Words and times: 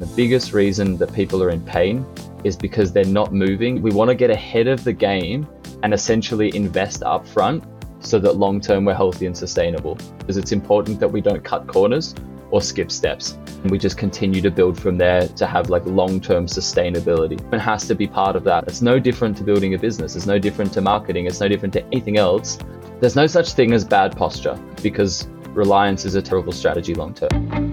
The 0.00 0.06
biggest 0.16 0.54
reason 0.54 0.96
that 0.96 1.12
people 1.12 1.42
are 1.42 1.50
in 1.50 1.60
pain 1.60 2.06
is 2.42 2.56
because 2.56 2.90
they're 2.90 3.04
not 3.04 3.34
moving. 3.34 3.82
We 3.82 3.90
want 3.90 4.08
to 4.08 4.14
get 4.14 4.30
ahead 4.30 4.66
of 4.66 4.82
the 4.82 4.94
game 4.94 5.46
and 5.82 5.92
essentially 5.92 6.56
invest 6.56 7.02
up 7.02 7.28
front 7.28 7.62
so 7.98 8.18
that 8.20 8.36
long 8.36 8.62
term 8.62 8.86
we're 8.86 8.94
healthy 8.94 9.26
and 9.26 9.36
sustainable. 9.36 9.98
Because 10.18 10.38
it's 10.38 10.52
important 10.52 11.00
that 11.00 11.08
we 11.08 11.20
don't 11.20 11.44
cut 11.44 11.66
corners 11.66 12.14
or 12.50 12.62
skip 12.62 12.90
steps. 12.90 13.32
And 13.62 13.70
we 13.70 13.76
just 13.76 13.98
continue 13.98 14.40
to 14.40 14.50
build 14.50 14.80
from 14.80 14.96
there 14.96 15.28
to 15.28 15.46
have 15.46 15.68
like 15.68 15.84
long 15.84 16.18
term 16.18 16.46
sustainability. 16.46 17.38
It 17.52 17.58
has 17.60 17.86
to 17.88 17.94
be 17.94 18.06
part 18.06 18.36
of 18.36 18.44
that. 18.44 18.66
It's 18.68 18.80
no 18.80 18.98
different 18.98 19.36
to 19.36 19.44
building 19.44 19.74
a 19.74 19.78
business, 19.78 20.16
it's 20.16 20.24
no 20.24 20.38
different 20.38 20.72
to 20.72 20.80
marketing, 20.80 21.26
it's 21.26 21.40
no 21.40 21.48
different 21.48 21.74
to 21.74 21.84
anything 21.88 22.16
else. 22.16 22.58
There's 23.00 23.16
no 23.16 23.26
such 23.26 23.52
thing 23.52 23.74
as 23.74 23.84
bad 23.84 24.16
posture 24.16 24.58
because 24.82 25.28
reliance 25.50 26.06
is 26.06 26.14
a 26.14 26.22
terrible 26.22 26.52
strategy 26.52 26.94
long 26.94 27.12
term. 27.12 27.69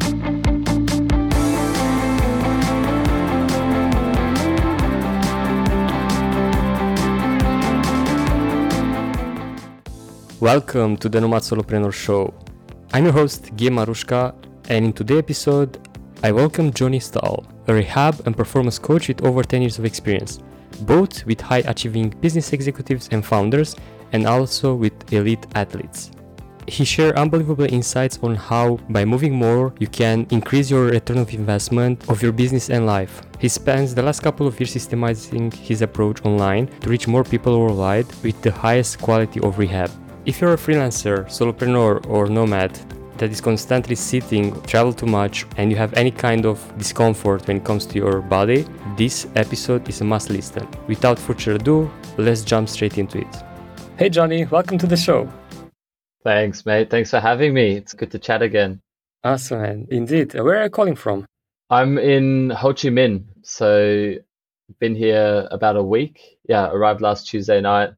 Welcome 10.40 10.98
to 10.98 11.09
the 11.09 11.20
Nomad 11.20 11.41
Solopreneur 11.41 11.91
Show. 11.91 12.32
I'm 12.94 13.05
your 13.05 13.14
host, 13.14 13.55
Gabe 13.55 13.72
Marusca, 13.72 14.36
and 14.70 14.86
in 14.86 14.94
today's 14.94 15.18
episode, 15.18 15.80
I 16.22 16.32
welcome 16.32 16.72
Jonny 16.72 17.00
Stahl, 17.00 17.44
a 17.68 17.73
rehab 17.73 18.22
and 18.28 18.38
performance 18.38 18.78
coach 18.78 19.08
with 19.08 19.26
over 19.26 19.42
10 19.42 19.64
years 19.64 19.80
of 19.80 19.86
experience, 19.86 20.38
both 20.81 21.26
with 21.26 21.42
high 21.42 21.64
achieving 21.66 22.12
business 22.22 22.54
executives 22.54 23.09
and 23.12 23.26
founders, 23.26 23.76
and 24.12 24.28
also 24.28 24.76
with 24.76 24.94
elite 25.12 25.44
athletes. 25.55 26.12
He 26.67 26.86
shares 26.86 27.14
unbelievable 27.14 27.66
insights 27.73 28.20
on 28.22 28.36
how, 28.36 28.76
by 28.90 29.06
moving 29.06 29.34
more, 29.34 29.73
you 29.80 29.88
can 29.88 30.28
increase 30.30 30.70
your 30.70 30.86
return 30.86 31.17
of 31.17 31.34
investment 31.34 32.08
of 32.12 32.22
your 32.22 32.31
business 32.31 32.70
and 32.70 32.86
life. 32.86 33.23
He 33.40 33.50
spends 33.50 33.95
the 33.95 34.04
last 34.04 34.20
couple 34.20 34.45
of 34.45 34.59
years 34.59 34.76
systemizing 34.76 35.52
his 35.52 35.81
approach 35.81 36.23
online 36.23 36.67
to 36.81 36.89
reach 36.89 37.08
more 37.08 37.23
people 37.23 37.59
worldwide 37.59 38.06
with 38.22 38.39
the 38.44 38.52
highest 38.52 39.00
quality 39.02 39.39
of 39.39 39.58
rehab. 39.58 39.89
If 40.28 40.42
you're 40.42 40.56
a 40.56 40.58
freelancer, 40.58 41.25
solopreneur, 41.28 42.06
or 42.06 42.28
nomad 42.28 42.78
that 43.17 43.31
is 43.31 43.39
constantly 43.39 43.95
sitting, 43.95 44.61
travel 44.64 44.92
too 44.92 45.06
much, 45.06 45.45
and 45.56 45.72
you 45.72 45.78
have 45.78 45.94
any 45.94 46.11
kind 46.11 46.45
of 46.45 46.59
discomfort 46.78 47.47
when 47.47 47.56
it 47.56 47.64
comes 47.64 47.86
to 47.86 47.95
your 47.97 48.20
body, 48.20 48.67
this 48.98 49.25
episode 49.36 49.88
is 49.88 50.02
a 50.02 50.03
must 50.03 50.30
listen. 50.30 50.67
Without 50.86 51.17
further 51.17 51.53
ado, 51.53 51.89
let's 52.17 52.42
jump 52.42 52.67
straight 52.67 52.98
into 52.98 53.20
it. 53.20 53.36
Hey, 53.98 54.09
Jonny, 54.09 54.44
welcome 54.44 54.78
to 54.80 54.86
the 54.86 54.98
show. 54.98 55.31
Thanks, 56.25 56.66
mate. 56.66 56.89
Thanks 56.89 57.11
for 57.11 57.22
having 57.22 57.53
me. 57.53 57.78
It's 57.78 57.94
good 57.94 58.11
to 58.11 58.20
chat 58.20 58.42
again. 58.42 58.81
Awesome, 59.23 59.61
man. 59.61 59.88
Indeed. 59.89 60.33
Where 60.33 60.59
are 60.59 60.64
you 60.66 60.70
calling 60.70 60.98
from? 60.98 61.25
I'm 61.70 61.98
in 61.98 62.50
Ho 62.50 62.73
Chi 62.73 62.89
Minh. 62.89 63.23
So, 63.44 64.16
been 64.78 64.94
here 64.94 65.48
about 65.52 65.78
a 65.78 65.83
week. 65.83 66.20
Yeah, 66.50 66.70
arrived 66.70 67.00
last 67.00 67.30
Tuesday 67.30 67.61
night 67.61 67.92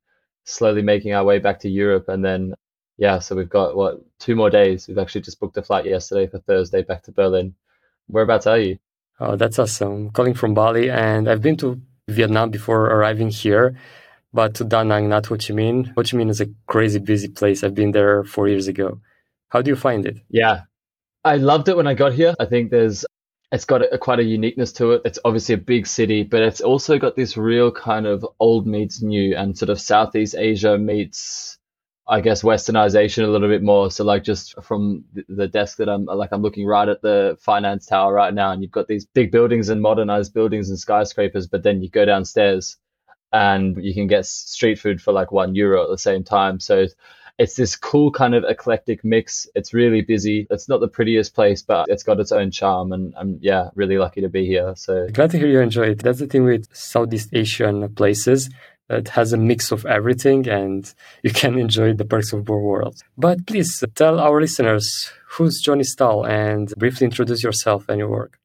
slowly 0.49 0.81
making 0.81 1.13
our 1.13 1.23
way 1.23 1.39
back 1.39 1.59
to 1.59 1.69
Europe. 1.69 2.09
And 2.09 2.23
then, 2.23 2.53
yeah, 2.97 3.19
so 3.19 3.35
we've 3.35 3.49
got 3.49 3.75
what 3.75 4.01
two 4.19 4.35
more 4.35 4.49
days. 4.49 4.87
We've 4.87 4.97
actually 4.97 5.21
just 5.21 5.39
booked 5.39 5.57
a 5.57 5.61
flight 5.61 5.85
yesterday 5.85 6.27
for 6.27 6.39
Thursday 6.39 6.81
back 6.81 7.03
to 7.03 7.11
Berlin. 7.11 7.55
Whereabouts 8.07 8.47
are 8.47 8.57
you? 8.57 8.79
Oh, 9.19 9.35
that's 9.35 9.59
awesome. 9.59 9.91
I'm 9.91 10.09
calling 10.11 10.33
from 10.33 10.53
Bali, 10.53 10.89
and 10.89 11.29
I've 11.29 11.41
been 11.41 11.57
to 11.57 11.79
Vietnam 12.07 12.49
before 12.49 12.85
arriving 12.85 13.29
here, 13.29 13.75
but 14.33 14.55
to 14.55 14.63
Da 14.63 14.83
Nang, 14.83 15.09
not 15.09 15.27
Ho 15.27 15.35
Chi 15.35 15.53
Minh. 15.53 15.87
Ho 15.87 16.01
Chi 16.03 16.17
Minh 16.17 16.29
is 16.29 16.41
a 16.41 16.47
crazy 16.67 16.99
busy 16.99 17.27
place. 17.27 17.63
I've 17.63 17.75
been 17.75 17.91
there 17.91 18.23
four 18.23 18.47
years 18.47 18.67
ago. 18.67 19.01
How 19.49 19.61
do 19.61 19.69
you 19.69 19.75
find 19.75 20.05
it? 20.05 20.17
Yeah, 20.29 20.61
I 21.23 21.35
loved 21.35 21.67
it 21.67 21.77
when 21.77 21.87
I 21.87 21.93
got 21.93 22.13
here. 22.13 22.33
I 22.39 22.45
think 22.45 22.71
there's 22.71 23.05
it's 23.51 23.65
got 23.65 23.81
a, 23.81 23.97
quite 23.97 24.19
a 24.19 24.23
uniqueness 24.23 24.71
to 24.73 24.91
it. 24.93 25.01
It's 25.05 25.19
obviously 25.25 25.55
a 25.55 25.59
big 25.59 25.87
city, 25.87 26.23
but 26.23 26.41
it's 26.41 26.61
also 26.61 26.99
got 26.99 27.15
this 27.15 27.35
real 27.35 27.71
kind 27.71 28.05
of 28.05 28.25
old 28.39 28.67
meets 28.67 29.01
new 29.01 29.35
and 29.35 29.57
sort 29.57 29.69
of 29.69 29.81
Southeast 29.81 30.35
Asia 30.37 30.77
meets, 30.77 31.57
I 32.07 32.21
guess, 32.21 32.43
westernization 32.43 33.23
a 33.23 33.27
little 33.27 33.47
bit 33.49 33.63
more. 33.63 33.89
So 33.89 34.03
like 34.03 34.23
just 34.23 34.61
from 34.61 35.03
the 35.27 35.47
desk 35.47 35.77
that 35.77 35.89
I'm 35.89 36.05
like, 36.05 36.29
I'm 36.31 36.43
looking 36.43 36.67
right 36.67 36.87
at 36.87 37.01
the 37.01 37.37
finance 37.41 37.87
tower 37.87 38.13
right 38.13 38.33
now 38.33 38.51
and 38.51 38.61
you've 38.61 38.71
got 38.71 38.87
these 38.87 39.05
big 39.05 39.31
buildings 39.31 39.69
and 39.69 39.81
modernized 39.81 40.33
buildings 40.33 40.69
and 40.69 40.77
skyscrapers, 40.77 41.47
but 41.47 41.63
then 41.63 41.81
you 41.81 41.89
go 41.89 42.05
downstairs 42.05 42.77
and 43.31 43.83
you 43.83 43.95
can 43.95 44.07
get 44.07 44.27
street 44.27 44.79
food 44.79 45.01
for 45.01 45.11
like 45.11 45.31
one 45.31 45.55
euro 45.55 45.83
at 45.83 45.89
the 45.89 45.97
same 45.97 46.23
time. 46.23 46.59
So 46.59 46.85
it's 47.39 47.55
this 47.55 47.77
cool 47.77 48.11
kind 48.11 48.35
of 48.35 48.43
eclectic 48.43 49.03
mix. 49.03 49.47
It's 49.55 49.73
really 49.73 50.01
busy. 50.01 50.45
It's 50.51 50.67
not 50.67 50.81
the 50.81 50.89
prettiest 50.89 51.33
place, 51.33 51.61
but 51.61 51.87
it's 51.89 52.03
got 52.03 52.19
its 52.19 52.33
own 52.33 52.51
charm. 52.51 52.91
And 52.91 53.13
I'm, 53.17 53.39
yeah, 53.41 53.69
really 53.75 53.97
lucky 53.97 54.19
to 54.21 54.27
be 54.27 54.45
here. 54.45 54.73
So 54.75 55.07
glad 55.13 55.31
to 55.31 55.39
hear 55.39 55.47
you 55.47 55.61
enjoy 55.61 55.91
it. 55.91 56.03
That's 56.03 56.19
the 56.19 56.27
thing 56.27 56.43
with 56.43 56.67
Southeast 56.75 57.29
Asian 57.31 57.95
places. 57.95 58.49
It 58.89 59.07
has 59.09 59.31
a 59.31 59.37
mix 59.37 59.71
of 59.71 59.85
everything 59.85 60.49
and 60.49 60.93
you 61.23 61.31
can 61.31 61.57
enjoy 61.57 61.93
the 61.93 62.03
perks 62.03 62.33
of 62.33 62.43
both 62.43 62.61
worlds. 62.61 63.03
But 63.17 63.47
please 63.47 63.81
uh, 63.81 63.87
tell 63.95 64.19
our 64.19 64.41
listeners 64.41 65.09
who's 65.29 65.61
Jonny 65.61 65.85
Stahl 65.85 66.25
and 66.25 66.73
briefly 66.77 67.05
introduce 67.05 67.41
yourself 67.41 67.87
and 67.87 67.99
your 67.99 68.09
work. 68.09 68.37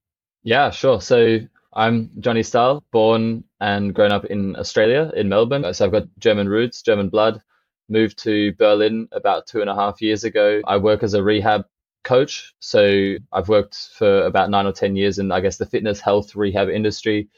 Yeah, 0.44 0.70
sure. 0.70 1.00
So 1.00 1.40
I'm 1.72 2.10
Jonny 2.20 2.44
Stahl, 2.44 2.84
born 2.92 3.42
and 3.60 3.92
grown 3.92 4.12
up 4.12 4.26
in 4.26 4.54
Australia, 4.54 5.10
in 5.16 5.28
Melbourne. 5.28 5.74
So 5.74 5.84
I've 5.84 5.90
got 5.90 6.04
German 6.20 6.48
roots, 6.48 6.80
German 6.80 7.08
blood 7.08 7.42
moved 7.88 8.18
to 8.24 8.52
Berlin 8.54 9.08
about 9.12 9.46
two 9.46 9.60
and 9.60 9.70
a 9.70 9.74
half 9.74 10.00
years 10.00 10.24
ago. 10.24 10.60
I 10.66 10.76
work 10.78 11.02
as 11.02 11.14
a 11.14 11.22
rehab 11.22 11.64
coach. 12.04 12.54
So 12.60 13.16
I've 13.32 13.48
worked 13.48 13.76
for 13.96 14.24
about 14.24 14.50
nine 14.50 14.66
or 14.66 14.72
10 14.72 14.94
years 14.94 15.18
in, 15.18 15.32
I 15.32 15.40
guess, 15.40 15.56
the 15.56 15.66
fitness 15.66 16.00
health 16.00 16.36
rehab 16.36 16.68
industry. 16.68 17.28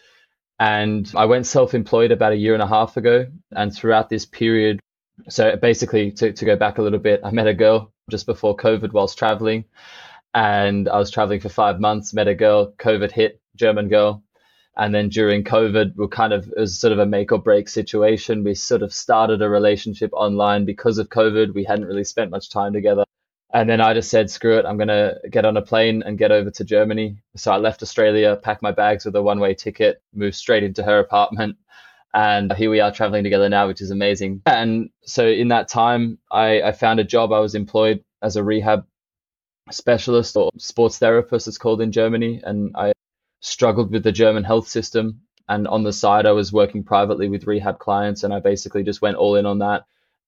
And 0.58 1.10
I 1.14 1.26
went 1.26 1.46
self 1.46 1.74
employed 1.74 2.10
about 2.10 2.32
a 2.32 2.36
year 2.36 2.54
and 2.54 2.62
a 2.62 2.66
half 2.66 2.96
ago. 2.96 3.26
And 3.52 3.74
throughout 3.74 4.08
this 4.08 4.26
period, 4.26 4.80
so 5.28 5.56
basically, 5.56 6.12
to, 6.12 6.32
to 6.32 6.44
go 6.44 6.56
back 6.56 6.78
a 6.78 6.82
little 6.82 6.98
bit, 6.98 7.20
I 7.24 7.30
met 7.30 7.46
a 7.46 7.54
girl 7.54 7.92
just 8.10 8.26
before 8.26 8.56
COVID 8.56 8.92
whilst 8.92 9.18
traveling. 9.18 9.64
And 10.34 10.88
I 10.88 10.98
was 10.98 11.10
traveling 11.10 11.40
for 11.40 11.48
five 11.48 11.80
months, 11.80 12.12
met 12.12 12.28
a 12.28 12.34
girl, 12.34 12.72
COVID 12.72 13.10
hit, 13.10 13.40
German 13.56 13.88
girl. 13.88 14.22
And 14.76 14.94
then 14.94 15.08
during 15.08 15.42
COVID, 15.42 15.96
we 15.96 16.06
kind 16.08 16.32
of 16.32 16.48
it 16.48 16.58
was 16.58 16.78
sort 16.78 16.92
of 16.92 16.98
a 16.98 17.06
make 17.06 17.32
or 17.32 17.38
break 17.38 17.68
situation. 17.68 18.44
We 18.44 18.54
sort 18.54 18.82
of 18.82 18.92
started 18.92 19.40
a 19.40 19.48
relationship 19.48 20.10
online 20.12 20.64
because 20.64 20.98
of 20.98 21.08
COVID. 21.08 21.54
We 21.54 21.64
hadn't 21.64 21.86
really 21.86 22.04
spent 22.04 22.30
much 22.30 22.50
time 22.50 22.72
together. 22.72 23.04
And 23.54 23.70
then 23.70 23.80
I 23.80 23.94
just 23.94 24.10
said, 24.10 24.28
screw 24.28 24.58
it, 24.58 24.66
I'm 24.66 24.76
to 24.78 25.18
get 25.30 25.46
on 25.46 25.56
a 25.56 25.62
plane 25.62 26.02
and 26.02 26.18
get 26.18 26.32
over 26.32 26.50
to 26.50 26.64
Germany. 26.64 27.16
So 27.36 27.52
I 27.52 27.56
left 27.56 27.82
Australia, 27.82 28.36
packed 28.36 28.60
my 28.60 28.72
bags 28.72 29.06
with 29.06 29.16
a 29.16 29.22
one 29.22 29.40
way 29.40 29.54
ticket, 29.54 30.02
moved 30.12 30.34
straight 30.34 30.62
into 30.62 30.82
her 30.82 30.98
apartment. 30.98 31.56
And 32.12 32.52
here 32.52 32.70
we 32.70 32.80
are 32.80 32.92
traveling 32.92 33.24
together 33.24 33.48
now, 33.48 33.66
which 33.66 33.80
is 33.80 33.90
amazing. 33.90 34.42
And 34.46 34.90
so 35.04 35.26
in 35.26 35.48
that 35.48 35.68
time, 35.68 36.18
I, 36.30 36.62
I 36.62 36.72
found 36.72 37.00
a 37.00 37.04
job. 37.04 37.32
I 37.32 37.40
was 37.40 37.54
employed 37.54 38.02
as 38.22 38.36
a 38.36 38.42
rehab 38.42 38.84
specialist 39.70 40.36
or 40.36 40.50
sports 40.58 40.98
therapist, 40.98 41.48
it's 41.48 41.58
called 41.58 41.80
in 41.80 41.92
Germany. 41.92 42.40
And 42.44 42.74
I 42.76 42.92
struggled 43.46 43.92
with 43.92 44.02
the 44.02 44.12
German 44.12 44.44
health 44.44 44.68
system. 44.68 45.22
And 45.48 45.68
on 45.68 45.84
the 45.84 45.92
side, 45.92 46.26
I 46.26 46.32
was 46.32 46.52
working 46.52 46.82
privately 46.82 47.28
with 47.28 47.46
rehab 47.46 47.78
clients, 47.78 48.24
and 48.24 48.34
I 48.34 48.40
basically 48.40 48.82
just 48.82 49.00
went 49.00 49.16
all 49.16 49.36
in 49.36 49.46
on 49.46 49.60
that. 49.60 49.84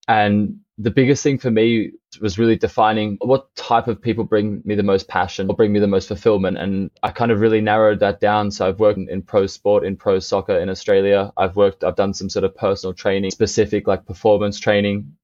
And 0.06 0.61
the 0.79 0.93
biggest 0.93 1.23
thing 1.23 1.39
for 1.39 1.51
me 1.51 1.91
was 2.21 2.39
really 2.39 2.56
defining 2.56 3.19
what 3.21 3.55
type 3.56 3.89
of 3.89 4.01
people 4.01 4.25
bring 4.25 4.62
me 4.65 4.77
the 4.77 4.83
most 4.83 5.09
passion 5.09 5.51
or 5.51 5.56
bring 5.56 5.73
me 5.73 5.81
the 5.81 5.89
most 5.89 6.06
fulfillment. 6.06 6.56
And 6.56 6.91
I 7.03 7.11
kind 7.11 7.33
of 7.33 7.41
really 7.41 7.61
narrowed 7.61 8.01
that 8.01 8.21
down. 8.21 8.53
So 8.53 8.67
I've 8.67 8.79
worked 8.79 8.99
in 8.99 9.23
pro 9.23 9.47
sport, 9.49 9.85
in 9.85 9.97
pro 9.97 10.21
soccer 10.21 10.56
in 10.56 10.71
Australia. 10.71 11.33
I've 11.37 11.56
worked, 11.56 11.83
I've 11.83 11.97
done 11.97 12.15
some 12.15 12.31
sort 12.31 12.45
of 12.45 12.55
personal 12.55 12.95
training, 12.95 13.33
specific 13.33 13.89
like 13.89 14.06
performance 14.06 14.61
training. 14.61 15.17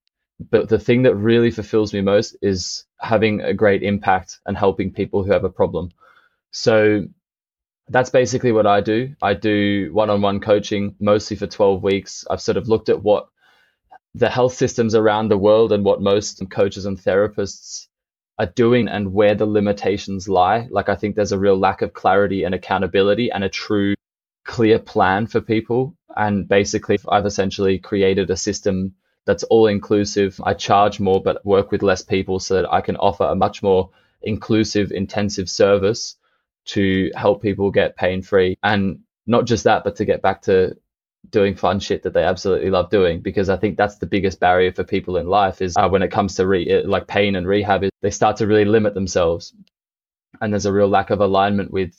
But 0.50 0.68
the 0.68 0.80
thing 0.80 1.04
that 1.04 1.14
really 1.14 1.52
fulfills 1.52 1.94
me 1.94 2.00
most 2.00 2.36
is 2.42 2.84
having 2.98 3.40
a 3.40 3.54
great 3.54 3.84
impact 3.84 4.40
and 4.44 4.56
helping 4.56 4.92
people 4.92 5.22
who 5.22 5.30
have 5.30 5.44
a 5.44 5.50
problem. 5.50 5.92
So 6.50 7.06
that's 7.88 8.10
basically 8.10 8.52
what 8.52 8.66
I 8.66 8.80
do. 8.80 9.14
I 9.20 9.34
do 9.34 9.90
one 9.92 10.10
on 10.10 10.22
one 10.22 10.40
coaching 10.40 10.94
mostly 11.00 11.36
for 11.36 11.46
12 11.46 11.82
weeks. 11.82 12.24
I've 12.30 12.40
sort 12.40 12.56
of 12.56 12.68
looked 12.68 12.88
at 12.88 13.02
what 13.02 13.28
the 14.14 14.30
health 14.30 14.54
systems 14.54 14.94
around 14.94 15.28
the 15.28 15.38
world 15.38 15.72
and 15.72 15.84
what 15.84 16.00
most 16.00 16.42
coaches 16.50 16.86
and 16.86 16.98
therapists 16.98 17.88
are 18.38 18.46
doing 18.46 18.88
and 18.88 19.12
where 19.12 19.34
the 19.34 19.46
limitations 19.46 20.28
lie. 20.28 20.66
Like, 20.70 20.88
I 20.88 20.94
think 20.94 21.14
there's 21.14 21.32
a 21.32 21.38
real 21.38 21.58
lack 21.58 21.82
of 21.82 21.92
clarity 21.92 22.44
and 22.44 22.54
accountability 22.54 23.30
and 23.30 23.44
a 23.44 23.48
true 23.48 23.94
clear 24.44 24.78
plan 24.78 25.26
for 25.26 25.40
people. 25.40 25.94
And 26.16 26.48
basically, 26.48 26.98
I've 27.08 27.26
essentially 27.26 27.78
created 27.78 28.30
a 28.30 28.36
system 28.36 28.94
that's 29.26 29.44
all 29.44 29.66
inclusive. 29.66 30.40
I 30.44 30.54
charge 30.54 31.00
more, 31.00 31.22
but 31.22 31.44
work 31.44 31.70
with 31.70 31.82
less 31.82 32.02
people 32.02 32.38
so 32.38 32.54
that 32.54 32.72
I 32.72 32.80
can 32.80 32.96
offer 32.96 33.24
a 33.24 33.34
much 33.34 33.62
more 33.62 33.90
inclusive, 34.22 34.90
intensive 34.90 35.50
service 35.50 36.16
to 36.66 37.10
help 37.16 37.42
people 37.42 37.70
get 37.70 37.96
pain 37.96 38.22
free. 38.22 38.58
And 38.62 39.00
not 39.26 39.46
just 39.46 39.64
that, 39.64 39.84
but 39.84 39.96
to 39.96 40.04
get 40.04 40.22
back 40.22 40.42
to 40.42 40.76
doing 41.30 41.54
fun 41.54 41.80
shit 41.80 42.02
that 42.02 42.12
they 42.12 42.22
absolutely 42.22 42.68
love 42.68 42.90
doing 42.90 43.18
because 43.22 43.48
i 43.48 43.56
think 43.56 43.78
that's 43.78 43.96
the 43.96 44.04
biggest 44.04 44.40
barrier 44.40 44.70
for 44.70 44.84
people 44.84 45.16
in 45.16 45.26
life 45.26 45.62
is 45.62 45.74
uh, 45.74 45.88
when 45.88 46.02
it 46.02 46.10
comes 46.10 46.34
to 46.34 46.46
re- 46.46 46.70
uh, 46.70 46.86
like 46.86 47.06
pain 47.06 47.34
and 47.34 47.48
rehab 47.48 47.82
they 48.02 48.10
start 48.10 48.36
to 48.36 48.46
really 48.46 48.66
limit 48.66 48.92
themselves 48.92 49.54
and 50.40 50.52
there's 50.52 50.66
a 50.66 50.72
real 50.72 50.88
lack 50.88 51.08
of 51.10 51.20
alignment 51.20 51.70
with 51.70 51.94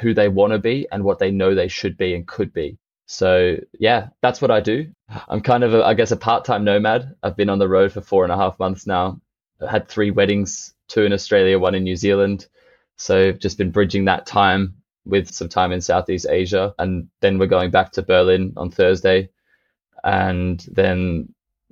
who 0.00 0.14
they 0.14 0.28
want 0.28 0.52
to 0.52 0.58
be 0.58 0.86
and 0.90 1.04
what 1.04 1.18
they 1.18 1.30
know 1.30 1.54
they 1.54 1.68
should 1.68 1.96
be 1.96 2.14
and 2.14 2.26
could 2.26 2.52
be. 2.52 2.78
So 3.06 3.56
yeah, 3.78 4.08
that's 4.22 4.40
what 4.40 4.50
I 4.50 4.60
do. 4.60 4.90
I'm 5.28 5.40
kind 5.40 5.62
of, 5.64 5.74
a, 5.74 5.84
I 5.84 5.94
guess, 5.94 6.10
a 6.10 6.16
part-time 6.16 6.64
nomad. 6.64 7.14
I've 7.22 7.36
been 7.36 7.50
on 7.50 7.58
the 7.58 7.68
road 7.68 7.92
for 7.92 8.00
four 8.00 8.24
and 8.24 8.32
a 8.32 8.36
half 8.36 8.58
months 8.58 8.86
now. 8.86 9.20
I 9.60 9.70
had 9.70 9.88
three 9.88 10.10
weddings, 10.10 10.74
two 10.88 11.04
in 11.04 11.12
Australia, 11.12 11.58
one 11.58 11.74
in 11.74 11.84
New 11.84 11.96
Zealand. 11.96 12.46
So 12.96 13.32
just 13.32 13.58
been 13.58 13.70
bridging 13.70 14.04
that 14.06 14.26
time 14.26 14.76
with 15.04 15.30
some 15.30 15.48
time 15.48 15.72
in 15.72 15.80
Southeast 15.80 16.26
Asia, 16.28 16.74
and 16.78 17.08
then 17.20 17.38
we're 17.38 17.46
going 17.46 17.70
back 17.70 17.92
to 17.92 18.02
Berlin 18.02 18.52
on 18.56 18.70
Thursday, 18.70 19.28
and 20.02 20.64
then 20.70 21.28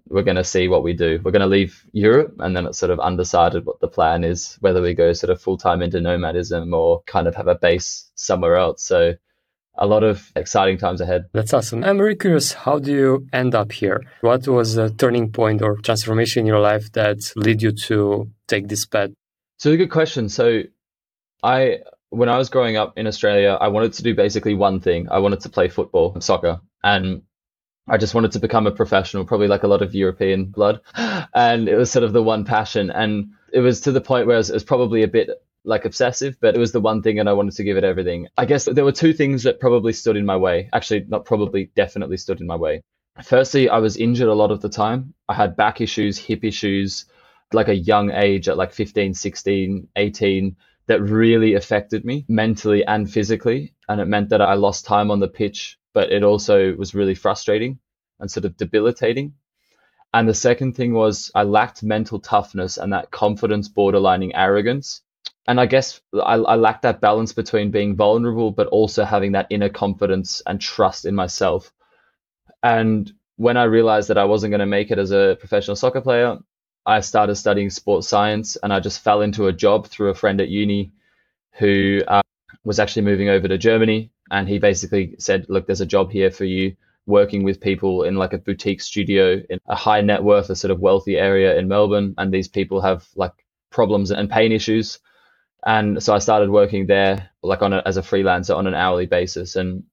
we're 0.09 0.23
going 0.23 0.37
to 0.37 0.45
see 0.45 0.69
what 0.69 0.83
we 0.83 0.93
do. 0.93 1.21
We're 1.25 1.31
going 1.31 1.41
to 1.41 1.47
leave 1.47 1.85
Europe, 1.93 2.35
and 2.41 2.55
then 2.55 2.67
it's 2.67 2.79
sort 2.79 2.91
of 2.91 3.01
undecided 3.01 3.65
what 3.65 3.81
the 3.81 3.89
plan 3.89 4.25
is, 4.25 4.59
whether 4.61 4.83
we 4.83 4.95
go 4.95 5.13
sort 5.13 5.31
of 5.31 5.41
full 5.41 5.57
time 5.57 5.81
into 5.81 6.01
nomadism 6.01 6.75
or 6.75 7.03
kind 7.07 7.27
of 7.27 7.35
have 7.37 7.49
a 7.49 7.55
base 7.55 8.11
somewhere 8.15 8.57
else. 8.57 8.83
So 8.83 9.15
a 9.79 9.87
lot 9.87 10.05
of 10.05 10.31
exciting 10.37 10.77
times 10.77 11.01
ahead. 11.01 11.25
That's 11.33 11.55
awesome. 11.55 11.83
I'm 11.83 11.97
very 11.97 12.17
curious, 12.17 12.53
how 12.53 12.79
do 12.79 12.93
you 12.93 13.27
end 13.33 13.55
up 13.55 13.73
here? 13.73 14.03
What 14.21 14.47
was 14.47 14.77
a 14.77 14.91
turning 14.91 15.33
point 15.33 15.63
or 15.63 15.77
transformation 15.79 16.41
in 16.41 16.47
your 16.47 16.61
life 16.61 16.93
that 16.93 17.19
led 17.37 17.63
you 17.63 17.73
to 17.73 18.31
take 18.49 18.69
this 18.69 18.85
path? 18.85 19.11
So 19.57 19.71
a 19.71 19.77
good 19.79 19.91
question. 19.91 20.29
So 20.29 20.65
I 21.43 21.79
when 22.11 22.29
I 22.29 22.37
was 22.39 22.51
growing 22.51 22.77
up 22.77 22.99
in 22.99 23.07
Australia, 23.07 23.57
I 23.61 23.69
wanted 23.69 23.95
to 23.95 24.03
do 24.03 24.15
basically 24.15 24.55
one 24.55 24.81
thing. 24.81 25.09
I 25.11 25.19
wanted 25.19 25.41
to 25.41 25.49
play 25.49 25.69
football, 25.69 26.13
and 26.13 26.23
soccer, 26.23 26.61
and 26.85 27.23
I 27.89 27.97
just 27.97 28.15
wanted 28.15 28.33
to 28.33 28.39
become 28.39 28.67
a 28.67 28.71
professional, 28.71 29.25
probably 29.25 29.49
like 29.49 29.65
a 29.65 29.69
lot 29.69 29.83
of 29.83 29.95
European 29.95 30.47
blood. 30.47 30.81
And 31.35 31.69
it 31.69 31.77
was 31.77 31.91
sort 31.91 32.05
of 32.05 32.13
the 32.13 32.23
one 32.23 32.45
passion. 32.45 32.91
And 32.91 33.33
it 33.53 33.61
was 33.61 33.81
to 33.83 33.93
the 33.93 34.01
point 34.01 34.27
where 34.27 34.37
it 34.37 34.39
was, 34.39 34.51
it 34.51 34.55
was 34.55 34.65
probably 34.65 35.03
a 35.03 35.09
bit 35.09 35.31
like 35.65 35.85
obsessive, 35.85 36.37
but 36.41 36.55
it 36.55 36.59
was 36.59 36.73
the 36.73 36.81
one 36.81 37.03
thing 37.03 37.19
and 37.19 37.29
I 37.29 37.33
wanted 37.33 37.55
to 37.55 37.65
give 37.65 37.77
it 37.77 37.85
everything. 37.85 38.29
I 38.37 38.45
guess 38.45 38.65
there 38.65 38.85
were 38.85 38.93
two 38.93 39.13
things 39.13 39.43
that 39.45 39.61
probably 39.61 39.93
stood 39.93 40.17
in 40.17 40.27
my 40.27 40.37
way. 40.37 40.69
Actually, 40.73 41.07
not 41.09 41.25
probably, 41.25 41.71
definitely 41.75 42.19
stood 42.19 42.41
in 42.41 42.47
my 42.47 42.57
way. 42.57 42.83
Firstly, 43.23 43.69
I 43.69 43.79
was 43.79 43.97
injured 43.97 44.29
a 44.29 44.35
lot 44.35 44.51
of 44.51 44.61
the 44.61 44.69
time. 44.69 45.15
I 45.29 45.35
had 45.35 45.57
back 45.57 45.81
issues, 45.81 46.19
hip 46.19 46.45
issues, 46.45 47.07
like 47.53 47.69
a 47.69 47.75
young 47.75 48.11
age 48.11 48.49
at 48.49 48.57
like 48.57 48.73
15, 48.73 49.15
16, 49.15 49.89
18 49.97 50.57
that 50.93 51.03
really 51.03 51.55
affected 51.55 52.05
me 52.05 52.25
mentally 52.29 52.85
and 52.85 53.11
physically. 53.11 53.75
And 53.89 54.01
it 54.01 54.07
meant 54.07 54.29
that 54.29 54.43
I 54.43 54.55
lost 54.55 54.85
time 54.85 55.11
on 55.11 55.21
the 55.21 55.29
pitch, 55.29 55.79
but 55.95 56.13
it 56.13 56.23
also 56.23 56.75
was 56.75 56.95
really 56.95 57.15
frustrating 57.15 57.79
and 58.21 58.31
sort 58.31 58.45
of 58.45 58.57
debilitating. 58.57 59.35
And 60.13 60.29
the 60.29 60.35
second 60.35 60.75
thing 60.75 60.93
was 60.93 61.31
I 61.35 61.45
lacked 61.45 61.83
mental 61.83 62.21
toughness 62.21 62.77
and 62.77 62.93
that 62.93 63.11
confidence 63.11 63.69
borderlining 63.69 64.33
arrogance 64.35 65.01
and 65.47 65.61
I 65.61 65.67
guess 65.67 66.01
I, 66.15 66.35
I 66.35 66.57
lack 66.57 66.83
that 66.83 67.01
balance 67.01 67.33
between 67.33 67.71
being 67.71 67.97
vulnerable, 67.97 68.53
but 68.53 68.69
also 68.69 69.05
having 69.05 69.33
that 69.33 69.49
inner 69.51 69.69
confidence 69.69 70.43
and 70.47 70.61
trust 70.61 71.05
in 71.05 71.15
myself. 71.15 71.73
And 72.63 73.11
when 73.37 73.57
I 73.57 73.65
realized 73.65 74.09
that 74.09 74.19
I 74.19 74.25
wasn't 74.25 74.53
going 74.53 74.61
to 74.61 74.67
make 74.67 74.91
it 74.91 74.99
as 74.99 75.11
a 75.11 75.37
professional 75.41 75.75
soccer 75.75 76.01
player, 76.01 76.39
I 76.85 77.01
started 77.01 77.37
studying 77.37 77.71
sports 77.71 78.09
science 78.09 78.57
and 78.63 78.73
I 78.73 78.81
just 78.81 79.03
fell 79.03 79.23
into 79.23 79.47
a 79.47 79.53
job 79.53 79.87
through 79.87 80.11
a 80.11 80.15
friend 80.15 80.41
at 80.41 80.49
uni 80.49 80.93
who 81.53 82.01
uh, 82.07 82.23
was 82.65 82.79
actually 82.79 83.03
moving 83.03 83.29
over 83.29 83.49
to 83.49 83.59
Germany. 83.59 84.11
And 84.31 84.49
he 84.49 84.59
basically 84.59 85.15
said, 85.19 85.47
Look, 85.49 85.67
there's 85.67 85.81
a 85.81 85.87
job 85.87 86.11
here 86.11 86.31
for 86.31 86.45
you 86.45 86.77
working 87.07 87.43
with 87.43 87.61
people 87.61 88.05
in 88.05 88.17
like 88.17 88.33
a 88.33 88.39
boutique 88.39 88.81
studio 88.81 89.43
in 89.51 89.59
a 89.67 89.75
high 89.75 90.01
net 90.01 90.23
worth, 90.23 90.51
a 90.51 90.57
sort 90.57 90.71
of 90.71 90.81
wealthy 90.81 91.17
area 91.17 91.57
in 91.59 91.69
Melbourne. 91.69 92.15
And 92.19 92.33
these 92.33 92.49
people 92.49 92.81
have 92.81 93.07
like 93.17 93.33
problems 93.71 94.11
and 94.11 94.31
pain 94.31 94.53
issues 94.53 94.99
and 95.65 96.03
so 96.03 96.15
I 96.15 96.19
started 96.19 96.51
working 96.51 96.87
there 96.87 97.31
like 97.43 97.63
on 97.63 97.73
a, 97.73 97.83
as 97.87 97.97
a 97.97 98.03
freelancer 98.03 98.57
on 98.57 98.67
an 98.67 98.75
hourly 98.75 99.07
basis. 99.07 99.57
And 99.57 99.85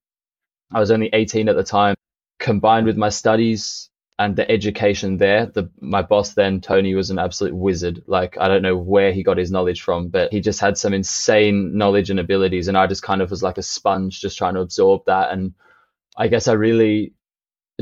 I 0.74 0.80
was 0.80 0.92
only 0.92 1.10
18 1.14 1.48
at 1.50 1.56
the 1.56 1.64
time. 1.64 1.96
Combined 2.40 2.86
with 2.86 2.98
my 2.98 3.10
studies 3.10 3.89
and 4.20 4.36
the 4.36 4.52
education 4.52 5.18
there, 5.18 5.46
the 5.46 5.72
my 5.80 6.02
boss 6.02 6.34
then 6.34 6.60
Tony 6.60 6.94
was 6.94 7.10
an 7.10 7.18
absolute 7.18 7.56
wizard. 7.56 8.04
Like 8.06 8.38
I 8.38 8.50
don't 8.50 8.62
know 8.62 8.76
where 8.76 9.14
he 9.14 9.24
got 9.24 9.38
his 9.38 9.50
knowledge 9.50 9.82
from, 9.82 10.10
but 10.10 10.32
he 10.34 10.42
just 10.42 10.60
had 10.60 10.78
some 10.78 10.94
insane 10.94 11.78
knowledge 11.78 12.10
and 12.10 12.20
abilities, 12.20 12.68
and 12.68 12.78
I 12.78 12.86
just 12.86 13.02
kind 13.02 13.22
of 13.22 13.32
was 13.32 13.42
like 13.42 13.58
a 13.58 13.64
sponge, 13.64 14.20
just 14.20 14.38
trying 14.38 14.56
to 14.56 14.60
absorb 14.60 15.06
that. 15.06 15.32
And 15.32 15.54
I 16.18 16.28
guess 16.28 16.50
I 16.50 16.54
really 16.54 17.14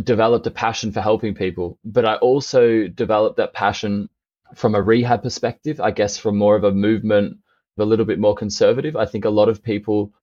developed 0.02 0.46
a 0.46 0.52
passion 0.52 0.92
for 0.92 1.02
helping 1.02 1.34
people, 1.34 1.80
but 1.84 2.06
I 2.06 2.16
also 2.18 2.88
developed 2.88 3.38
that 3.38 3.54
passion 3.54 4.08
from 4.54 4.76
a 4.76 4.82
rehab 4.82 5.24
perspective. 5.24 5.82
I 5.82 5.90
guess 5.90 6.20
from 6.20 6.38
more 6.38 6.56
of 6.56 6.64
a 6.64 6.72
movement 6.72 7.38
a 7.80 7.84
little 7.84 8.06
bit 8.06 8.20
more 8.20 8.36
conservative. 8.36 8.96
I 8.96 9.08
think 9.08 9.26
a 9.26 9.32
lot 9.32 9.50
of 9.50 9.64
people 9.64 10.14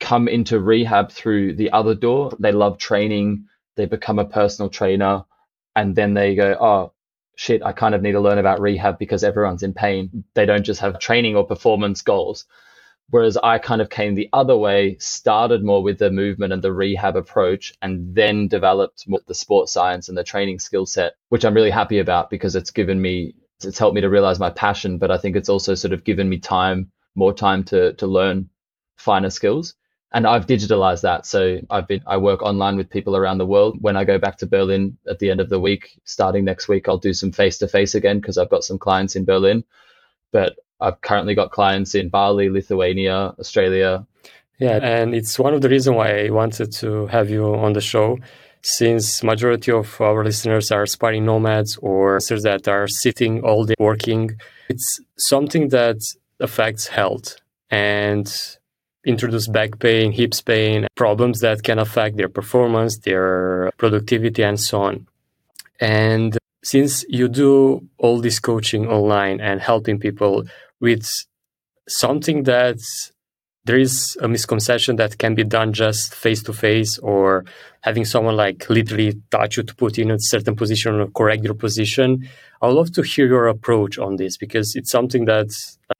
come 0.00 0.28
into 0.28 0.60
rehab 0.60 1.10
through 1.10 1.54
the 1.56 1.72
other 1.72 1.94
door. 1.94 2.36
They 2.38 2.52
love 2.52 2.76
training, 2.76 3.46
they 3.76 3.86
become 3.86 4.18
a 4.18 4.24
personal 4.26 4.68
trainer, 4.68 5.24
and 5.74 5.94
then 5.94 6.14
they 6.14 6.34
go, 6.34 6.56
oh, 6.60 6.92
shit, 7.36 7.62
I 7.62 7.72
kind 7.72 7.94
of 7.94 8.02
need 8.02 8.12
to 8.12 8.20
learn 8.20 8.38
about 8.38 8.60
rehab 8.60 8.98
because 8.98 9.24
everyone's 9.24 9.62
in 9.62 9.74
pain. 9.74 10.24
They 10.34 10.46
don't 10.46 10.64
just 10.64 10.80
have 10.80 10.98
training 10.98 11.36
or 11.36 11.46
performance 11.46 12.02
goals. 12.02 12.44
Whereas 13.10 13.36
I 13.36 13.58
kind 13.58 13.82
of 13.82 13.90
came 13.90 14.14
the 14.14 14.28
other 14.32 14.56
way, 14.56 14.96
started 14.98 15.62
more 15.62 15.82
with 15.82 15.98
the 15.98 16.10
movement 16.10 16.52
and 16.52 16.62
the 16.62 16.72
rehab 16.72 17.16
approach, 17.16 17.74
and 17.82 18.14
then 18.14 18.48
developed 18.48 19.06
the 19.26 19.34
sports 19.34 19.72
science 19.72 20.08
and 20.08 20.16
the 20.16 20.24
training 20.24 20.60
skill 20.60 20.86
set, 20.86 21.14
which 21.28 21.44
I'm 21.44 21.54
really 21.54 21.70
happy 21.70 21.98
about 21.98 22.30
because 22.30 22.56
it's 22.56 22.70
given 22.70 23.02
me, 23.02 23.34
it's 23.62 23.78
helped 23.78 23.94
me 23.94 24.00
to 24.00 24.08
realize 24.08 24.38
my 24.38 24.50
passion. 24.50 24.98
But 24.98 25.10
I 25.10 25.18
think 25.18 25.36
it's 25.36 25.50
also 25.50 25.74
sort 25.74 25.92
of 25.92 26.04
given 26.04 26.28
me 26.28 26.38
time 26.38 26.90
more 27.14 27.34
time 27.34 27.62
to 27.64 27.92
to 27.94 28.06
learn 28.06 28.48
finer 28.96 29.28
skills 29.28 29.74
and 30.12 30.26
I've 30.26 30.46
digitalized 30.46 31.02
that. 31.02 31.26
So 31.26 31.58
I've 31.70 31.88
been 31.88 32.02
I 32.06 32.16
work 32.18 32.42
online 32.42 32.76
with 32.76 32.90
people 32.90 33.16
around 33.16 33.38
the 33.38 33.46
world. 33.46 33.78
When 33.80 33.96
I 33.96 34.04
go 34.04 34.18
back 34.18 34.38
to 34.38 34.46
Berlin 34.46 34.96
at 35.08 35.18
the 35.18 35.30
end 35.30 35.40
of 35.40 35.48
the 35.48 35.60
week, 35.60 35.98
starting 36.04 36.44
next 36.44 36.68
week, 36.68 36.88
I'll 36.88 36.98
do 36.98 37.14
some 37.14 37.32
face 37.32 37.58
to 37.58 37.68
face 37.68 37.94
again 37.94 38.20
because 38.20 38.38
I've 38.38 38.50
got 38.50 38.64
some 38.64 38.78
clients 38.78 39.16
in 39.16 39.24
Berlin. 39.24 39.64
But 40.30 40.56
I've 40.80 41.00
currently 41.00 41.34
got 41.34 41.50
clients 41.50 41.94
in 41.94 42.08
Bali, 42.08 42.50
Lithuania, 42.50 43.34
Australia. 43.38 44.06
Yeah, 44.58 44.78
and 44.82 45.14
it's 45.14 45.38
one 45.38 45.54
of 45.54 45.62
the 45.62 45.68
reasons 45.68 45.96
why 45.96 46.26
I 46.26 46.30
wanted 46.30 46.72
to 46.72 47.06
have 47.06 47.30
you 47.30 47.54
on 47.54 47.72
the 47.72 47.80
show 47.80 48.18
since 48.62 49.24
majority 49.24 49.72
of 49.72 50.00
our 50.00 50.22
listeners 50.24 50.70
are 50.70 50.84
aspiring 50.84 51.24
nomads 51.24 51.76
or 51.78 52.18
that 52.20 52.68
are 52.68 52.86
sitting 52.86 53.42
all 53.42 53.64
day 53.64 53.74
working. 53.78 54.38
It's 54.68 55.00
something 55.18 55.68
that 55.68 55.96
affects 56.38 56.86
health 56.86 57.36
and 57.70 58.32
introduce 59.04 59.48
back 59.48 59.78
pain, 59.78 60.12
hips 60.12 60.40
pain, 60.40 60.86
problems 60.94 61.40
that 61.40 61.62
can 61.62 61.78
affect 61.78 62.16
their 62.16 62.28
performance, 62.28 62.98
their 62.98 63.72
productivity, 63.76 64.42
and 64.42 64.60
so 64.60 64.82
on. 64.82 65.06
And 65.80 66.38
since 66.62 67.04
you 67.08 67.28
do 67.28 67.88
all 67.98 68.20
this 68.20 68.38
coaching 68.38 68.86
online 68.86 69.40
and 69.40 69.60
helping 69.60 69.98
people 69.98 70.44
with 70.80 71.06
something 71.88 72.44
that 72.44 72.78
there 73.64 73.78
is 73.78 74.16
a 74.20 74.28
misconception 74.28 74.96
that 74.96 75.18
can 75.18 75.34
be 75.34 75.44
done 75.44 75.72
just 75.72 76.14
face 76.14 76.42
to 76.42 76.52
face 76.52 76.98
or 76.98 77.44
having 77.82 78.04
someone 78.04 78.36
like 78.36 78.68
literally 78.68 79.20
touch 79.30 79.56
you 79.56 79.62
to 79.62 79.74
put 79.74 79.98
in 79.98 80.10
a 80.10 80.16
certain 80.18 80.56
position 80.56 80.94
or 81.00 81.06
correct 81.08 81.44
your 81.44 81.54
position. 81.54 82.28
I 82.60 82.66
would 82.66 82.74
love 82.74 82.92
to 82.92 83.02
hear 83.02 83.26
your 83.26 83.46
approach 83.46 83.98
on 83.98 84.16
this 84.16 84.36
because 84.36 84.74
it's 84.74 84.90
something 84.90 85.26
that 85.26 85.48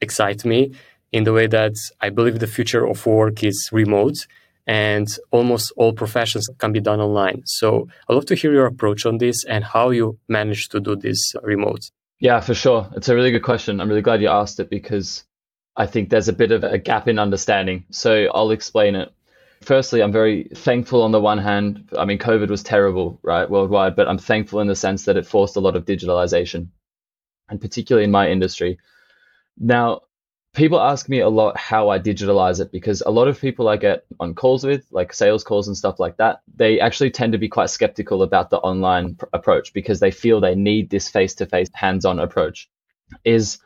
excites 0.00 0.44
me 0.44 0.72
in 1.12 1.24
the 1.24 1.32
way 1.32 1.46
that 1.46 1.74
I 2.00 2.10
believe 2.10 2.38
the 2.38 2.46
future 2.46 2.86
of 2.86 3.04
work 3.06 3.44
is 3.44 3.68
remote 3.72 4.26
and 4.66 5.08
almost 5.30 5.72
all 5.76 5.92
professions 5.92 6.48
can 6.58 6.72
be 6.72 6.80
done 6.80 7.00
online. 7.00 7.42
So 7.44 7.88
I'd 8.08 8.14
love 8.14 8.26
to 8.26 8.34
hear 8.34 8.52
your 8.52 8.66
approach 8.66 9.04
on 9.06 9.18
this 9.18 9.44
and 9.44 9.64
how 9.64 9.90
you 9.90 10.18
manage 10.28 10.68
to 10.70 10.80
do 10.80 10.96
this 10.96 11.34
remote. 11.42 11.90
Yeah, 12.20 12.40
for 12.40 12.54
sure. 12.54 12.88
It's 12.96 13.08
a 13.08 13.14
really 13.14 13.32
good 13.32 13.42
question. 13.42 13.80
I'm 13.80 13.88
really 13.88 14.02
glad 14.02 14.22
you 14.22 14.28
asked 14.28 14.60
it 14.60 14.70
because 14.70 15.24
I 15.76 15.86
think 15.86 16.10
there's 16.10 16.28
a 16.28 16.32
bit 16.32 16.52
of 16.52 16.62
a 16.62 16.78
gap 16.78 17.08
in 17.08 17.18
understanding. 17.18 17.84
So 17.90 18.28
I'll 18.32 18.52
explain 18.52 18.94
it. 18.94 19.12
Firstly, 19.62 20.02
I'm 20.02 20.12
very 20.12 20.48
thankful 20.54 21.02
on 21.02 21.12
the 21.12 21.20
one 21.20 21.38
hand. 21.38 21.88
I 21.96 22.04
mean, 22.04 22.18
COVID 22.18 22.48
was 22.48 22.62
terrible, 22.62 23.18
right, 23.22 23.48
worldwide, 23.48 23.96
but 23.96 24.08
I'm 24.08 24.18
thankful 24.18 24.60
in 24.60 24.66
the 24.66 24.74
sense 24.74 25.04
that 25.04 25.16
it 25.16 25.26
forced 25.26 25.56
a 25.56 25.60
lot 25.60 25.76
of 25.76 25.84
digitalization, 25.84 26.68
and 27.48 27.60
particularly 27.60 28.04
in 28.04 28.10
my 28.10 28.28
industry. 28.28 28.78
Now, 29.56 30.02
people 30.54 30.80
ask 30.80 31.08
me 31.08 31.20
a 31.20 31.28
lot 31.28 31.56
how 31.56 31.88
I 31.88 31.98
digitalize 31.98 32.60
it 32.60 32.70
because 32.72 33.02
a 33.04 33.10
lot 33.10 33.28
of 33.28 33.40
people 33.40 33.68
I 33.68 33.76
get 33.76 34.04
on 34.20 34.34
calls 34.34 34.64
with, 34.64 34.86
like 34.90 35.12
sales 35.12 35.44
calls 35.44 35.66
and 35.66 35.76
stuff 35.76 35.98
like 35.98 36.18
that, 36.18 36.42
they 36.54 36.78
actually 36.78 37.10
tend 37.10 37.32
to 37.32 37.38
be 37.38 37.48
quite 37.48 37.70
skeptical 37.70 38.22
about 38.22 38.50
the 38.50 38.58
online 38.58 39.14
pr- 39.14 39.26
approach 39.32 39.72
because 39.72 40.00
they 40.00 40.10
feel 40.10 40.40
they 40.40 40.54
need 40.54 40.90
this 40.90 41.08
face 41.08 41.34
to 41.36 41.46
face, 41.46 41.70
hands 41.72 42.04
on 42.04 42.18
approach. 42.18 42.68
Is 43.24 43.58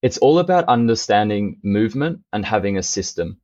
it's 0.00 0.18
all 0.18 0.38
about 0.38 0.68
understanding 0.68 1.58
movement 1.64 2.20
and 2.32 2.44
having 2.44 2.78
a 2.78 2.82
system. 2.84 3.38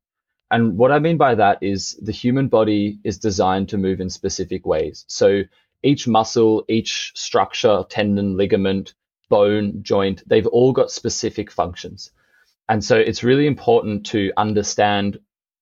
And 0.51 0.79
what 0.79 0.93
I 0.93 1.01
mean 1.01 1.17
by 1.17 1.35
that 1.35 1.59
is 1.63 1.99
the 2.01 2.13
human 2.13 2.47
body 2.47 3.01
is 3.03 3.19
designed 3.19 3.71
to 3.71 3.79
move 3.79 4.01
in 4.01 4.09
specific 4.09 4.65
ways. 4.65 5.05
So 5.09 5.43
each 5.83 6.07
muscle, 6.07 6.65
each 6.69 7.11
structure, 7.17 7.85
tendon, 7.89 8.37
ligament, 8.37 8.95
bone, 9.29 9.83
joint, 9.83 10.23
they've 10.29 10.47
all 10.47 10.73
got 10.73 10.93
specific 10.93 11.51
functions. 11.51 12.13
And 12.69 12.83
so 12.83 12.97
it's 12.97 13.23
really 13.23 13.47
important 13.47 14.07
to 14.07 14.33
understand 14.37 15.19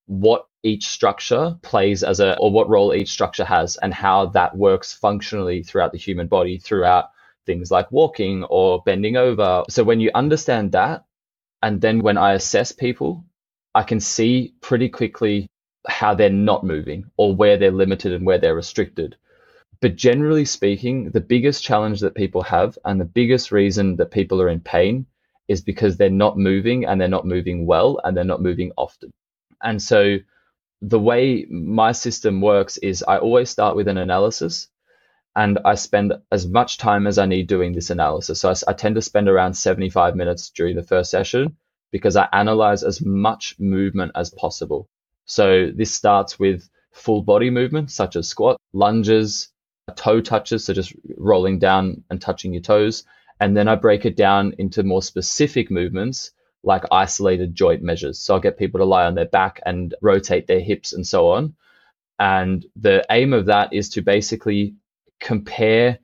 what 0.06 0.46
each 0.62 0.86
structure 0.86 1.56
plays 1.62 2.02
as 2.04 2.20
a, 2.20 2.38
or 2.38 2.52
what 2.52 2.68
role 2.68 2.94
each 2.94 3.10
structure 3.10 3.44
has, 3.44 3.76
and 3.76 3.92
how 3.92 4.26
that 4.26 4.56
works 4.56 4.92
functionally 4.92 5.62
throughout 5.62 5.92
the 5.92 5.98
human 5.98 6.28
body, 6.28 6.58
throughout 6.58 7.10
things 7.46 7.70
like 7.70 7.90
walking 7.90 8.44
or 8.44 8.82
bending 8.84 9.16
over. 9.16 9.64
So 9.68 9.82
when 9.82 10.00
you 10.00 10.10
understand 10.14 10.72
that, 10.72 11.04
and 11.62 11.80
then 11.80 12.00
when 12.00 12.18
I 12.18 12.34
assess 12.34 12.72
people, 12.72 13.24
I 13.74 13.82
can 13.82 14.00
see 14.00 14.54
pretty 14.60 14.88
quickly 14.88 15.48
how 15.88 16.14
they're 16.14 16.30
not 16.30 16.64
moving 16.64 17.10
or 17.16 17.34
where 17.34 17.56
they're 17.56 17.72
limited 17.72 18.12
and 18.12 18.24
where 18.24 18.38
they're 18.38 18.54
restricted. 18.54 19.16
But 19.80 19.96
generally 19.96 20.44
speaking, 20.44 21.10
the 21.10 21.20
biggest 21.20 21.64
challenge 21.64 22.00
that 22.00 22.14
people 22.14 22.42
have 22.42 22.78
and 22.84 23.00
the 23.00 23.04
biggest 23.04 23.50
reason 23.50 23.96
that 23.96 24.12
people 24.12 24.40
are 24.40 24.48
in 24.48 24.60
pain 24.60 25.06
is 25.48 25.60
because 25.60 25.96
they're 25.96 26.10
not 26.10 26.38
moving 26.38 26.84
and 26.84 27.00
they're 27.00 27.08
not 27.08 27.26
moving 27.26 27.66
well 27.66 28.00
and 28.04 28.16
they're 28.16 28.24
not 28.24 28.42
moving 28.42 28.72
often. 28.76 29.10
And 29.62 29.80
so 29.80 30.18
the 30.80 31.00
way 31.00 31.46
my 31.50 31.92
system 31.92 32.40
works 32.40 32.76
is 32.78 33.04
I 33.06 33.18
always 33.18 33.50
start 33.50 33.76
with 33.76 33.88
an 33.88 33.98
analysis 33.98 34.68
and 35.34 35.58
I 35.64 35.76
spend 35.76 36.12
as 36.30 36.46
much 36.46 36.78
time 36.78 37.06
as 37.06 37.18
I 37.18 37.26
need 37.26 37.46
doing 37.46 37.72
this 37.72 37.90
analysis. 37.90 38.40
So 38.40 38.50
I, 38.50 38.54
I, 38.68 38.72
tend 38.74 38.96
to 38.96 39.02
spend 39.02 39.28
around 39.28 39.54
75 39.54 40.14
minutes 40.14 40.50
during 40.50 40.76
the 40.76 40.82
first 40.82 41.10
session 41.10 41.56
because 41.90 42.16
I 42.16 42.28
analyze 42.32 42.82
as 42.82 43.00
much 43.00 43.56
movement 43.58 44.12
as 44.14 44.30
possible. 44.30 44.88
So 45.24 45.70
this 45.74 45.94
starts 45.94 46.38
with 46.38 46.68
full 46.92 47.22
body 47.22 47.50
movement, 47.50 47.90
such 47.90 48.16
as 48.16 48.28
squat, 48.28 48.58
lunges, 48.72 49.48
toe 49.94 50.20
touches, 50.20 50.64
so 50.64 50.74
just 50.74 50.92
rolling 51.16 51.58
down 51.58 52.04
and 52.10 52.20
touching 52.20 52.52
your 52.52 52.62
toes. 52.62 53.04
And 53.42 53.56
then 53.56 53.66
I 53.66 53.74
break 53.74 54.06
it 54.06 54.14
down 54.14 54.54
into 54.58 54.84
more 54.84 55.02
specific 55.02 55.68
movements 55.68 56.30
like 56.62 56.84
isolated 56.92 57.56
joint 57.56 57.82
measures. 57.82 58.20
So 58.20 58.34
I'll 58.34 58.40
get 58.40 58.56
people 58.56 58.78
to 58.78 58.84
lie 58.84 59.04
on 59.04 59.16
their 59.16 59.26
back 59.26 59.60
and 59.66 59.92
rotate 60.00 60.46
their 60.46 60.60
hips 60.60 60.92
and 60.92 61.04
so 61.04 61.26
on. 61.32 61.56
And 62.20 62.64
the 62.76 63.04
aim 63.10 63.32
of 63.32 63.46
that 63.46 63.72
is 63.72 63.88
to 63.90 64.00
basically 64.00 64.76
compare 65.18 65.98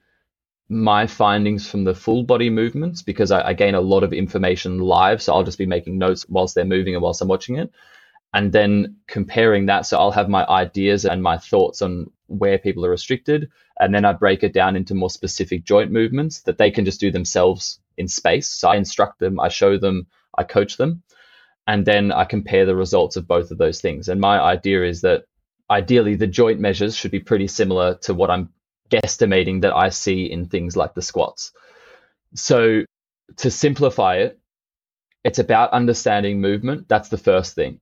my 0.68 1.06
findings 1.06 1.70
from 1.70 1.84
the 1.84 1.94
full 1.94 2.24
body 2.24 2.50
movements 2.50 3.02
because 3.02 3.30
I, 3.30 3.50
I, 3.50 3.52
gain 3.52 3.76
a 3.76 3.80
lot 3.80 4.02
of 4.02 4.12
information 4.12 4.80
live. 4.80 5.22
So 5.22 5.32
I'll 5.32 5.44
just 5.44 5.58
be 5.58 5.64
making 5.64 5.96
notes 5.96 6.28
whilst 6.28 6.56
they're 6.56 6.64
moving 6.64 6.94
and 6.94 7.02
whilst 7.04 7.22
I'm 7.22 7.28
watching 7.28 7.56
it. 7.56 7.70
And 8.34 8.52
then 8.52 8.96
comparing 9.06 9.66
that. 9.66 9.86
So 9.86 9.96
I'll 9.96 10.10
have 10.10 10.28
my 10.28 10.44
ideas 10.44 11.04
and 11.04 11.22
my 11.22 11.38
thoughts 11.38 11.82
on 11.82 12.10
where 12.28 12.58
people 12.58 12.86
are 12.86 12.90
restricted. 12.90 13.50
And 13.80 13.94
then 13.94 14.04
I 14.04 14.12
break 14.12 14.42
it 14.42 14.52
down 14.52 14.76
into 14.76 14.94
more 14.94 15.10
specific 15.10 15.64
joint 15.64 15.90
movements 15.90 16.42
that 16.42 16.58
they 16.58 16.70
can 16.70 16.84
just 16.84 17.00
do 17.00 17.10
themselves 17.10 17.80
in 17.96 18.08
space. 18.08 18.48
So 18.48 18.68
I 18.68 18.76
instruct 18.76 19.18
them, 19.18 19.40
I 19.40 19.48
show 19.48 19.76
them, 19.76 20.06
I 20.36 20.44
coach 20.44 20.76
them. 20.76 21.02
And 21.66 21.84
then 21.84 22.12
I 22.12 22.24
compare 22.24 22.64
the 22.64 22.76
results 22.76 23.16
of 23.16 23.28
both 23.28 23.50
of 23.50 23.58
those 23.58 23.80
things. 23.80 24.08
And 24.08 24.20
my 24.20 24.40
idea 24.40 24.84
is 24.84 25.02
that 25.02 25.24
ideally 25.70 26.14
the 26.14 26.26
joint 26.26 26.60
measures 26.60 26.96
should 26.96 27.10
be 27.10 27.20
pretty 27.20 27.46
similar 27.46 27.96
to 28.02 28.14
what 28.14 28.30
I'm 28.30 28.50
guesstimating 28.88 29.62
that 29.62 29.74
I 29.74 29.90
see 29.90 30.24
in 30.24 30.46
things 30.46 30.76
like 30.76 30.94
the 30.94 31.02
squats. 31.02 31.52
So 32.34 32.84
to 33.36 33.50
simplify 33.50 34.16
it, 34.16 34.38
it's 35.24 35.38
about 35.38 35.72
understanding 35.72 36.40
movement. 36.40 36.88
That's 36.88 37.10
the 37.10 37.18
first 37.18 37.54
thing. 37.54 37.80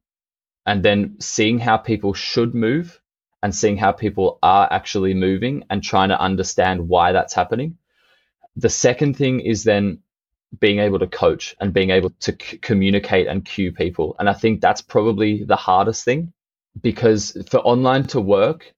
And 0.64 0.82
then 0.82 1.16
seeing 1.20 1.60
how 1.60 1.76
people 1.76 2.12
should 2.12 2.54
move 2.54 3.00
and 3.42 3.54
seeing 3.54 3.76
how 3.76 3.92
people 3.92 4.38
are 4.42 4.68
actually 4.70 5.14
moving 5.14 5.64
and 5.70 5.82
trying 5.82 6.08
to 6.08 6.20
understand 6.20 6.88
why 6.88 7.12
that's 7.12 7.34
happening. 7.34 7.76
The 8.56 8.70
second 8.70 9.16
thing 9.16 9.40
is 9.40 9.64
then 9.64 10.00
being 10.60 10.78
able 10.78 10.98
to 10.98 11.06
coach 11.06 11.54
and 11.60 11.72
being 11.72 11.90
able 11.90 12.10
to 12.20 12.36
c- 12.40 12.58
communicate 12.58 13.26
and 13.26 13.44
cue 13.44 13.72
people. 13.72 14.16
And 14.18 14.28
I 14.28 14.32
think 14.32 14.60
that's 14.60 14.80
probably 14.80 15.44
the 15.44 15.56
hardest 15.56 16.04
thing 16.04 16.32
because 16.80 17.36
for 17.50 17.58
online 17.58 18.04
to 18.08 18.20
work, 18.20 18.72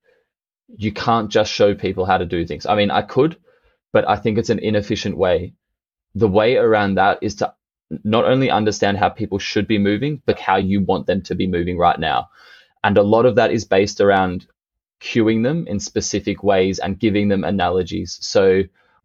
you 0.76 0.92
can't 0.92 1.30
just 1.30 1.52
show 1.52 1.74
people 1.74 2.04
how 2.04 2.18
to 2.18 2.26
do 2.26 2.44
things. 2.46 2.66
I 2.66 2.74
mean, 2.74 2.90
I 2.90 3.02
could, 3.02 3.36
but 3.92 4.08
I 4.08 4.16
think 4.16 4.38
it's 4.38 4.50
an 4.50 4.58
inefficient 4.58 5.16
way. 5.16 5.54
The 6.14 6.28
way 6.28 6.56
around 6.56 6.96
that 6.96 7.18
is 7.22 7.36
to 7.36 7.54
not 8.04 8.24
only 8.24 8.50
understand 8.50 8.98
how 8.98 9.08
people 9.08 9.38
should 9.38 9.66
be 9.66 9.78
moving, 9.78 10.22
but 10.26 10.38
how 10.38 10.56
you 10.56 10.82
want 10.82 11.06
them 11.06 11.22
to 11.22 11.34
be 11.34 11.46
moving 11.46 11.78
right 11.78 11.98
now. 11.98 12.28
And 12.84 12.98
a 12.98 13.02
lot 13.02 13.26
of 13.26 13.36
that 13.36 13.52
is 13.52 13.64
based 13.64 14.00
around 14.00 14.46
cueing 15.00 15.42
them 15.44 15.66
in 15.66 15.80
specific 15.80 16.42
ways 16.42 16.78
and 16.78 16.98
giving 16.98 17.28
them 17.28 17.44
analogies. 17.44 18.18
So 18.22 18.62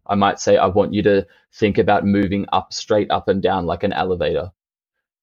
I 0.08 0.16
might 0.16 0.40
say, 0.40 0.58
I 0.58 0.68
want 0.68 0.94
you 0.94 1.04
to 1.04 1.28
think 1.54 1.78
about 1.78 2.06
moving 2.06 2.46
up, 2.54 2.74
straight 2.74 3.12
up 3.12 3.28
and 3.28 3.42
down 3.42 3.66
like 3.66 3.84
an 3.84 3.94
elevator. 3.94 4.52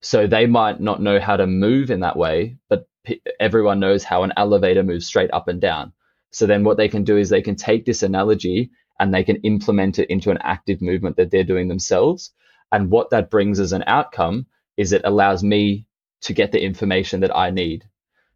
So 0.02 0.28
they 0.28 0.47
might 0.47 0.80
not 0.80 1.02
know 1.02 1.21
how 1.21 1.37
to 1.38 1.49
move 1.49 1.90
in 1.90 2.00
that 2.02 2.16
way, 2.19 2.59
but 2.71 2.88
p- 3.04 3.23
everyone 3.40 3.80
knows 3.80 4.04
how 4.04 4.25
an 4.25 4.35
elevator 4.38 4.85
moves 4.85 5.07
straight 5.07 5.33
up 5.35 5.49
and 5.49 5.61
down. 5.61 5.92
So 6.33 6.47
then 6.47 6.64
what 6.64 6.78
they 6.78 6.88
can 6.88 7.04
do 7.04 7.19
is 7.19 7.30
they 7.30 7.42
can 7.42 7.57
take 7.57 7.87
this 7.87 8.04
analogy 8.04 8.71
and 9.00 9.14
they 9.14 9.25
can 9.25 9.38
implement 9.38 10.00
it 10.00 10.11
into 10.11 10.30
an 10.33 10.38
active 10.42 10.83
movement 10.83 11.16
that 11.19 11.33
they're 11.33 11.45
doing 11.45 11.69
themselves. 11.69 12.33
And 12.73 12.90
what 12.92 13.11
that 13.11 13.30
brings 13.30 13.61
as 13.61 13.73
an 13.75 13.85
outcome 13.88 14.47
is 14.78 14.92
it 14.92 15.02
allows 15.04 15.45
me 15.45 15.87
to 16.23 16.35
get 16.35 16.52
the 16.52 16.62
information 16.64 17.23
that 17.23 17.37
I 17.37 17.50
need. 17.50 17.87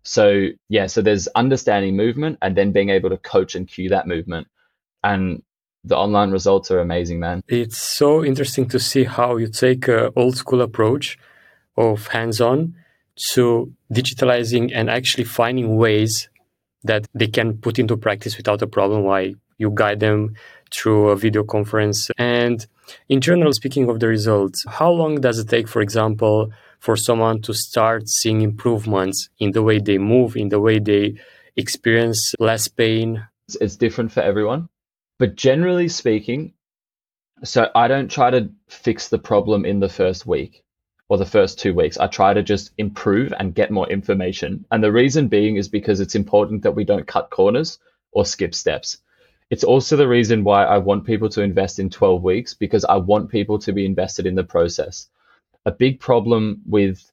So 0.04 0.49
yeah, 0.68 0.87
so 0.87 1.02
there's 1.02 1.28
understanding 1.28 1.96
movement 1.96 2.38
and 2.42 2.56
then 2.56 2.73
being 2.73 2.90
able 2.90 3.11
to 3.11 3.16
coach 3.16 3.54
and 3.54 3.66
cue 3.66 3.88
that 3.88 4.06
movement. 4.06 4.46
And 5.02 5.42
the 5.82 5.96
online 5.96 6.30
results 6.30 6.70
are 6.70 6.80
amazing, 6.80 7.20
man. 7.20 7.42
It's 7.49 7.78
so 7.78 8.25
interesting 8.25 8.68
to 8.68 8.78
see 8.78 9.04
how 9.04 9.37
you 9.37 9.49
take 9.49 9.88
a 9.88 10.12
old 10.16 10.37
school 10.37 10.62
approach 10.62 11.18
of 11.76 12.06
hands-on 12.08 12.75
to 13.32 13.73
digitalizing 13.92 14.70
and 14.75 14.88
actually 14.88 15.25
finding 15.25 15.76
ways 15.76 16.28
that 16.84 17.06
they 17.14 17.26
can 17.26 17.58
put 17.58 17.78
into 17.78 17.96
practice 17.96 18.37
without 18.37 18.62
a 18.62 18.66
problem 18.66 19.04
while 19.04 19.30
you 19.58 19.70
guide 19.75 20.00
them 20.00 20.34
through 20.70 21.08
a 21.08 21.16
video 21.16 21.44
conference. 21.44 22.11
And 22.18 22.66
in 23.08 23.20
general, 23.20 23.52
speaking 23.52 23.88
of 23.88 24.00
the 24.00 24.08
results, 24.08 24.64
how 24.68 24.90
long 24.90 25.20
does 25.20 25.38
it 25.38 25.49
take, 25.49 25.68
for 25.68 25.80
example, 25.80 26.50
for 26.85 26.97
someone 26.97 27.41
to 27.41 27.55
start 27.55 28.11
seeing 28.11 28.43
improvements 28.43 29.31
in 29.38 29.53
the 29.53 29.62
way 29.62 29.79
they 29.79 29.97
move, 29.97 30.37
in 30.37 30.50
the 30.50 30.61
way 30.61 30.79
they 30.79 31.14
experience 31.57 32.35
less 32.38 32.69
pain? 32.69 33.26
It's 33.59 33.76
different 33.76 34.12
for 34.12 34.21
everyone. 34.21 34.69
But 35.19 35.35
generally 35.35 35.88
speaking, 35.88 36.53
so 37.43 37.71
I 37.75 37.88
don't 37.88 38.11
try 38.11 38.31
to 38.31 38.50
fix 38.69 39.09
the 39.09 39.19
problem 39.19 39.64
in 39.64 39.81
the 39.81 39.88
first 39.88 40.26
week 40.26 40.62
or 41.09 41.17
the 41.17 41.25
first 41.25 41.59
two 41.59 41.73
weeks. 41.73 41.97
I 41.97 42.07
try 42.07 42.35
to 42.35 42.43
just 42.43 42.73
improve 42.76 43.33
and 43.38 43.55
get 43.55 43.71
more 43.71 43.88
information. 43.88 44.67
And 44.71 44.85
the 44.85 44.93
reason 44.93 45.29
being 45.29 45.57
is 45.57 45.69
because 45.69 46.00
it's 46.00 46.14
important 46.14 46.64
that 46.64 46.76
we 46.76 46.85
don't 46.85 47.07
cut 47.07 47.31
corners 47.31 47.79
or 48.12 48.26
skip 48.26 48.55
steps. 48.55 48.99
It's 49.49 49.64
also 49.64 49.97
the 49.97 50.09
reason 50.09 50.45
why 50.45 50.64
I 50.64 50.76
want 50.79 51.07
people 51.07 51.31
to 51.31 51.43
invest 51.43 51.79
in 51.79 51.88
12 51.88 52.23
weeks 52.23 52.53
because 52.53 52.85
I 52.85 52.97
want 52.97 53.31
people 53.31 53.59
to 53.61 53.73
be 53.73 53.87
invested 53.87 54.26
in 54.26 54.35
the 54.35 54.45
process. 54.45 55.09
A 55.66 55.73
big 55.73 56.00
problem 56.00 56.62
with 56.66 57.11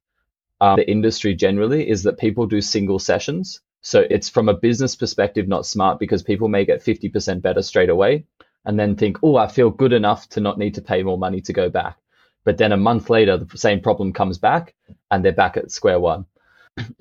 uh, 0.59 0.75
the 0.75 0.89
industry 0.89 1.33
generally 1.33 1.89
is 1.89 2.03
that 2.03 2.19
people 2.19 2.45
do 2.45 2.61
single 2.61 2.99
sessions. 2.99 3.61
So 3.81 4.05
it's 4.09 4.29
from 4.29 4.49
a 4.49 4.53
business 4.53 4.95
perspective 4.95 5.47
not 5.47 5.65
smart 5.65 5.99
because 5.99 6.21
people 6.21 6.47
may 6.47 6.65
get 6.65 6.83
50% 6.83 7.41
better 7.41 7.61
straight 7.61 7.89
away 7.89 8.25
and 8.65 8.79
then 8.79 8.95
think, 8.95 9.17
oh, 9.23 9.37
I 9.37 9.47
feel 9.47 9.71
good 9.71 9.93
enough 9.93 10.29
to 10.29 10.39
not 10.39 10.59
need 10.59 10.75
to 10.75 10.81
pay 10.81 11.01
more 11.01 11.17
money 11.17 11.41
to 11.41 11.53
go 11.53 11.69
back. 11.69 11.97
But 12.43 12.57
then 12.57 12.71
a 12.71 12.77
month 12.77 13.09
later, 13.09 13.37
the 13.37 13.57
same 13.57 13.81
problem 13.81 14.13
comes 14.13 14.37
back 14.37 14.75
and 15.09 15.23
they're 15.23 15.31
back 15.31 15.57
at 15.57 15.71
square 15.71 15.99
one. 15.99 16.25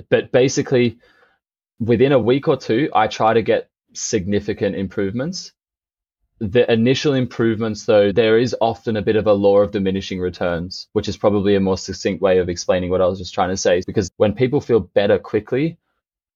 but 0.08 0.32
basically, 0.32 0.98
within 1.78 2.12
a 2.12 2.18
week 2.18 2.48
or 2.48 2.56
two, 2.56 2.90
I 2.94 3.06
try 3.08 3.34
to 3.34 3.42
get 3.42 3.70
significant 3.92 4.76
improvements. 4.76 5.52
The 6.40 6.70
initial 6.72 7.14
improvements, 7.14 7.84
though, 7.84 8.12
there 8.12 8.38
is 8.38 8.56
often 8.60 8.96
a 8.96 9.02
bit 9.02 9.16
of 9.16 9.26
a 9.26 9.32
law 9.32 9.58
of 9.58 9.72
diminishing 9.72 10.20
returns, 10.20 10.88
which 10.92 11.08
is 11.08 11.16
probably 11.16 11.54
a 11.54 11.60
more 11.60 11.76
succinct 11.76 12.22
way 12.22 12.38
of 12.38 12.48
explaining 12.48 12.90
what 12.90 13.02
I 13.02 13.06
was 13.06 13.18
just 13.18 13.34
trying 13.34 13.50
to 13.50 13.56
say. 13.56 13.82
Because 13.86 14.10
when 14.16 14.32
people 14.34 14.60
feel 14.60 14.80
better 14.80 15.18
quickly, 15.18 15.78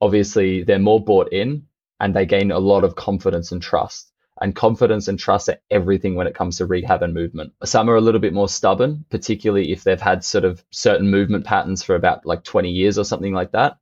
obviously 0.01 0.63
they're 0.63 0.79
more 0.79 1.03
bought 1.03 1.33
in 1.33 1.67
and 2.01 2.15
they 2.15 2.27
gain 2.27 2.51
a 2.53 2.59
lot 2.59 2.85
of 2.85 2.97
confidence 2.97 3.51
and 3.51 3.63
trust 3.63 4.13
and 4.41 4.55
confidence 4.55 5.09
and 5.09 5.19
trust 5.19 5.49
are 5.49 5.61
everything 5.71 6.15
when 6.15 6.27
it 6.27 6.35
comes 6.35 6.59
to 6.59 6.67
rehab 6.67 7.03
and 7.03 7.15
movement. 7.15 7.53
Some 7.65 7.89
are 7.89 7.97
a 7.97 8.01
little 8.01 8.21
bit 8.21 8.33
more 8.33 8.49
stubborn, 8.49 9.05
particularly 9.11 9.71
if 9.71 9.85
they've 9.85 10.01
had 10.01 10.25
sort 10.25 10.45
of 10.45 10.65
certain 10.71 11.11
movement 11.11 11.45
patterns 11.45 11.83
for 11.83 11.95
about 11.95 12.27
like 12.27 12.43
20 12.43 12.71
years 12.71 12.99
or 12.99 13.05
something 13.05 13.33
like 13.33 13.53
that. 13.53 13.79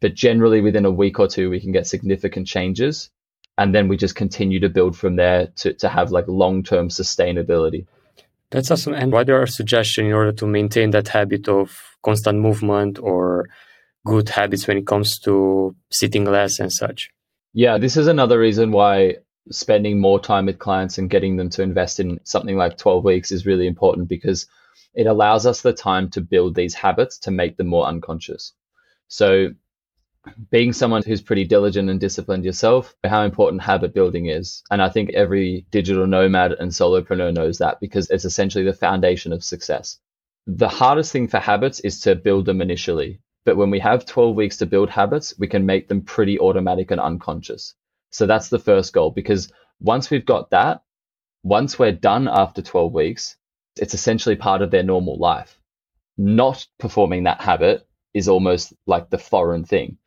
But 0.00 0.14
generally, 0.14 0.60
within 0.60 0.84
a 0.84 0.90
week 0.90 1.18
or 1.18 1.26
two, 1.26 1.50
we 1.50 1.60
can 1.60 1.72
get 1.72 1.86
significant 1.86 2.46
changes. 2.46 3.10
And 3.56 3.74
then 3.74 3.88
we 3.88 3.96
just 3.96 4.16
continue 4.16 4.60
to 4.60 4.68
build 4.68 4.96
from 4.96 5.16
there 5.16 5.48
to, 5.56 5.72
to 5.74 5.88
have 5.88 6.10
like 6.10 6.26
long 6.26 6.62
term 6.62 6.88
sustainability. 6.88 7.86
That's 8.50 8.70
awesome. 8.70 8.94
And 8.94 9.12
what 9.12 9.28
are 9.28 9.38
your 9.38 9.46
suggestions 9.46 10.06
in 10.06 10.12
order 10.12 10.32
to 10.32 10.46
maintain 10.46 10.90
that 10.90 11.08
habit 11.08 11.48
of 11.48 11.96
constant 12.02 12.40
movement 12.40 12.98
or 12.98 13.48
good 14.04 14.28
habits 14.28 14.66
when 14.66 14.76
it 14.76 14.86
comes 14.86 15.18
to 15.20 15.74
sitting 15.90 16.24
less 16.24 16.60
and 16.60 16.72
such? 16.72 17.10
Yeah, 17.52 17.78
this 17.78 17.96
is 17.96 18.06
another 18.06 18.38
reason 18.38 18.72
why 18.72 19.16
spending 19.50 20.00
more 20.00 20.20
time 20.20 20.46
with 20.46 20.58
clients 20.58 20.98
and 20.98 21.10
getting 21.10 21.36
them 21.36 21.50
to 21.50 21.62
invest 21.62 22.00
in 22.00 22.18
something 22.24 22.56
like 22.56 22.78
12 22.78 23.04
weeks 23.04 23.30
is 23.30 23.46
really 23.46 23.66
important 23.66 24.08
because 24.08 24.46
it 24.94 25.06
allows 25.06 25.46
us 25.46 25.62
the 25.62 25.72
time 25.72 26.08
to 26.10 26.20
build 26.20 26.54
these 26.54 26.74
habits 26.74 27.18
to 27.18 27.30
make 27.30 27.56
them 27.56 27.66
more 27.66 27.86
unconscious. 27.86 28.52
So 29.08 29.48
being 30.50 30.72
someone 30.72 31.02
who's 31.02 31.20
pretty 31.20 31.44
diligent 31.44 31.90
and 31.90 32.00
disciplined 32.00 32.44
yourself, 32.44 32.94
how 33.04 33.22
important 33.22 33.62
habit 33.62 33.94
building 33.94 34.26
is. 34.26 34.62
And 34.70 34.80
I 34.80 34.88
think 34.88 35.10
every 35.10 35.66
digital 35.70 36.06
nomad 36.06 36.52
and 36.52 36.70
solopreneur 36.70 37.34
knows 37.34 37.58
that 37.58 37.80
because 37.80 38.08
it's 38.10 38.24
essentially 38.24 38.64
the 38.64 38.72
foundation 38.72 39.32
of 39.32 39.44
success. 39.44 39.98
The 40.46 40.68
hardest 40.68 41.12
thing 41.12 41.28
for 41.28 41.38
habits 41.38 41.80
is 41.80 42.00
to 42.02 42.14
build 42.14 42.46
them 42.46 42.60
initially. 42.60 43.20
But 43.44 43.56
when 43.56 43.70
we 43.70 43.78
have 43.80 44.06
12 44.06 44.34
weeks 44.36 44.56
to 44.58 44.66
build 44.66 44.88
habits, 44.90 45.34
we 45.38 45.46
can 45.46 45.66
make 45.66 45.88
them 45.88 46.00
pretty 46.02 46.38
automatic 46.38 46.90
and 46.90 47.00
unconscious. 47.00 47.74
So 48.10 48.26
that's 48.26 48.48
the 48.48 48.58
first 48.58 48.92
goal 48.92 49.10
because 49.10 49.52
once 49.80 50.10
we've 50.10 50.24
got 50.24 50.50
that, 50.50 50.82
once 51.42 51.78
we're 51.78 51.92
done 51.92 52.28
after 52.28 52.62
12 52.62 52.92
weeks, 52.92 53.36
it's 53.78 53.92
essentially 53.92 54.36
part 54.36 54.62
of 54.62 54.70
their 54.70 54.82
normal 54.82 55.18
life. 55.18 55.60
Not 56.16 56.66
performing 56.78 57.24
that 57.24 57.40
habit 57.40 57.86
is 58.14 58.28
almost 58.28 58.72
like 58.86 59.10
the 59.10 59.18
foreign 59.18 59.64
thing. 59.64 59.98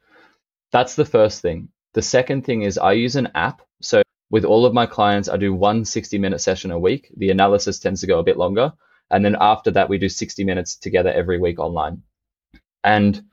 That's 0.71 0.95
the 0.95 1.05
first 1.05 1.41
thing. 1.41 1.69
The 1.93 2.01
second 2.01 2.45
thing 2.45 2.63
is 2.63 2.77
I 2.77 2.93
use 2.93 3.15
an 3.15 3.29
app. 3.35 3.61
So 3.81 4.01
with 4.29 4.45
all 4.45 4.65
of 4.65 4.73
my 4.73 4.85
clients, 4.85 5.29
I 5.29 5.37
do 5.37 5.53
one 5.53 5.85
60 5.85 6.17
minute 6.17 6.41
session 6.41 6.71
a 6.71 6.79
week. 6.79 7.11
The 7.17 7.31
analysis 7.31 7.79
tends 7.79 8.01
to 8.01 8.07
go 8.07 8.19
a 8.19 8.23
bit 8.23 8.37
longer. 8.37 8.73
And 9.09 9.23
then 9.23 9.37
after 9.39 9.71
that, 9.71 9.89
we 9.89 9.97
do 9.97 10.09
60 10.09 10.43
minutes 10.43 10.75
together 10.75 11.11
every 11.11 11.39
week 11.39 11.59
online. 11.59 12.03
And 12.83 13.23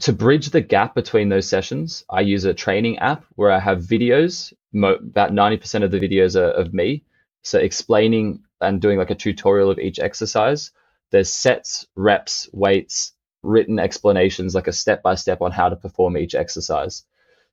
to 0.00 0.12
bridge 0.12 0.50
the 0.50 0.60
gap 0.60 0.94
between 0.94 1.28
those 1.28 1.48
sessions, 1.48 2.04
I 2.10 2.20
use 2.20 2.44
a 2.44 2.54
training 2.54 2.98
app 2.98 3.24
where 3.34 3.50
I 3.50 3.58
have 3.58 3.82
videos. 3.82 4.52
Mo- 4.72 4.94
about 4.94 5.32
90% 5.32 5.82
of 5.82 5.90
the 5.90 6.00
videos 6.00 6.36
are 6.36 6.50
of 6.50 6.72
me. 6.72 7.04
So 7.42 7.58
explaining 7.58 8.44
and 8.60 8.80
doing 8.80 8.98
like 8.98 9.10
a 9.10 9.14
tutorial 9.14 9.70
of 9.70 9.78
each 9.78 9.98
exercise. 9.98 10.70
There's 11.10 11.32
sets, 11.32 11.86
reps, 11.96 12.48
weights, 12.52 13.12
written 13.44 13.78
explanations, 13.78 14.54
like 14.54 14.66
a 14.66 14.72
step 14.72 15.02
by 15.02 15.14
step 15.14 15.40
on 15.42 15.52
how 15.52 15.68
to 15.68 15.76
perform 15.76 16.16
each 16.16 16.34
exercise. 16.34 17.04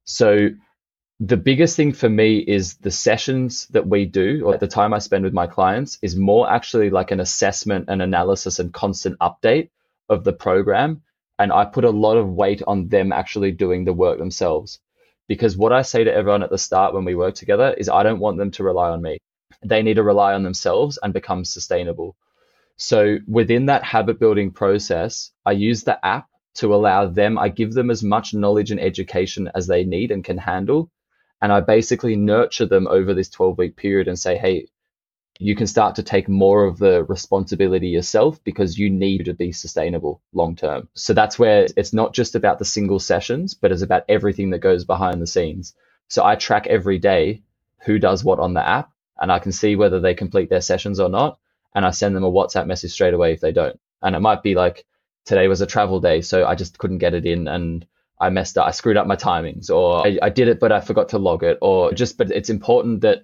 So 0.06 0.50
the 1.20 1.38
biggest 1.38 1.76
thing 1.76 1.94
for 1.94 2.10
me 2.10 2.40
is 2.40 2.78
the 2.78 2.90
sessions 2.90 3.68
that 3.68 3.88
we 3.88 4.06
do 4.06 4.44
or 4.44 4.58
the 4.58 4.68
time 4.68 4.92
I 4.92 5.00
spend 5.00 5.24
with 5.24 5.34
my 5.34 5.46
clients 5.46 6.00
is 6.02 6.16
more 6.16 6.50
actually 6.50 6.90
like 6.90 7.12
an 7.12 7.20
assessment 7.20 7.86
and 7.90 8.02
analysis 8.02 8.58
and 8.58 8.74
constant 8.74 9.20
update 9.20 9.70
of 10.10 10.24
the 10.24 10.34
program. 10.34 11.04
And 11.38 11.54
I 11.54 11.66
put 11.66 11.86
a 11.86 11.92
lot 11.92 12.18
of 12.18 12.30
weight 12.30 12.64
on 12.66 12.88
them 12.88 13.12
actually 13.12 13.52
doing 13.52 13.86
the 13.86 13.94
work 13.94 14.18
themselves. 14.18 14.80
Because 15.28 15.56
what 15.56 15.72
I 15.72 15.84
say 15.84 16.04
to 16.04 16.14
everyone 16.14 16.44
at 16.44 16.50
the 16.50 16.58
start 16.58 16.94
when 16.94 17.06
we 17.06 17.16
work 17.16 17.36
together 17.36 17.74
is 17.78 17.88
I 17.88 18.04
don't 18.04 18.20
want 18.20 18.38
them 18.38 18.52
to 18.52 18.64
rely 18.64 18.90
on 18.90 19.02
me. 19.02 19.20
They 19.64 19.84
need 19.84 19.96
to 19.96 20.04
rely 20.04 20.34
on 20.34 20.44
themselves 20.44 20.98
and 21.04 21.14
become 21.14 21.46
sustainable. 21.46 22.16
So 22.82 23.20
within 23.28 23.68
that 23.68 23.84
habit 23.84 24.20
building 24.20 24.50
process, 24.50 25.32
I 25.46 25.52
use 25.52 25.84
the 25.84 26.04
app 26.04 26.28
to 26.56 26.74
allow 26.74 27.06
them, 27.06 27.38
I 27.38 27.50
give 27.50 27.74
them 27.74 27.92
as 27.92 28.02
much 28.02 28.34
knowledge 28.34 28.72
and 28.72 28.80
education 28.80 29.52
as 29.54 29.68
they 29.68 29.84
need 29.84 30.10
and 30.10 30.24
can 30.24 30.40
handle. 30.40 30.90
And 31.44 31.54
I 31.54 31.62
basically 31.62 32.16
nurture 32.16 32.66
them 32.66 32.88
over 32.88 33.14
this 33.14 33.30
12 33.30 33.60
week 33.60 33.76
period 33.76 34.08
and 34.08 34.18
say, 34.18 34.36
hey, 34.36 34.66
you 35.40 35.56
can 35.56 35.68
start 35.68 35.94
to 35.96 36.04
take 36.04 36.28
more 36.28 36.66
of 36.66 36.80
the 36.80 37.04
responsibility 37.04 37.90
yourself 37.90 38.44
because 38.44 38.80
you 38.80 38.90
need 38.90 39.26
to 39.26 39.36
be 39.36 39.52
sustainable 39.52 40.24
long 40.34 40.56
term. 40.56 40.90
So 40.96 41.14
that's 41.14 41.38
where 41.38 41.68
it's 41.78 41.94
not 41.94 42.16
just 42.16 42.34
about 42.34 42.58
the 42.58 42.66
single 42.66 43.00
sessions, 43.00 43.54
but 43.54 43.72
it's 43.72 43.84
about 43.84 44.06
everything 44.10 44.50
that 44.50 44.60
goes 44.60 44.86
behind 44.86 45.22
the 45.22 45.28
scenes. 45.28 45.76
So 46.08 46.26
I 46.26 46.36
track 46.36 46.66
every 46.66 46.98
day 46.98 47.44
who 47.86 48.00
does 48.00 48.24
what 48.24 48.40
on 48.40 48.56
the 48.56 48.68
app 48.68 48.90
and 49.20 49.32
I 49.32 49.38
can 49.38 49.52
see 49.52 49.76
whether 49.76 50.00
they 50.00 50.16
complete 50.16 50.50
their 50.50 50.62
sessions 50.62 51.00
or 51.00 51.10
not 51.10 51.38
and 51.76 51.86
I 51.86 51.92
send 51.92 52.16
them 52.16 52.24
a 52.24 52.32
WhatsApp 52.32 52.68
message 52.68 52.92
straight 52.92 53.14
away 53.14 53.34
if 53.34 53.42
they 53.42 53.52
don't. 53.52 53.80
And 54.02 54.16
it 54.16 54.20
might 54.20 54.44
be 54.44 54.56
like 54.56 54.86
today 55.26 55.48
was 55.48 55.62
a 55.62 55.66
travel 55.66 56.00
day, 56.00 56.22
so 56.22 56.46
I 56.46 56.56
just 56.56 56.78
couldn't 56.78 56.98
get 57.00 57.14
it 57.14 57.26
in 57.26 57.48
and 57.48 57.86
I 58.22 58.30
messed 58.30 58.58
up, 58.58 58.68
I 58.68 58.72
screwed 58.72 58.98
up 58.98 59.08
my 59.08 59.16
timings, 59.16 59.72
or 59.72 60.06
I, 60.06 60.18
I 60.22 60.30
did 60.30 60.48
it 60.48 60.60
but 60.60 60.72
I 60.72 60.80
forgot 60.80 61.10
to 61.10 61.18
log 61.18 61.44
it, 61.44 61.58
or 61.60 61.92
just. 61.92 62.18
But 62.20 62.32
it's 62.32 62.52
important 62.52 63.02
that 63.02 63.24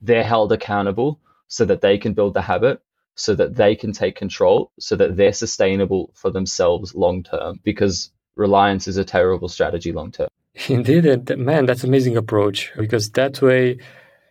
they're 0.00 0.24
held 0.24 0.52
accountable 0.52 1.20
so 1.48 1.66
that 1.66 1.82
they 1.82 1.98
can 1.98 2.14
build 2.14 2.32
the 2.32 2.40
habit, 2.40 2.80
so 3.14 3.34
that 3.34 3.56
they 3.56 3.76
can 3.76 3.92
take 3.92 4.16
control, 4.16 4.72
so 4.80 4.96
that 4.96 5.16
they're 5.16 5.34
sustainable 5.34 6.10
for 6.14 6.30
themselves 6.30 6.94
long 6.94 7.22
term. 7.22 7.60
Because 7.62 8.10
reliance 8.36 8.88
is 8.88 8.96
a 8.96 9.04
terrible 9.04 9.48
strategy 9.48 9.92
long 9.92 10.12
term. 10.12 10.28
Indeed, 10.68 11.36
man, 11.36 11.66
that's 11.66 11.84
amazing 11.84 12.16
approach 12.16 12.72
because 12.76 13.10
that 13.10 13.42
way 13.42 13.78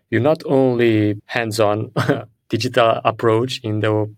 you're 0.10 0.22
not 0.22 0.42
only 0.46 1.22
hands 1.26 1.60
on 1.60 1.92
digital 2.50 3.02
approach 3.04 3.60
in 3.64 3.80
the 3.80 4.10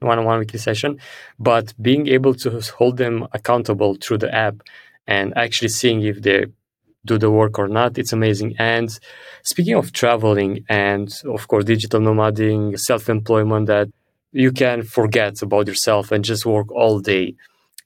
one-on-one 0.00 0.38
weekly 0.38 0.58
session, 0.58 0.98
but 1.38 1.72
being 1.80 2.06
able 2.08 2.34
to 2.34 2.60
hold 2.76 2.96
them 2.98 3.26
accountable 3.32 3.96
through 4.00 4.18
the 4.18 4.34
app 4.34 4.56
and 5.06 5.36
actually 5.36 5.68
seeing 5.68 6.02
if 6.02 6.20
they 6.20 6.46
do 7.04 7.18
the 7.18 7.30
work 7.30 7.58
or 7.58 7.68
not, 7.68 7.96
it's 7.98 8.12
amazing. 8.12 8.54
And 8.58 8.90
speaking 9.42 9.74
of 9.74 9.92
traveling 9.92 10.64
and 10.68 11.08
of 11.24 11.46
course 11.48 11.64
digital 11.64 12.00
nomading, 12.00 12.78
self-employment 12.78 13.66
that 13.66 13.88
you 14.32 14.52
can 14.52 14.82
forget 14.82 15.40
about 15.40 15.66
yourself 15.66 16.12
and 16.12 16.24
just 16.24 16.44
work 16.44 16.70
all 16.72 17.00
day. 17.00 17.34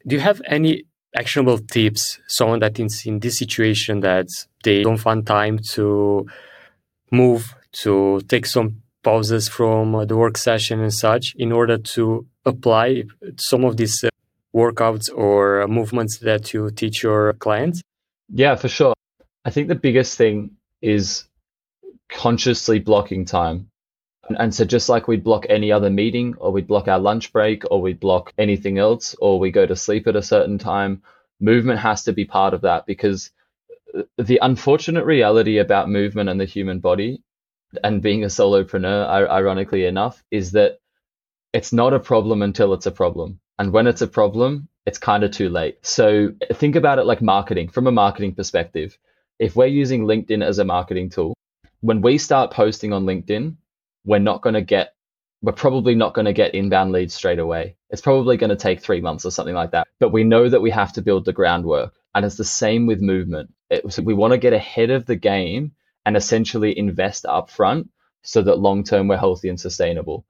Do 0.07 0.17
you 0.17 0.21
have 0.21 0.43
any 0.47 0.85
actionable 1.15 1.59
tips? 1.59 2.19
Someone 2.27 2.61
that 2.61 2.81
is 2.81 3.05
in 3.07 3.21
this 3.21 3.39
situation 3.39 4.01
that 4.01 4.27
they 4.65 4.83
don't 4.83 4.97
find 4.97 5.25
time 5.27 5.59
to 5.73 6.27
move, 7.13 7.55
to 7.73 8.21
take 8.23 8.47
some 8.47 8.80
pauses 9.03 9.49
from 9.49 9.95
uh, 9.95 10.05
the 10.05 10.17
work 10.17 10.37
session 10.37 10.81
and 10.81 10.93
such 10.93 11.35
in 11.37 11.53
order 11.53 11.79
to 11.79 12.27
apply 12.45 13.05
some 13.37 13.65
of 13.65 13.77
these 13.77 14.05
uh, 14.05 14.09
workouts 14.55 15.09
or 15.15 15.67
movements 15.69 16.19
that 16.19 16.53
you 16.53 16.71
teach 16.71 17.03
your 17.03 17.33
clients? 17.35 17.83
Yeah, 18.33 18.57
for 18.57 18.69
sure. 18.69 18.95
I 19.45 19.51
think 19.51 19.69
the 19.69 19.75
biggest 19.75 20.17
thing 20.19 20.53
is 20.83 21.25
consciously 22.09 22.79
blocking 22.79 23.25
time. 23.25 23.71
And 24.39 24.55
so, 24.55 24.65
just 24.65 24.89
like 24.89 25.09
we'd 25.09 25.25
block 25.25 25.47
any 25.49 25.73
other 25.73 25.91
meeting, 25.91 26.37
or 26.39 26.53
we'd 26.53 26.69
block 26.69 26.87
our 26.87 27.01
lunch 27.01 27.33
break, 27.33 27.65
or 27.69 27.83
we'd 27.83 27.99
block 27.99 28.33
anything 28.39 28.79
else, 28.79 29.17
or 29.21 29.41
we 29.41 29.51
go 29.51 29.67
to 29.67 29.75
sleep 29.75 30.07
at 30.07 30.15
a 30.15 30.23
certain 30.23 30.57
time, 30.57 31.03
movement 31.41 31.81
has 31.81 32.05
to 32.05 32.13
be 32.13 32.25
part 32.25 32.55
of 32.55 32.61
that 32.61 32.87
because 32.87 33.31
the 34.19 34.39
unfortunate 34.41 35.05
reality 35.05 35.59
about 35.59 35.89
movement 35.89 36.29
and 36.29 36.41
the 36.41 36.45
human 36.45 36.79
body 36.79 37.23
and 37.85 38.03
being 38.03 38.25
a 38.25 38.29
solopreneur, 38.29 39.29
ironically 39.29 39.85
enough, 39.85 40.23
is 40.31 40.53
that 40.53 40.81
it's 41.53 41.73
not 41.73 41.95
a 41.95 42.01
problem 42.01 42.43
until 42.43 42.75
it's 42.75 42.87
a 42.87 42.91
problem. 42.91 43.41
And 43.59 43.73
when 43.73 43.87
it's 43.87 44.03
a 44.03 44.07
problem, 44.07 44.69
it's 44.87 44.99
kind 44.99 45.25
of 45.25 45.31
too 45.31 45.49
late. 45.49 45.79
So 45.83 46.33
think 46.53 46.77
about 46.77 46.99
it 46.99 47.05
like 47.05 47.23
marketing 47.23 47.69
from 47.69 47.87
a 47.87 47.93
marketing 47.93 48.35
perspective. 48.35 48.99
If 49.39 49.57
we're 49.57 49.67
using 49.67 50.05
LinkedIn 50.05 50.45
as 50.45 50.59
a 50.59 50.65
marketing 50.65 51.11
tool, 51.11 51.35
when 51.81 52.01
we 52.01 52.19
start 52.19 52.51
posting 52.51 52.93
on 52.93 53.05
LinkedIn, 53.05 53.57
we're 54.05 54.19
not 54.19 54.43
going 54.43 54.55
to 54.55 54.63
get, 54.63 54.95
we're 55.43 55.53
probably 55.53 55.95
not 55.95 56.15
going 56.15 56.27
to 56.27 56.33
get 56.33 56.55
inbound 56.55 56.93
leads 56.93 57.15
straight 57.15 57.39
away. 57.39 57.77
It's 57.91 58.03
probably 58.03 58.37
going 58.37 58.51
to 58.51 58.57
take 58.57 58.81
three 58.81 59.01
months 59.01 59.25
or 59.25 59.31
something 59.31 59.55
like 59.55 59.73
that. 59.73 59.89
But 59.99 60.13
we 60.13 60.25
know 60.25 60.49
that 60.49 60.63
we 60.63 60.71
have 60.71 60.93
to 60.95 61.03
build 61.03 61.25
the 61.25 61.33
groundwork. 61.33 61.95
And 62.15 62.25
it's 62.25 62.37
the 62.37 62.45
same 62.45 62.87
with 62.87 63.01
movement. 63.01 63.53
It, 63.71 63.93
so 63.93 64.03
we 64.03 64.15
want 64.15 64.33
to 64.33 64.39
get 64.39 64.53
ahead 64.53 64.91
of 64.91 65.07
the 65.07 65.17
game 65.17 65.73
and 66.07 66.17
essentially 66.17 66.77
invest 66.79 67.25
upfront 67.25 67.89
so 68.23 68.43
that 68.43 68.59
long 68.59 68.85
term 68.85 69.09
we're 69.09 69.17
healthy 69.17 69.49
and 69.49 69.61
sustainable. 69.61 70.25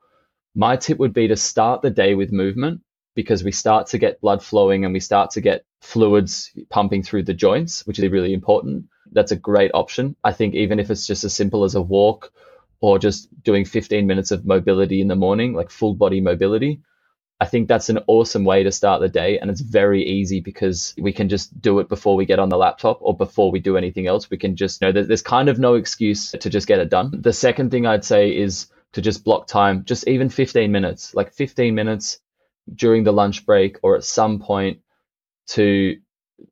My 0.54 0.76
tip 0.76 0.98
would 0.98 1.14
be 1.14 1.28
to 1.28 1.36
start 1.36 1.82
the 1.82 1.90
day 1.90 2.14
with 2.14 2.32
movement 2.32 2.80
because 3.14 3.44
we 3.44 3.52
start 3.52 3.86
to 3.88 3.98
get 3.98 4.20
blood 4.20 4.42
flowing 4.42 4.84
and 4.84 4.94
we 4.94 5.00
start 5.00 5.30
to 5.32 5.40
get 5.40 5.64
fluids 5.80 6.50
pumping 6.68 7.02
through 7.02 7.24
the 7.24 7.34
joints, 7.34 7.86
which 7.86 7.98
is 7.98 8.10
really 8.10 8.32
important. 8.32 8.86
That's 9.12 9.32
a 9.32 9.36
great 9.36 9.70
option. 9.74 10.16
I 10.24 10.32
think 10.32 10.54
even 10.54 10.78
if 10.78 10.90
it's 10.90 11.06
just 11.06 11.24
as 11.24 11.34
simple 11.34 11.64
as 11.64 11.74
a 11.74 11.82
walk 11.82 12.32
or 12.80 12.98
just 12.98 13.28
doing 13.42 13.64
15 13.64 14.06
minutes 14.06 14.30
of 14.30 14.46
mobility 14.46 15.00
in 15.00 15.08
the 15.08 15.16
morning, 15.16 15.52
like 15.52 15.70
full 15.70 15.94
body 15.94 16.20
mobility, 16.20 16.80
I 17.40 17.46
think 17.46 17.68
that's 17.68 17.88
an 17.88 18.00
awesome 18.06 18.44
way 18.44 18.62
to 18.62 18.70
start 18.70 19.00
the 19.00 19.08
day. 19.08 19.38
And 19.38 19.50
it's 19.50 19.62
very 19.62 20.04
easy 20.04 20.40
because 20.40 20.94
we 20.98 21.12
can 21.12 21.30
just 21.30 21.58
do 21.60 21.78
it 21.78 21.88
before 21.88 22.14
we 22.14 22.26
get 22.26 22.38
on 22.38 22.50
the 22.50 22.58
laptop 22.58 22.98
or 23.00 23.16
before 23.16 23.50
we 23.50 23.60
do 23.60 23.78
anything 23.78 24.06
else. 24.06 24.28
We 24.28 24.36
can 24.36 24.56
just 24.56 24.82
you 24.82 24.92
know 24.92 25.02
there's 25.02 25.22
kind 25.22 25.48
of 25.48 25.58
no 25.58 25.74
excuse 25.74 26.32
to 26.32 26.50
just 26.50 26.66
get 26.66 26.80
it 26.80 26.90
done. 26.90 27.12
The 27.18 27.32
second 27.32 27.70
thing 27.70 27.86
I'd 27.86 28.04
say 28.04 28.36
is 28.36 28.66
to 28.92 29.00
just 29.00 29.24
block 29.24 29.46
time, 29.46 29.84
just 29.84 30.06
even 30.06 30.28
15 30.28 30.70
minutes, 30.70 31.14
like 31.14 31.32
15 31.32 31.74
minutes 31.74 32.18
during 32.74 33.04
the 33.04 33.12
lunch 33.12 33.46
break 33.46 33.78
or 33.82 33.96
at 33.96 34.04
some 34.04 34.38
point 34.40 34.80
to 35.48 35.96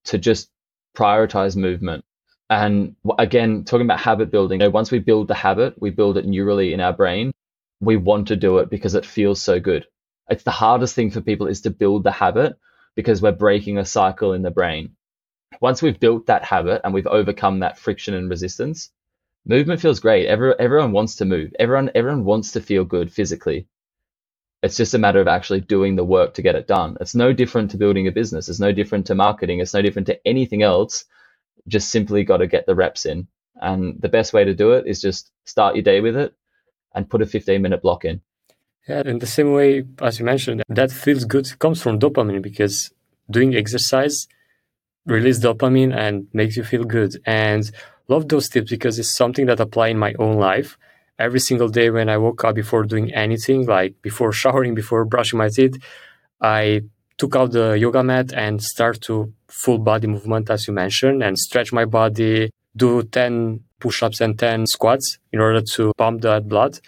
to 0.04 0.16
just 0.16 0.50
prioritize 0.96 1.54
movement. 1.54 2.04
And 2.48 2.96
again, 3.18 3.64
talking 3.64 3.86
about 3.86 4.00
habit 4.00 4.30
building, 4.30 4.60
you 4.60 4.66
know, 4.66 4.70
once 4.70 4.90
we 4.90 5.00
build 5.00 5.28
the 5.28 5.34
habit, 5.34 5.74
we 5.78 5.90
build 5.90 6.16
it 6.16 6.26
neurally 6.26 6.72
in 6.72 6.80
our 6.80 6.94
brain. 6.94 7.30
We 7.80 7.96
want 7.98 8.28
to 8.28 8.36
do 8.36 8.58
it 8.58 8.70
because 8.70 8.94
it 8.94 9.04
feels 9.04 9.42
so 9.42 9.60
good 9.60 9.86
it's 10.28 10.42
the 10.44 10.50
hardest 10.50 10.94
thing 10.94 11.10
for 11.10 11.20
people 11.20 11.46
is 11.46 11.62
to 11.62 11.70
build 11.70 12.04
the 12.04 12.10
habit 12.10 12.56
because 12.94 13.22
we're 13.22 13.32
breaking 13.32 13.78
a 13.78 13.84
cycle 13.84 14.32
in 14.32 14.42
the 14.42 14.50
brain. 14.50 14.96
Once 15.60 15.80
we've 15.82 16.00
built 16.00 16.26
that 16.26 16.44
habit 16.44 16.80
and 16.84 16.92
we've 16.92 17.06
overcome 17.06 17.60
that 17.60 17.78
friction 17.78 18.14
and 18.14 18.28
resistance, 18.28 18.90
movement 19.46 19.80
feels 19.80 20.00
great. 20.00 20.26
Every, 20.26 20.54
everyone 20.58 20.92
wants 20.92 21.16
to 21.16 21.24
move. 21.24 21.54
Everyone 21.58 21.90
everyone 21.94 22.24
wants 22.24 22.52
to 22.52 22.60
feel 22.60 22.84
good 22.84 23.12
physically. 23.12 23.66
It's 24.62 24.76
just 24.76 24.94
a 24.94 24.98
matter 24.98 25.20
of 25.20 25.28
actually 25.28 25.60
doing 25.60 25.96
the 25.96 26.04
work 26.04 26.34
to 26.34 26.42
get 26.42 26.56
it 26.56 26.66
done. 26.66 26.96
It's 27.00 27.14
no 27.14 27.32
different 27.32 27.70
to 27.70 27.76
building 27.76 28.08
a 28.08 28.12
business. 28.12 28.48
It's 28.48 28.60
no 28.60 28.72
different 28.72 29.06
to 29.06 29.14
marketing. 29.14 29.60
It's 29.60 29.74
no 29.74 29.82
different 29.82 30.06
to 30.08 30.26
anything 30.26 30.62
else. 30.62 31.04
Just 31.68 31.90
simply 31.90 32.24
got 32.24 32.38
to 32.38 32.46
get 32.46 32.66
the 32.66 32.74
reps 32.74 33.06
in. 33.06 33.28
And 33.60 34.00
the 34.00 34.08
best 34.08 34.32
way 34.32 34.44
to 34.44 34.54
do 34.54 34.72
it 34.72 34.86
is 34.86 35.00
just 35.00 35.30
start 35.44 35.76
your 35.76 35.82
day 35.84 36.00
with 36.00 36.16
it 36.16 36.34
and 36.94 37.08
put 37.08 37.22
a 37.22 37.26
15 37.26 37.62
minute 37.62 37.82
block 37.82 38.04
in. 38.04 38.20
Yeah, 38.88 39.02
in 39.04 39.18
the 39.18 39.26
same 39.26 39.52
way, 39.52 39.84
as 40.00 40.18
you 40.18 40.24
mentioned, 40.24 40.62
that 40.68 40.90
feels 40.90 41.24
good 41.24 41.58
comes 41.58 41.82
from 41.82 41.98
dopamine 41.98 42.40
because 42.42 42.90
doing 43.30 43.54
exercise 43.54 44.26
release 45.08 45.38
dopamine 45.40 45.94
and 45.94 46.28
makes 46.32 46.56
you 46.56 46.64
feel 46.64 46.84
good. 46.84 47.16
And 47.26 47.70
love 48.08 48.28
those 48.28 48.48
tips 48.48 48.70
because 48.70 48.98
it's 48.98 49.14
something 49.14 49.46
that 49.46 49.60
apply 49.60 49.88
in 49.88 49.98
my 49.98 50.14
own 50.18 50.36
life. 50.36 50.78
Every 51.18 51.40
single 51.40 51.68
day 51.68 51.90
when 51.90 52.08
I 52.08 52.16
woke 52.16 52.44
up 52.44 52.54
before 52.54 52.84
doing 52.84 53.12
anything, 53.12 53.66
like 53.66 54.00
before 54.02 54.32
showering, 54.32 54.74
before 54.74 55.04
brushing 55.04 55.38
my 55.38 55.48
teeth, 55.48 55.76
I 56.40 56.82
took 57.16 57.34
out 57.34 57.50
the 57.50 57.72
yoga 57.72 58.04
mat 58.04 58.32
and 58.32 58.62
start 58.62 59.00
to 59.02 59.32
full 59.48 59.78
body 59.78 60.06
movement 60.06 60.48
as 60.50 60.68
you 60.68 60.74
mentioned 60.74 61.22
and 61.22 61.36
stretch 61.36 61.72
my 61.72 61.84
body, 61.84 62.50
do 62.76 63.02
10 63.02 63.60
push-ups 63.80 64.20
and 64.20 64.38
10 64.38 64.66
squats 64.66 65.18
in 65.32 65.40
order 65.40 65.60
to 65.60 65.92
pump 65.96 66.20
that 66.22 66.48
blood. 66.48 66.78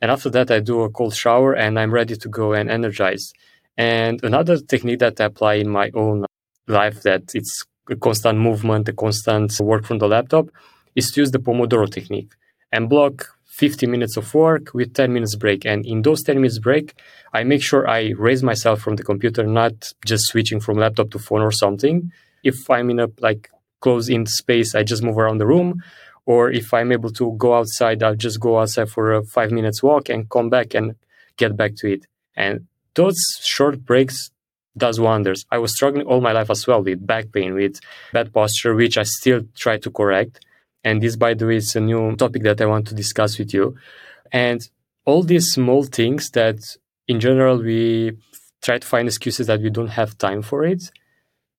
And 0.00 0.10
after 0.10 0.30
that, 0.30 0.50
I 0.50 0.60
do 0.60 0.82
a 0.82 0.90
cold 0.90 1.14
shower 1.14 1.54
and 1.54 1.78
I'm 1.78 1.92
ready 1.92 2.16
to 2.16 2.28
go 2.28 2.52
and 2.52 2.70
energize. 2.70 3.32
And 3.76 4.22
another 4.22 4.58
technique 4.58 5.00
that 5.00 5.20
I 5.20 5.24
apply 5.24 5.54
in 5.54 5.68
my 5.68 5.90
own 5.94 6.24
life 6.66 7.02
that 7.02 7.34
it's 7.34 7.64
a 7.90 7.96
constant 7.96 8.38
movement, 8.38 8.88
a 8.88 8.92
constant 8.92 9.58
work 9.60 9.84
from 9.84 9.98
the 9.98 10.08
laptop 10.08 10.48
is 10.94 11.10
to 11.12 11.20
use 11.22 11.30
the 11.30 11.38
Pomodoro 11.38 11.90
technique 11.90 12.32
and 12.72 12.88
block 12.88 13.28
50 13.46 13.86
minutes 13.86 14.16
of 14.16 14.32
work 14.34 14.72
with 14.74 14.94
10 14.94 15.12
minutes 15.12 15.34
break. 15.34 15.64
And 15.64 15.84
in 15.84 16.02
those 16.02 16.22
10 16.22 16.36
minutes 16.36 16.58
break, 16.58 16.94
I 17.32 17.44
make 17.44 17.62
sure 17.62 17.88
I 17.88 18.12
raise 18.16 18.42
myself 18.42 18.80
from 18.80 18.96
the 18.96 19.02
computer, 19.02 19.44
not 19.44 19.92
just 20.04 20.26
switching 20.26 20.60
from 20.60 20.78
laptop 20.78 21.10
to 21.10 21.18
phone 21.18 21.42
or 21.42 21.50
something. 21.50 22.12
If 22.44 22.70
I'm 22.70 22.90
in 22.90 23.00
a 23.00 23.08
like 23.18 23.50
close 23.80 24.08
in 24.08 24.26
space, 24.26 24.74
I 24.74 24.82
just 24.82 25.02
move 25.02 25.18
around 25.18 25.38
the 25.38 25.46
room 25.46 25.82
or 26.28 26.50
if 26.50 26.74
I'm 26.74 26.92
able 26.92 27.10
to 27.12 27.34
go 27.38 27.54
outside, 27.54 28.02
I'll 28.02 28.14
just 28.14 28.38
go 28.38 28.60
outside 28.60 28.90
for 28.90 29.14
a 29.14 29.24
five 29.24 29.50
minutes 29.50 29.82
walk 29.82 30.10
and 30.10 30.28
come 30.28 30.50
back 30.50 30.74
and 30.74 30.94
get 31.38 31.56
back 31.56 31.74
to 31.76 31.90
it. 31.90 32.04
And 32.36 32.66
those 32.94 33.16
short 33.42 33.82
breaks 33.86 34.30
does 34.76 35.00
wonders. 35.00 35.46
I 35.50 35.56
was 35.56 35.74
struggling 35.74 36.06
all 36.06 36.20
my 36.20 36.32
life 36.32 36.50
as 36.50 36.66
well 36.66 36.82
with 36.82 37.06
back 37.06 37.32
pain, 37.32 37.54
with 37.54 37.80
bad 38.12 38.30
posture, 38.34 38.74
which 38.74 38.98
I 38.98 39.04
still 39.04 39.40
try 39.56 39.78
to 39.78 39.90
correct. 39.90 40.44
And 40.84 41.02
this, 41.02 41.16
by 41.16 41.32
the 41.32 41.46
way, 41.46 41.56
is 41.56 41.74
a 41.74 41.80
new 41.80 42.14
topic 42.16 42.42
that 42.42 42.60
I 42.60 42.66
want 42.66 42.86
to 42.88 42.94
discuss 42.94 43.38
with 43.38 43.54
you. 43.54 43.76
And 44.30 44.60
all 45.06 45.22
these 45.22 45.46
small 45.46 45.84
things 45.84 46.28
that 46.32 46.58
in 47.06 47.20
general 47.20 47.56
we 47.56 48.12
try 48.60 48.76
to 48.76 48.86
find 48.86 49.08
excuses 49.08 49.46
that 49.46 49.62
we 49.62 49.70
don't 49.70 49.96
have 50.00 50.18
time 50.18 50.42
for 50.42 50.66
it, 50.66 50.90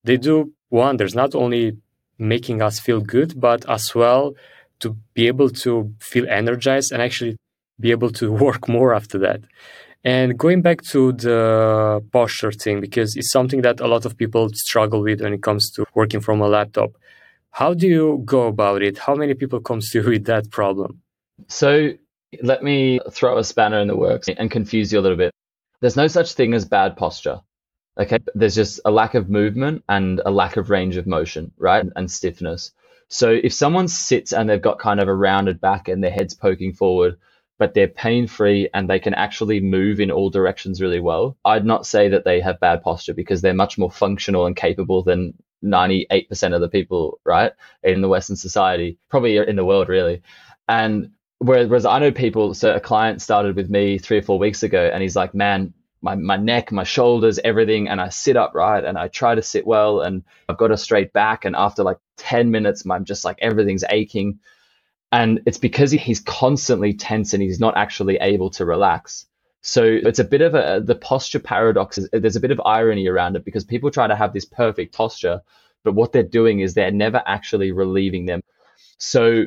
they 0.04 0.18
do 0.18 0.54
wonders, 0.70 1.16
not 1.16 1.34
only 1.34 1.78
making 2.20 2.62
us 2.62 2.80
feel 2.80 3.02
good, 3.02 3.42
but 3.42 3.68
as 3.68 3.96
well 3.96 4.36
to 4.80 4.96
be 5.14 5.28
able 5.28 5.50
to 5.50 5.94
feel 6.00 6.28
energized 6.30 6.92
and 6.92 7.02
actually 7.02 7.38
be 7.80 7.92
able 7.92 8.10
to 8.12 8.32
work 8.46 8.68
more 8.68 8.94
after 8.94 9.18
that. 9.20 9.42
And 10.04 10.38
going 10.38 10.62
back 10.62 10.82
to 10.92 11.12
the 11.12 12.02
posture 12.14 12.54
thing, 12.54 12.80
because 12.80 13.18
it's 13.18 13.32
something 13.32 13.62
that 13.64 13.82
a 13.82 13.88
lot 13.88 14.06
of 14.06 14.16
people 14.18 14.50
struggle 14.54 15.02
with 15.02 15.22
when 15.22 15.34
it 15.34 15.44
comes 15.44 15.70
to 15.72 15.86
working 15.94 16.22
from 16.22 16.40
a 16.42 16.48
laptop. 16.48 16.92
How 17.52 17.74
do 17.74 17.88
you 17.88 18.22
go 18.24 18.48
about 18.48 18.82
it? 18.82 18.98
How 18.98 19.16
many 19.16 19.34
people 19.34 19.60
come 19.60 19.82
to 19.82 20.00
you 20.00 20.08
with 20.08 20.26
that 20.26 20.52
problem? 20.52 21.02
So 21.48 21.94
let 22.42 22.64
me 22.64 23.00
throw 23.12 23.38
a 23.38 23.44
spanner 23.44 23.80
in 23.80 23.88
the 23.88 23.98
works 23.98 24.30
and 24.30 24.50
confuse 24.50 24.94
you 24.94 25.00
a 25.00 25.02
little 25.02 25.18
bit. 25.18 25.34
There's 25.82 25.96
no 25.96 26.08
such 26.08 26.34
thing 26.34 26.54
as 26.54 26.64
bad 26.64 26.96
posture. 26.96 27.42
Okay. 28.00 28.20
There's 28.34 28.56
just 28.56 28.80
a 28.86 28.92
lack 28.92 29.16
of 29.16 29.30
movement 29.30 29.84
and 29.90 30.22
a 30.26 30.32
lack 30.32 30.56
of 30.56 30.70
range 30.70 30.96
of 30.96 31.08
motion, 31.08 31.52
right? 31.58 31.86
And 31.96 32.10
stiffness. 32.10 32.72
So 33.10 33.32
if 33.32 33.54
someone 33.54 33.88
sits 33.88 34.32
and 34.34 34.50
they've 34.50 34.62
got 34.62 34.80
kind 34.80 35.00
of 35.00 35.08
a 35.08 35.14
rounded 35.14 35.60
back 35.60 35.88
and 35.88 36.04
their 36.04 36.12
head's 36.12 36.36
poking 36.36 36.74
forward, 36.74 37.18
but 37.58 37.74
they're 37.74 37.88
pain 37.88 38.28
free 38.28 38.70
and 38.74 38.90
they 38.90 39.00
can 39.00 39.14
actually 39.14 39.60
move 39.60 40.00
in 40.00 40.12
all 40.12 40.30
directions 40.30 40.82
really 40.82 41.00
well, 41.00 41.36
I'd 41.44 41.66
not 41.66 41.86
say 41.86 42.08
that 42.10 42.24
they 42.24 42.40
have 42.40 42.60
bad 42.60 42.84
posture 42.84 43.14
because 43.14 43.42
they're 43.42 43.54
much 43.54 43.78
more 43.78 43.92
functional 43.92 44.46
and 44.46 44.56
capable 44.56 45.04
than 45.04 45.34
98% 45.64 46.54
of 46.54 46.62
the 46.62 46.70
people, 46.70 47.20
right, 47.26 47.52
in 47.84 48.02
the 48.02 48.08
Western 48.08 48.38
society, 48.38 48.98
probably 49.10 49.38
in 49.38 49.58
the 49.58 49.66
world, 49.66 49.90
really. 49.90 50.22
And 50.70 51.12
whereas 51.40 51.86
I 51.86 52.00
know 52.00 52.12
people, 52.12 52.54
so 52.54 52.74
a 52.74 52.80
client 52.80 53.22
started 53.22 53.56
with 53.56 53.70
me 53.70 53.98
three 53.98 54.20
or 54.20 54.22
four 54.22 54.40
weeks 54.40 54.64
ago 54.64 54.90
and 54.94 55.02
he's 55.02 55.16
like, 55.16 55.34
man, 55.34 55.74
my, 56.02 56.16
my 56.16 56.38
neck, 56.38 56.72
my 56.72 56.84
shoulders, 56.84 57.40
everything. 57.44 57.90
And 57.90 58.00
I 58.00 58.10
sit 58.10 58.38
upright 58.38 58.86
and 58.86 58.98
I 58.98 59.08
try 59.08 59.36
to 59.36 59.42
sit 59.42 59.66
well 59.68 60.02
and 60.02 60.24
I've 60.48 60.58
got 60.58 60.72
a 60.72 60.78
straight 60.78 61.14
back. 61.14 61.46
And 61.46 61.56
after 61.56 61.84
like 61.84 61.98
10 62.18 62.52
minutes, 62.52 62.84
I'm 62.90 63.06
just 63.06 63.26
like 63.26 63.38
everything's 63.42 63.84
aching. 63.90 64.40
And 65.12 65.42
it's 65.46 65.58
because 65.58 65.92
he's 65.92 66.20
constantly 66.20 66.94
tense 66.94 67.34
and 67.34 67.42
he's 67.42 67.60
not 67.60 67.76
actually 67.76 68.18
able 68.18 68.52
to 68.52 68.66
relax. 68.66 69.26
So 69.62 69.84
it's 69.84 70.20
a 70.20 70.24
bit 70.24 70.42
of 70.42 70.56
a, 70.56 70.82
the 70.84 70.96
posture 70.96 71.40
paradox. 71.40 72.00
There's 72.14 72.36
a 72.36 72.42
bit 72.42 72.52
of 72.52 72.62
irony 72.64 73.08
around 73.08 73.36
it 73.36 73.44
because 73.44 73.66
people 73.66 73.92
try 73.92 74.08
to 74.08 74.16
have 74.16 74.34
this 74.34 74.46
perfect 74.46 74.96
posture, 74.96 75.42
but 75.84 75.96
what 75.96 76.14
they're 76.14 76.24
doing 76.24 76.62
is 76.62 76.74
they're 76.74 76.92
never 76.92 77.22
actually 77.26 77.72
relieving 77.72 78.26
them. 78.26 78.42
So 78.98 79.46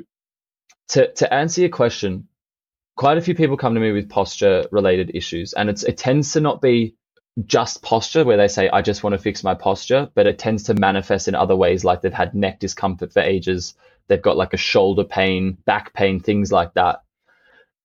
to, 0.89 1.13
to 1.15 1.33
answer 1.33 1.63
your 1.63 1.71
question, 1.71 2.29
quite 2.97 3.19
a 3.19 3.23
few 3.23 3.35
people 3.35 3.57
come 3.57 3.75
to 3.75 3.81
me 3.81 3.93
with 3.93 4.09
posture 4.09 4.67
related 4.71 5.11
issues 5.15 5.53
and 5.53 5.71
it's 5.71 5.83
it 5.83 5.97
tends 5.97 6.33
to 6.33 6.41
not 6.41 6.61
be 6.61 6.95
just 7.47 7.83
posture 7.83 8.25
where 8.25 8.37
they 8.37 8.49
say 8.49 8.69
i 8.71 8.83
just 8.83 9.03
want 9.03 9.15
to 9.15 9.19
fix 9.19 9.43
my 9.43 9.55
posture 9.55 10.11
but 10.15 10.27
it 10.27 10.39
tends 10.39 10.65
to 10.65 10.75
manifest 10.75 11.29
in 11.29 11.35
other 11.35 11.57
ways 11.57 11.85
like 11.85 12.03
they've 12.03 12.13
had 12.13 12.35
neck 12.35 12.59
discomfort 12.59 13.13
for 13.13 13.21
ages 13.21 13.75
they've 14.09 14.23
got 14.23 14.37
like 14.37 14.53
a 14.53 14.59
shoulder 14.59 15.05
pain 15.05 15.57
back 15.65 15.93
pain 15.95 16.21
things 16.21 16.53
like 16.53 16.75
that. 16.75 17.03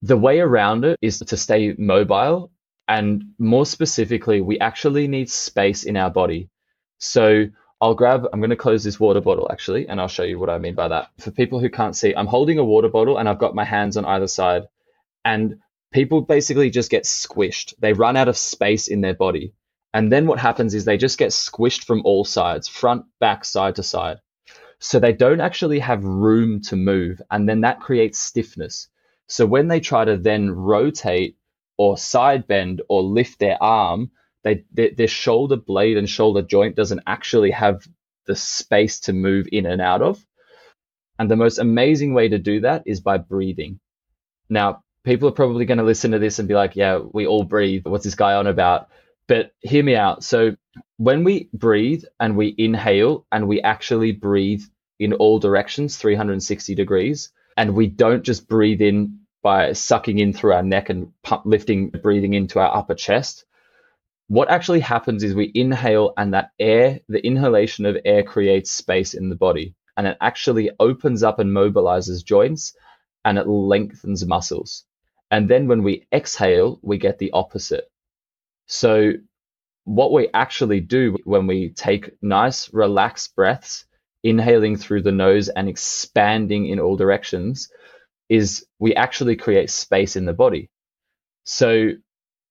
The 0.02 0.18
way 0.18 0.40
around 0.40 0.86
it 0.86 0.98
is 1.02 1.20
to 1.20 1.38
stay 1.38 1.74
mobile 1.78 2.52
and 2.88 3.24
more 3.40 3.66
specifically 3.66 4.42
we 4.42 4.60
actually 4.60 5.08
need 5.08 5.30
space 5.30 5.84
in 5.84 5.98
our 5.98 6.10
body. 6.10 6.50
So 7.00 7.48
I'll 7.80 7.96
grab, 7.96 8.28
I'm 8.34 8.40
going 8.40 8.50
to 8.50 8.56
close 8.56 8.84
this 8.84 9.00
water 9.00 9.22
bottle 9.22 9.48
actually, 9.52 9.88
and 9.88 10.02
I'll 10.02 10.08
show 10.08 10.24
you 10.24 10.40
what 10.40 10.50
I 10.50 10.58
mean 10.58 10.74
by 10.74 10.88
that. 10.88 11.10
For 11.20 11.30
people 11.30 11.60
who 11.60 11.70
can't 11.70 11.96
see, 11.96 12.14
I'm 12.16 12.26
holding 12.26 12.58
a 12.58 12.66
water 12.66 12.90
bottle 12.90 13.18
and 13.18 13.30
I've 13.30 13.40
got 13.40 13.56
my 13.56 13.64
hands 13.64 13.98
on 13.98 14.06
either 14.06 14.28
side 14.28 14.64
and 15.28 15.60
people 15.92 16.22
basically 16.22 16.70
just 16.70 16.90
get 16.90 17.04
squished. 17.04 17.74
They 17.80 17.92
run 17.92 18.16
out 18.16 18.30
of 18.30 18.38
space 18.38 18.88
in 18.88 19.02
their 19.02 19.14
body. 19.14 19.54
And 19.94 20.10
then 20.10 20.26
what 20.26 20.40
happens 20.40 20.74
is 20.74 20.86
they 20.86 20.96
just 20.96 21.18
get 21.18 21.32
squished 21.32 21.84
from 21.84 22.02
all 22.06 22.24
sides, 22.24 22.70
front, 22.70 23.04
back, 23.20 23.44
side 23.44 23.76
to 23.76 23.84
side. 23.84 24.20
So 24.80 25.00
they 25.00 25.12
don't 25.12 25.42
actually 25.42 25.80
have 25.80 26.06
room 26.06 26.62
to 26.70 26.78
move. 26.78 27.22
And 27.30 27.50
then 27.50 27.62
that 27.62 27.82
creates 27.82 28.20
stiffness. 28.20 28.88
So 29.28 29.46
when 29.46 29.68
they 29.68 29.82
try 29.82 30.06
to 30.06 30.16
then 30.16 30.50
rotate 30.50 31.36
or 31.78 31.98
side 31.98 32.48
bend 32.48 32.82
or 32.88 33.04
lift 33.04 33.40
their 33.40 33.62
arm, 33.62 34.12
they, 34.44 34.64
their, 34.72 34.92
their 34.92 35.10
shoulder 35.10 35.58
blade 35.58 35.98
and 35.98 36.10
shoulder 36.10 36.42
joint 36.42 36.78
doesn't 36.78 37.04
actually 37.06 37.52
have 37.52 37.86
the 38.28 38.36
space 38.38 39.02
to 39.02 39.14
move 39.14 39.50
in 39.52 39.66
and 39.66 39.82
out 39.82 40.02
of. 40.02 40.26
And 41.20 41.30
the 41.30 41.36
most 41.36 41.58
amazing 41.58 42.14
way 42.14 42.30
to 42.30 42.40
do 42.40 42.62
that 42.62 42.84
is 42.86 43.02
by 43.02 43.18
breathing. 43.18 43.82
Now, 44.50 44.84
people 45.04 45.30
are 45.30 45.34
probably 45.34 45.66
going 45.66 45.78
to 45.78 45.84
listen 45.84 46.12
to 46.12 46.20
this 46.20 46.40
and 46.40 46.48
be 46.48 46.54
like, 46.54 46.76
yeah, 46.76 47.00
we 47.00 47.28
all 47.28 47.44
breathe. 47.44 47.86
What's 47.86 48.04
this 48.04 48.16
guy 48.16 48.34
on 48.34 48.48
about? 48.48 48.90
But 49.28 49.54
hear 49.62 49.84
me 49.84 49.96
out. 49.96 50.24
So 50.24 50.56
when 50.98 51.24
we 51.24 51.50
breathe 51.54 52.04
and 52.20 52.38
we 52.38 52.56
inhale 52.58 53.26
and 53.32 53.48
we 53.48 53.62
actually 53.62 54.12
breathe 54.12 54.64
in 55.00 55.14
all 55.14 55.40
directions, 55.40 55.98
360 55.98 56.76
degrees, 56.76 57.32
and 57.56 57.76
we 57.76 57.88
don't 57.88 58.24
just 58.24 58.48
breathe 58.48 58.82
in 58.82 59.20
by 59.44 59.74
sucking 59.74 60.20
in 60.20 60.34
through 60.34 60.54
our 60.54 60.64
neck 60.64 60.90
and 60.90 61.12
pump, 61.24 61.46
lifting, 61.46 61.90
breathing 61.90 62.34
into 62.34 62.60
our 62.60 62.76
upper 62.76 62.96
chest. 62.96 63.46
What 64.28 64.50
actually 64.50 64.82
happens 64.82 65.24
is 65.24 65.34
we 65.34 65.52
inhale 65.54 66.14
and 66.18 66.34
that 66.34 66.52
air, 66.60 67.00
the 67.08 67.26
inhalation 67.26 67.86
of 67.86 67.98
air 68.04 68.24
creates 68.24 68.72
space 68.72 69.14
in 69.14 69.30
the 69.30 69.36
body 69.36 69.76
and 69.96 70.06
it 70.06 70.18
actually 70.22 70.70
opens 70.80 71.24
up 71.24 71.40
and 71.40 71.50
mobilizes 71.50 72.24
joints 72.24 72.76
and 73.24 73.38
it 73.38 73.48
lengthens 73.48 74.26
muscles. 74.26 74.86
And 75.32 75.50
then 75.50 75.68
when 75.68 75.84
we 75.84 76.08
exhale, 76.14 76.80
we 76.82 76.98
get 76.98 77.20
the 77.20 77.32
opposite. 77.32 77.90
So, 78.68 79.14
what 79.84 80.12
we 80.12 80.28
actually 80.34 80.82
do 80.82 81.18
when 81.24 81.48
we 81.48 81.70
take 81.70 82.12
nice, 82.22 82.74
relaxed 82.74 83.36
breaths, 83.36 83.86
inhaling 84.24 84.76
through 84.76 85.02
the 85.02 85.12
nose 85.12 85.48
and 85.48 85.70
expanding 85.70 86.68
in 86.68 86.80
all 86.80 86.98
directions, 86.98 87.70
is 88.30 88.66
we 88.80 88.94
actually 88.96 89.38
create 89.38 89.70
space 89.70 90.16
in 90.16 90.26
the 90.26 90.34
body. 90.34 90.70
So, 91.46 91.92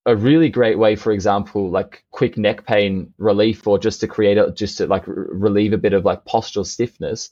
a 0.06 0.16
really 0.16 0.48
great 0.48 0.78
way, 0.78 0.96
for 0.96 1.12
example, 1.12 1.70
like 1.70 2.04
quick 2.12 2.38
neck 2.38 2.64
pain 2.64 3.12
relief, 3.18 3.66
or 3.66 3.78
just 3.78 4.00
to 4.00 4.06
create 4.06 4.38
a, 4.38 4.52
just 4.52 4.78
to 4.78 4.86
like 4.86 5.04
relieve 5.06 5.72
a 5.72 5.78
bit 5.78 5.92
of 5.92 6.04
like 6.04 6.24
postural 6.24 6.64
stiffness, 6.64 7.30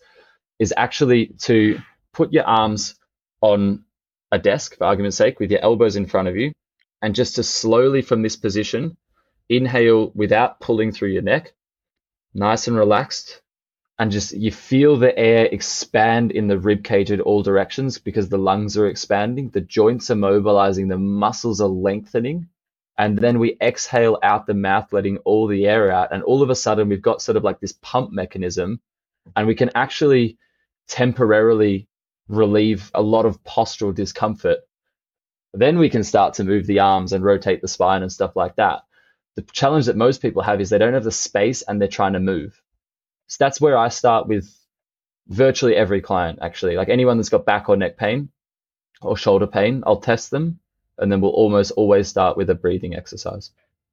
is 0.58 0.74
actually 0.76 1.26
to 1.38 1.80
put 2.12 2.32
your 2.32 2.44
arms 2.44 2.96
on 3.40 3.84
a 4.34 4.38
desk, 4.38 4.76
for 4.76 4.84
argument's 4.84 5.16
sake, 5.16 5.40
with 5.40 5.50
your 5.50 5.62
elbows 5.62 5.96
in 5.96 6.06
front 6.06 6.28
of 6.28 6.36
you, 6.36 6.52
And 7.04 7.14
just 7.14 7.36
to 7.36 7.42
slowly 7.42 8.00
from 8.00 8.22
this 8.22 8.36
position, 8.36 8.96
inhale 9.50 10.10
without 10.14 10.58
pulling 10.60 10.90
through 10.90 11.10
your 11.10 11.20
neck, 11.22 11.52
nice 12.32 12.66
and 12.66 12.76
relaxed. 12.78 13.42
And 13.98 14.10
just 14.10 14.32
you 14.32 14.50
feel 14.50 14.96
the 14.96 15.16
air 15.16 15.44
expand 15.44 16.32
in 16.32 16.48
the 16.48 16.58
rib 16.58 16.82
cage 16.82 17.10
in 17.10 17.20
all 17.20 17.42
directions 17.42 17.98
because 17.98 18.28
the 18.28 18.38
lungs 18.38 18.78
are 18.78 18.88
expanding, 18.88 19.50
the 19.50 19.60
joints 19.60 20.10
are 20.10 20.16
mobilizing, 20.16 20.88
the 20.88 20.98
muscles 20.98 21.60
are 21.60 21.68
lengthening. 21.68 22.48
And 22.96 23.18
then 23.18 23.38
we 23.38 23.58
exhale 23.60 24.18
out 24.22 24.46
the 24.46 24.54
mouth, 24.54 24.92
letting 24.92 25.18
all 25.18 25.46
the 25.46 25.66
air 25.66 25.92
out. 25.92 26.10
And 26.10 26.22
all 26.22 26.42
of 26.42 26.48
a 26.48 26.54
sudden, 26.54 26.88
we've 26.88 27.02
got 27.02 27.20
sort 27.20 27.36
of 27.36 27.44
like 27.44 27.60
this 27.60 27.74
pump 27.82 28.12
mechanism, 28.12 28.80
and 29.36 29.46
we 29.46 29.54
can 29.54 29.70
actually 29.74 30.38
temporarily 30.88 31.86
relieve 32.28 32.90
a 32.94 33.02
lot 33.02 33.26
of 33.26 33.42
postural 33.44 33.94
discomfort. 33.94 34.58
Then 35.52 35.78
we 35.78 35.90
can 35.90 36.04
start 36.04 36.34
to 36.34 36.44
move 36.44 36.66
the 36.66 36.80
arms 36.80 37.12
and 37.12 37.24
rotate 37.24 37.60
the 37.60 37.68
spine 37.68 38.02
and 38.02 38.12
stuff 38.12 38.34
like 38.36 38.56
that. 38.56 38.82
The 39.36 39.42
challenge 39.42 39.86
that 39.86 39.96
most 39.96 40.22
people 40.22 40.42
have 40.42 40.60
is 40.60 40.70
they 40.70 40.78
don't 40.78 40.94
have 40.94 41.04
the 41.04 41.10
space 41.10 41.62
and 41.62 41.80
they're 41.80 41.88
trying 41.88 42.14
to 42.14 42.20
move. 42.20 42.60
So 43.26 43.36
that's 43.40 43.60
where 43.60 43.76
I 43.76 43.88
start 43.88 44.28
with 44.28 44.48
virtually 45.28 45.76
every 45.76 46.00
client, 46.00 46.38
actually. 46.42 46.76
Like 46.76 46.88
anyone 46.88 47.16
that's 47.16 47.28
got 47.28 47.46
back 47.46 47.68
or 47.68 47.76
neck 47.76 47.96
pain 47.96 48.28
or 49.02 49.16
shoulder 49.16 49.46
pain, 49.46 49.82
I'll 49.86 50.00
test 50.00 50.30
them 50.30 50.60
and 50.98 51.10
then 51.10 51.20
we'll 51.20 51.32
almost 51.32 51.72
always 51.72 52.08
start 52.08 52.36
with 52.36 52.50
a 52.50 52.54
breathing 52.54 52.94
exercise. 52.94 53.50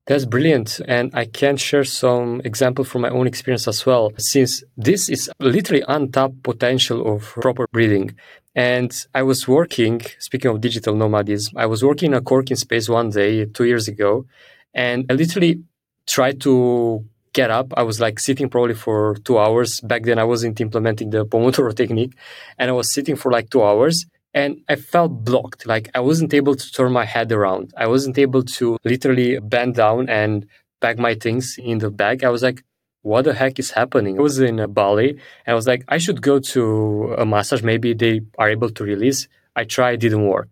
That's 0.08 0.26
brilliant. 0.26 0.82
And 0.88 1.12
I 1.14 1.26
can 1.26 1.58
share 1.58 1.84
some 1.84 2.42
example 2.44 2.84
from 2.84 3.02
my 3.02 3.10
own 3.10 3.28
experience 3.28 3.68
as 3.68 3.86
well, 3.86 4.12
since 4.18 4.64
this 4.76 5.10
is 5.10 5.30
literally 5.40 5.84
untapped 5.88 6.42
potential 6.44 7.16
of 7.16 7.24
proper 7.40 7.68
breathing. 7.72 8.16
And 8.56 8.92
I 9.14 9.24
was 9.24 9.48
working, 9.48 10.02
speaking 10.20 10.52
of 10.52 10.60
digital 10.60 10.96
nomadism, 10.96 11.54
I 11.56 11.68
was 11.68 11.84
working 11.84 12.12
in 12.12 12.18
a 12.18 12.22
co-working 12.22 12.58
space 12.58 12.90
one 12.90 13.12
day, 13.12 13.46
two 13.46 13.66
years 13.66 13.88
ago, 13.88 14.26
and 14.74 15.06
I 15.10 15.14
literally 15.14 15.62
tried 16.08 16.42
to 16.42 17.06
get 17.34 17.50
up. 17.50 17.72
I 17.78 17.84
was 17.84 18.02
like 18.02 18.20
sitting 18.20 18.50
probably 18.50 18.74
for 18.74 19.16
two 19.24 19.38
hours. 19.38 19.80
Back 19.82 20.04
then, 20.04 20.20
I 20.20 20.26
wasn't 20.26 20.60
implementing 20.60 21.12
the 21.12 21.26
Pomodoro 21.26 21.74
technique, 21.82 22.14
and 22.58 22.70
I 22.70 22.74
was 22.74 22.92
sitting 22.94 23.16
for 23.16 23.32
like 23.32 23.50
two 23.50 23.64
hours 23.64 24.06
and 24.34 24.62
I 24.70 24.76
felt 24.76 25.26
blocked. 25.26 25.66
Like 25.66 25.90
I 25.94 26.00
wasn't 26.00 26.34
able 26.34 26.56
to 26.56 26.72
turn 26.72 26.92
my 26.92 27.06
head 27.06 27.32
around. 27.32 27.74
I 27.78 27.88
wasn't 27.88 28.18
able 28.18 28.44
to 28.44 28.78
literally 28.84 29.40
bend 29.40 29.76
down 29.76 30.10
and 30.10 30.48
pack 30.80 30.98
my 30.98 31.16
things 31.16 31.56
in 31.58 31.80
the 31.80 31.90
bag. 31.90 32.24
I 32.24 32.30
was 32.30 32.44
like, 32.44 32.64
what 33.04 33.24
the 33.26 33.34
heck 33.34 33.60
is 33.60 33.72
happening? 33.72 34.18
I 34.18 34.22
was 34.22 34.40
in 34.40 34.64
Bali 34.74 35.10
and 35.10 35.20
I 35.48 35.54
was 35.54 35.68
like, 35.68 35.84
I 35.88 35.98
should 35.98 36.22
go 36.22 36.40
to 36.40 37.16
a 37.18 37.26
massage. 37.26 37.64
Maybe 37.64 37.94
they 37.94 38.22
are 38.38 38.50
able 38.50 38.70
to 38.70 38.84
release. 38.84 39.28
I 39.56 39.64
tried, 39.64 40.00
didn't 40.00 40.28
work. 40.28 40.50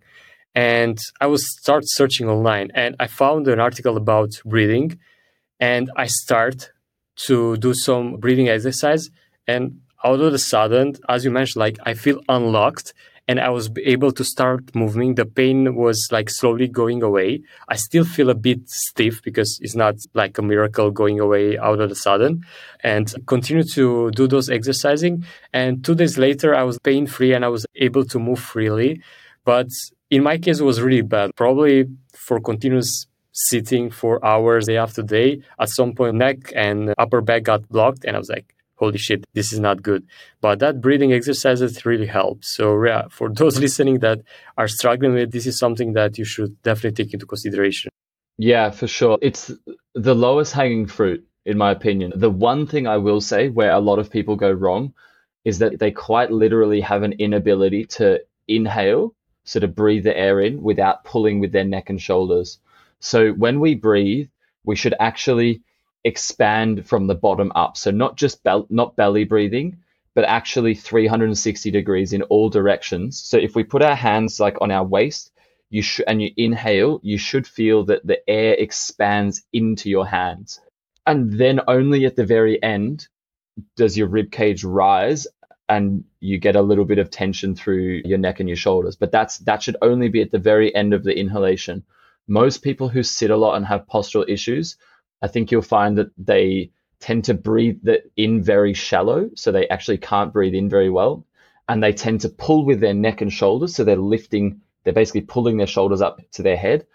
And 0.55 0.97
I 1.21 1.27
was 1.27 1.45
start 1.59 1.83
searching 1.85 2.27
online 2.27 2.71
and 2.73 2.95
I 2.99 3.07
found 3.07 3.47
an 3.47 3.59
article 3.59 3.97
about 3.97 4.31
breathing 4.45 4.99
and 5.59 5.91
I 5.95 6.07
start 6.07 6.71
to 7.27 7.55
do 7.57 7.73
some 7.73 8.17
breathing 8.17 8.49
exercise 8.49 9.09
and 9.47 9.81
all 10.03 10.21
of 10.21 10.33
a 10.33 10.37
sudden, 10.37 10.95
as 11.07 11.25
you 11.25 11.31
mentioned, 11.31 11.59
like 11.59 11.77
I 11.85 11.93
feel 11.93 12.21
unlocked 12.29 12.93
and 13.29 13.39
I 13.39 13.49
was 13.49 13.69
able 13.85 14.11
to 14.13 14.23
start 14.23 14.75
moving. 14.75 15.13
The 15.13 15.23
pain 15.23 15.75
was 15.75 16.07
like 16.11 16.31
slowly 16.31 16.67
going 16.67 17.03
away. 17.03 17.43
I 17.67 17.75
still 17.75 18.03
feel 18.03 18.31
a 18.31 18.33
bit 18.33 18.67
stiff 18.67 19.21
because 19.21 19.59
it's 19.61 19.75
not 19.75 19.97
like 20.15 20.39
a 20.39 20.41
miracle 20.41 20.89
going 20.89 21.19
away 21.19 21.55
out 21.59 21.79
of 21.79 21.89
the 21.89 21.95
sudden. 21.95 22.43
And 22.79 23.05
continue 23.27 23.63
to 23.75 24.09
do 24.09 24.27
those 24.27 24.49
exercising. 24.49 25.25
And 25.53 25.85
two 25.85 25.93
days 25.93 26.17
later, 26.17 26.55
I 26.55 26.63
was 26.63 26.79
pain 26.79 27.05
free 27.05 27.33
and 27.35 27.45
I 27.45 27.49
was 27.49 27.67
able 27.75 28.03
to 28.05 28.17
move 28.17 28.39
freely. 28.39 28.99
But 29.45 29.69
in 30.09 30.23
my 30.23 30.39
case, 30.39 30.59
it 30.59 30.63
was 30.63 30.81
really 30.81 31.03
bad. 31.03 31.29
Probably 31.35 31.85
for 32.15 32.39
continuous 32.39 33.05
sitting 33.31 33.91
for 33.91 34.25
hours 34.25 34.65
day 34.65 34.77
after 34.77 35.03
day, 35.03 35.43
at 35.59 35.69
some 35.69 35.93
point, 35.93 36.15
neck 36.15 36.51
and 36.55 36.95
upper 36.97 37.21
back 37.21 37.43
got 37.43 37.69
blocked. 37.69 38.05
And 38.05 38.15
I 38.15 38.19
was 38.19 38.29
like, 38.29 38.55
holy 38.79 38.97
shit, 38.97 39.25
this 39.33 39.51
is 39.51 39.59
not 39.59 39.83
good. 39.83 40.07
But 40.41 40.59
that 40.59 40.81
breathing 40.81 41.11
exercises 41.13 41.85
really 41.85 42.07
help. 42.07 42.43
So 42.43 42.83
yeah, 42.83 43.03
for 43.09 43.29
those 43.41 43.59
listening 43.59 43.99
that 43.99 44.21
are 44.57 44.67
struggling 44.67 45.13
with 45.13 45.31
this 45.31 45.45
is 45.45 45.59
something 45.59 45.93
that 45.93 46.17
you 46.17 46.25
should 46.25 46.61
definitely 46.63 47.03
take 47.03 47.13
into 47.13 47.25
consideration. 47.25 47.91
Yeah, 48.37 48.69
for 48.71 48.87
sure. 48.87 49.17
It's 49.21 49.51
the 49.95 50.15
lowest 50.15 50.53
hanging 50.53 50.87
fruit, 50.87 51.27
in 51.45 51.57
my 51.57 51.71
opinion. 51.71 52.13
The 52.15 52.29
one 52.29 52.65
thing 52.65 52.87
I 52.87 52.97
will 52.97 53.19
say 53.19 53.49
where 53.49 53.71
a 53.71 53.79
lot 53.79 53.99
of 53.99 54.09
people 54.09 54.37
go 54.37 54.51
wrong 54.51 54.93
is 55.43 55.59
that 55.59 55.79
they 55.79 55.91
quite 55.91 56.31
literally 56.31 56.79
have 56.81 57.03
an 57.03 57.13
inability 57.19 57.85
to 57.85 58.21
inhale, 58.47 59.13
so 59.43 59.59
to 59.59 59.67
breathe 59.67 60.05
the 60.05 60.17
air 60.17 60.39
in 60.39 60.61
without 60.61 61.03
pulling 61.03 61.39
with 61.41 61.51
their 61.51 61.65
neck 61.65 61.89
and 61.89 62.01
shoulders. 62.01 62.59
So 62.99 63.31
when 63.31 63.59
we 63.59 63.75
breathe, 63.75 64.29
we 64.63 64.75
should 64.75 64.95
actually 64.99 65.61
expand 66.03 66.87
from 66.87 67.07
the 67.07 67.15
bottom 67.15 67.51
up. 67.55 67.77
So 67.77 67.91
not 67.91 68.15
just 68.17 68.39
not 68.69 68.95
belly 68.95 69.25
breathing, 69.25 69.79
but 70.15 70.25
actually 70.25 70.75
360 70.75 71.71
degrees 71.71 72.13
in 72.13 72.23
all 72.23 72.49
directions. 72.49 73.19
So 73.21 73.37
if 73.37 73.55
we 73.55 73.63
put 73.63 73.83
our 73.83 73.95
hands 73.95 74.39
like 74.39 74.57
on 74.61 74.71
our 74.71 74.83
waist, 74.83 75.31
you 75.69 75.81
should 75.81 76.05
and 76.07 76.21
you 76.21 76.31
inhale, 76.35 76.99
you 77.03 77.17
should 77.17 77.45
feel 77.45 77.85
that 77.85 78.05
the 78.05 78.27
air 78.29 78.53
expands 78.55 79.43
into 79.53 79.89
your 79.89 80.05
hands. 80.05 80.59
And 81.05 81.31
then 81.39 81.61
only 81.67 82.05
at 82.05 82.15
the 82.15 82.25
very 82.25 82.61
end 82.61 83.07
does 83.75 83.97
your 83.97 84.07
rib 84.07 84.31
cage 84.31 84.63
rise 84.63 85.27
and 85.67 86.03
you 86.19 86.39
get 86.39 86.55
a 86.55 86.61
little 86.61 86.85
bit 86.85 86.97
of 86.97 87.11
tension 87.11 87.55
through 87.55 88.01
your 88.03 88.17
neck 88.17 88.39
and 88.39 88.49
your 88.49 88.55
shoulders. 88.55 88.95
But 88.95 89.11
that's 89.11 89.37
that 89.39 89.61
should 89.61 89.77
only 89.81 90.09
be 90.09 90.21
at 90.21 90.31
the 90.31 90.39
very 90.39 90.73
end 90.73 90.93
of 90.93 91.03
the 91.03 91.17
inhalation. 91.17 91.83
Most 92.27 92.63
people 92.63 92.89
who 92.89 93.03
sit 93.03 93.29
a 93.29 93.37
lot 93.37 93.55
and 93.55 93.65
have 93.65 93.87
postural 93.87 94.25
issues 94.27 94.77
I 95.21 95.27
think 95.27 95.51
you'll 95.51 95.61
find 95.61 95.97
that 95.97 96.11
they 96.17 96.71
tend 96.99 97.25
to 97.25 97.33
breathe 97.33 97.87
in 98.15 98.41
very 98.43 98.73
shallow, 98.73 99.29
so 99.35 99.51
they 99.51 99.67
actually 99.69 99.97
can't 99.97 100.33
breathe 100.33 100.53
in 100.53 100.69
very 100.69 100.89
well. 100.89 101.25
And 101.67 101.83
they 101.83 101.93
tend 101.93 102.21
to 102.21 102.29
pull 102.29 102.65
with 102.65 102.79
their 102.79 102.93
neck 102.93 103.21
and 103.21 103.31
shoulders, 103.31 103.75
so 103.75 103.83
they're 103.83 103.95
lifting, 103.95 104.61
they're 104.83 104.93
basically 104.93 105.21
pulling 105.21 105.57
their 105.57 105.67
shoulders 105.67 106.01
up 106.01 106.19
to 106.33 106.43
their 106.43 106.57
head, 106.57 106.87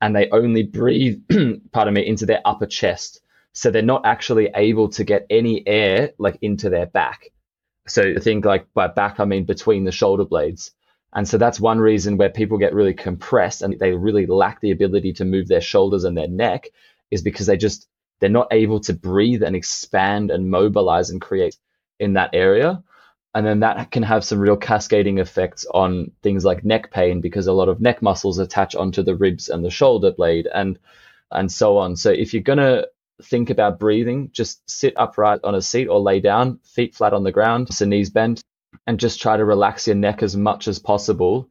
and 0.00 0.14
they 0.14 0.30
only 0.30 0.62
breathe, 0.62 1.20
pardon 1.72 1.94
me, 1.94 2.06
into 2.06 2.26
their 2.26 2.40
upper 2.44 2.66
chest. 2.66 3.20
So 3.52 3.70
they're 3.70 3.82
not 3.82 4.06
actually 4.06 4.50
able 4.54 4.88
to 4.90 5.04
get 5.04 5.26
any 5.28 5.66
air 5.66 6.12
like 6.18 6.38
into 6.40 6.70
their 6.70 6.86
back. 6.86 7.30
So 7.88 8.14
I 8.16 8.20
think 8.20 8.44
like 8.44 8.72
by 8.72 8.86
back, 8.86 9.18
I 9.18 9.24
mean 9.24 9.44
between 9.44 9.84
the 9.84 9.92
shoulder 9.92 10.24
blades. 10.24 10.70
And 11.12 11.26
so 11.26 11.38
that's 11.38 11.58
one 11.58 11.80
reason 11.80 12.16
where 12.16 12.30
people 12.30 12.58
get 12.58 12.72
really 12.72 12.94
compressed 12.94 13.62
and 13.62 13.76
they 13.78 13.92
really 13.92 14.26
lack 14.26 14.60
the 14.60 14.70
ability 14.70 15.14
to 15.14 15.24
move 15.24 15.48
their 15.48 15.60
shoulders 15.60 16.04
and 16.04 16.16
their 16.16 16.28
neck 16.28 16.68
is 17.10 17.22
because 17.22 17.46
they 17.46 17.56
just 17.56 17.88
they're 18.20 18.28
not 18.28 18.48
able 18.50 18.80
to 18.80 18.92
breathe 18.92 19.42
and 19.42 19.56
expand 19.56 20.30
and 20.30 20.50
mobilize 20.50 21.10
and 21.10 21.20
create 21.20 21.56
in 21.98 22.14
that 22.14 22.30
area. 22.34 22.82
And 23.34 23.46
then 23.46 23.60
that 23.60 23.90
can 23.90 24.02
have 24.02 24.24
some 24.24 24.40
real 24.40 24.56
cascading 24.56 25.18
effects 25.18 25.64
on 25.72 26.10
things 26.22 26.44
like 26.44 26.64
neck 26.64 26.90
pain 26.90 27.20
because 27.20 27.46
a 27.46 27.52
lot 27.52 27.68
of 27.68 27.80
neck 27.80 28.02
muscles 28.02 28.38
attach 28.38 28.74
onto 28.74 29.02
the 29.02 29.14
ribs 29.14 29.48
and 29.48 29.64
the 29.64 29.70
shoulder 29.70 30.10
blade 30.10 30.48
and 30.52 30.78
and 31.30 31.50
so 31.50 31.78
on. 31.78 31.94
So 31.96 32.10
if 32.10 32.34
you're 32.34 32.42
going 32.42 32.58
to 32.58 32.88
think 33.22 33.50
about 33.50 33.78
breathing 33.78 34.30
just 34.32 34.68
sit 34.68 34.94
upright 34.96 35.40
on 35.44 35.54
a 35.54 35.62
seat 35.62 35.88
or 35.88 36.00
lay 36.00 36.20
down 36.20 36.58
feet 36.64 36.94
flat 36.94 37.12
on 37.12 37.22
the 37.22 37.32
ground 37.32 37.72
so 37.72 37.84
knees 37.84 38.10
bent 38.10 38.42
and 38.86 38.98
just 38.98 39.20
try 39.20 39.36
to 39.36 39.44
relax 39.44 39.86
your 39.86 39.96
neck 39.96 40.22
as 40.22 40.36
much 40.36 40.68
as 40.68 40.78
possible 40.78 41.48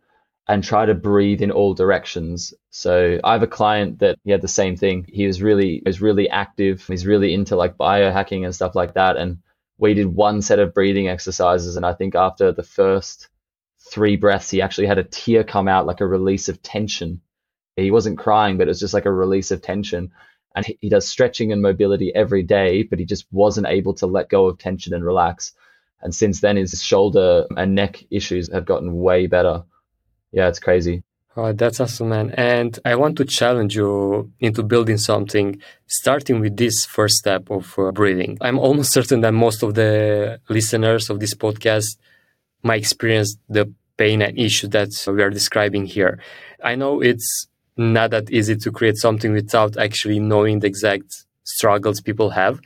and 0.50 0.64
try 0.64 0.84
to 0.84 0.96
breathe 0.96 1.44
in 1.44 1.52
all 1.52 1.76
directions. 1.76 2.56
So 2.72 3.20
I 3.24 3.34
have 3.34 3.44
a 3.44 3.48
client 3.48 4.00
that 4.00 4.18
he 4.24 4.32
had 4.32 4.42
the 4.42 4.48
same 4.48 4.76
thing. 4.76 5.06
He 5.08 5.28
was 5.28 5.44
really 5.44 5.84
was 5.86 6.02
really 6.02 6.28
active. 6.28 6.86
He's 6.88 7.06
really 7.06 7.36
into 7.36 7.56
like 7.56 7.78
biohacking 7.78 8.44
and 8.44 8.54
stuff 8.54 8.74
like 8.74 8.96
that. 8.96 9.16
And 9.16 9.38
we 9.78 9.94
did 9.94 10.08
one 10.08 10.42
set 10.42 10.58
of 10.58 10.74
breathing 10.74 11.08
exercises, 11.08 11.78
and 11.78 11.86
I 11.86 11.94
think 11.94 12.16
after 12.16 12.52
the 12.52 12.64
first 12.64 13.30
three 13.92 14.18
breaths, 14.18 14.50
he 14.50 14.62
actually 14.62 14.88
had 14.88 14.98
a 14.98 15.04
tear 15.04 15.44
come 15.44 15.68
out 15.68 15.86
like 15.86 16.02
a 16.02 16.08
release 16.08 16.50
of 16.50 16.62
tension. 16.64 17.22
He 17.76 17.92
wasn't 17.92 18.18
crying, 18.18 18.58
but 18.58 18.68
it 18.68 18.72
was 18.72 18.80
just 18.80 18.94
like 18.94 19.06
a 19.06 19.12
release 19.12 19.52
of 19.52 19.62
tension. 19.62 20.12
And 20.56 20.66
he, 20.66 20.80
he 20.82 20.90
does 20.90 21.08
stretching 21.08 21.52
and 21.52 21.62
mobility 21.62 22.12
every 22.14 22.42
day, 22.42 22.82
but 22.82 22.98
he 22.98 23.06
just 23.06 23.26
wasn't 23.32 23.68
able 23.68 23.94
to 23.96 24.08
let 24.08 24.30
go 24.30 24.48
of 24.48 24.58
tension 24.58 24.96
and 24.96 25.06
relax. 25.06 25.54
And 26.02 26.14
since 26.14 26.42
then, 26.42 26.58
his 26.58 26.84
shoulder 26.84 27.46
and 27.56 27.76
neck 27.76 28.04
issues 28.10 28.52
have 28.52 28.66
gotten 28.66 28.98
way 28.98 29.28
better 29.28 29.64
yeah, 30.32 30.48
it's 30.48 30.60
crazy. 30.60 31.04
Oh, 31.36 31.54
that's 31.54 31.80
awesome, 31.80 32.10
man. 32.10 32.32
And 32.32 32.78
I 32.84 32.96
want 32.96 33.18
to 33.18 33.26
challenge 33.26 33.76
you 33.76 34.32
into 34.40 34.64
building 34.64 34.98
something, 34.98 35.62
starting 35.88 36.40
with 36.40 36.58
this 36.58 36.86
first 36.86 37.18
step 37.18 37.50
of 37.50 37.78
uh, 37.78 37.92
breathing. 37.92 38.38
I'm 38.42 38.60
almost 38.60 38.92
certain 38.98 39.22
that 39.22 39.34
most 39.34 39.64
of 39.64 39.76
the 39.76 40.40
listeners 40.50 41.10
of 41.10 41.20
this 41.20 41.34
podcast 41.34 41.98
might 42.64 42.82
experience 42.82 43.38
the 43.48 43.72
pain 43.96 44.22
and 44.22 44.38
issue 44.38 44.68
that 44.70 44.90
we 45.08 45.22
are 45.22 45.30
describing 45.30 45.86
here. 45.86 46.20
I 46.64 46.76
know 46.76 47.02
it's 47.02 47.48
not 47.78 48.12
that 48.12 48.30
easy 48.32 48.56
to 48.58 48.72
create 48.72 48.98
something 48.98 49.32
without 49.32 49.78
actually 49.78 50.20
knowing 50.20 50.60
the 50.60 50.68
exact 50.68 51.26
struggles 51.44 52.02
people 52.02 52.32
have, 52.32 52.60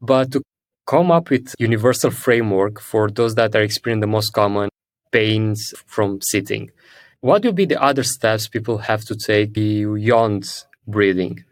but 0.00 0.32
to 0.32 0.42
come 0.86 1.10
up 1.10 1.30
with 1.30 1.54
universal 1.58 2.10
framework 2.10 2.80
for 2.80 3.10
those 3.10 3.34
that 3.36 3.54
are 3.54 3.62
experiencing 3.62 4.00
the 4.00 4.06
most 4.06 4.30
common 4.32 4.68
pains 5.12 5.72
from 5.86 6.20
sitting 6.20 6.70
What 7.20 7.44
would 7.44 7.56
be 7.56 7.64
the 7.64 7.82
other 7.82 8.04
steps 8.04 8.46
people 8.46 8.78
have 8.78 9.04
to 9.06 9.16
take 9.16 9.52
beyond 9.52 10.64
breathing 10.86 11.44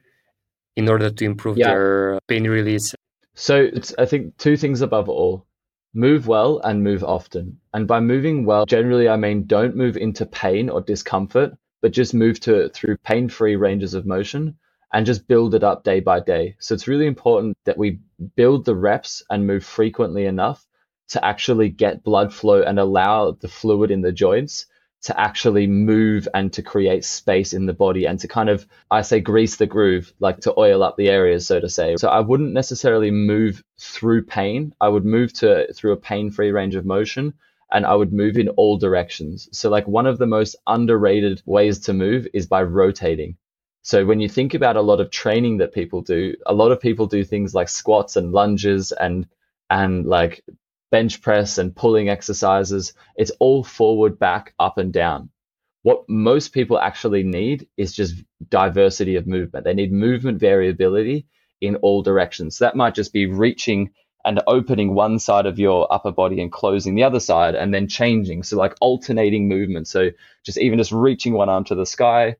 in 0.76 0.88
order 0.88 1.10
to 1.10 1.24
improve 1.24 1.58
yeah. 1.58 1.68
their 1.68 2.20
pain 2.28 2.44
release? 2.44 2.94
So 3.34 3.68
I 3.98 4.06
think 4.06 4.36
two 4.38 4.56
things 4.56 4.80
above 4.80 5.08
all 5.08 5.44
move 5.92 6.28
well 6.28 6.60
and 6.62 6.84
move 6.84 7.02
often. 7.02 7.58
And 7.74 7.88
by 7.88 8.00
moving 8.00 8.44
well, 8.44 8.64
generally 8.66 9.08
I 9.08 9.16
mean 9.16 9.46
don't 9.46 9.74
move 9.74 9.96
into 9.96 10.24
pain 10.24 10.70
or 10.70 10.82
discomfort, 10.82 11.54
but 11.82 11.92
just 11.92 12.14
move 12.14 12.38
to 12.40 12.68
through 12.68 12.98
pain-free 12.98 13.56
ranges 13.56 13.94
of 13.94 14.06
motion 14.06 14.56
and 14.92 15.04
just 15.04 15.26
build 15.26 15.54
it 15.54 15.64
up 15.64 15.82
day 15.82 15.98
by 15.98 16.20
day. 16.20 16.54
So 16.60 16.74
it's 16.74 16.86
really 16.86 17.06
important 17.06 17.58
that 17.64 17.76
we 17.76 17.98
build 18.36 18.64
the 18.64 18.76
reps 18.76 19.22
and 19.30 19.46
move 19.46 19.64
frequently 19.64 20.26
enough 20.26 20.64
to 21.08 21.24
actually 21.24 21.70
get 21.70 22.04
blood 22.04 22.32
flow 22.32 22.62
and 22.62 22.78
allow 22.78 23.32
the 23.32 23.48
fluid 23.48 23.90
in 23.90 24.02
the 24.02 24.12
joints 24.12 24.66
to 25.06 25.20
actually 25.20 25.68
move 25.68 26.26
and 26.34 26.52
to 26.52 26.62
create 26.62 27.04
space 27.04 27.52
in 27.52 27.66
the 27.66 27.72
body 27.72 28.06
and 28.06 28.18
to 28.18 28.26
kind 28.26 28.48
of, 28.48 28.66
I 28.90 29.02
say, 29.02 29.20
grease 29.20 29.54
the 29.54 29.66
groove, 29.66 30.12
like 30.18 30.40
to 30.40 30.54
oil 30.58 30.82
up 30.82 30.96
the 30.96 31.08
areas, 31.08 31.46
so 31.46 31.60
to 31.60 31.68
say. 31.68 31.96
So 31.96 32.08
I 32.08 32.18
wouldn't 32.18 32.52
necessarily 32.52 33.12
move 33.12 33.62
through 33.78 34.24
pain. 34.24 34.74
I 34.80 34.88
would 34.88 35.04
move 35.04 35.32
to 35.34 35.72
through 35.72 35.92
a 35.92 35.96
pain-free 35.96 36.50
range 36.50 36.74
of 36.74 36.84
motion 36.84 37.34
and 37.70 37.86
I 37.86 37.94
would 37.94 38.12
move 38.12 38.36
in 38.36 38.48
all 38.50 38.78
directions. 38.78 39.48
So 39.52 39.70
like 39.70 39.86
one 39.86 40.06
of 40.06 40.18
the 40.18 40.26
most 40.26 40.56
underrated 40.66 41.40
ways 41.46 41.78
to 41.80 41.92
move 41.92 42.26
is 42.34 42.48
by 42.48 42.64
rotating. 42.64 43.36
So 43.82 44.04
when 44.04 44.18
you 44.18 44.28
think 44.28 44.54
about 44.54 44.76
a 44.76 44.82
lot 44.82 45.00
of 45.00 45.10
training 45.10 45.58
that 45.58 45.72
people 45.72 46.02
do, 46.02 46.34
a 46.46 46.54
lot 46.54 46.72
of 46.72 46.80
people 46.80 47.06
do 47.06 47.22
things 47.22 47.54
like 47.54 47.68
squats 47.68 48.16
and 48.16 48.32
lunges 48.32 48.90
and 48.90 49.28
and 49.70 50.04
like 50.04 50.44
bench 50.90 51.20
press 51.20 51.58
and 51.58 51.74
pulling 51.74 52.08
exercises. 52.08 52.94
It's 53.16 53.32
all 53.40 53.64
forward, 53.64 54.18
back, 54.18 54.54
up, 54.58 54.78
and 54.78 54.92
down. 54.92 55.30
What 55.82 56.08
most 56.08 56.52
people 56.52 56.78
actually 56.78 57.22
need 57.22 57.68
is 57.76 57.92
just 57.92 58.22
diversity 58.48 59.16
of 59.16 59.26
movement. 59.26 59.64
They 59.64 59.74
need 59.74 59.92
movement 59.92 60.40
variability 60.40 61.26
in 61.60 61.76
all 61.76 62.02
directions. 62.02 62.56
So 62.56 62.64
that 62.64 62.76
might 62.76 62.94
just 62.94 63.12
be 63.12 63.26
reaching 63.26 63.90
and 64.26 64.42
opening 64.48 64.92
one 64.92 65.20
side 65.20 65.46
of 65.46 65.60
your 65.60 65.86
upper 65.90 66.10
body 66.10 66.42
and 66.42 66.50
closing 66.50 66.96
the 66.96 67.04
other 67.04 67.20
side 67.20 67.54
and 67.54 67.72
then 67.72 67.86
changing. 67.86 68.42
So, 68.42 68.56
like 68.56 68.74
alternating 68.80 69.48
movement. 69.48 69.86
So, 69.86 70.10
just 70.44 70.58
even 70.58 70.78
just 70.78 70.90
reaching 70.90 71.32
one 71.32 71.48
arm 71.48 71.62
to 71.66 71.76
the 71.76 71.86
sky, 71.86 72.36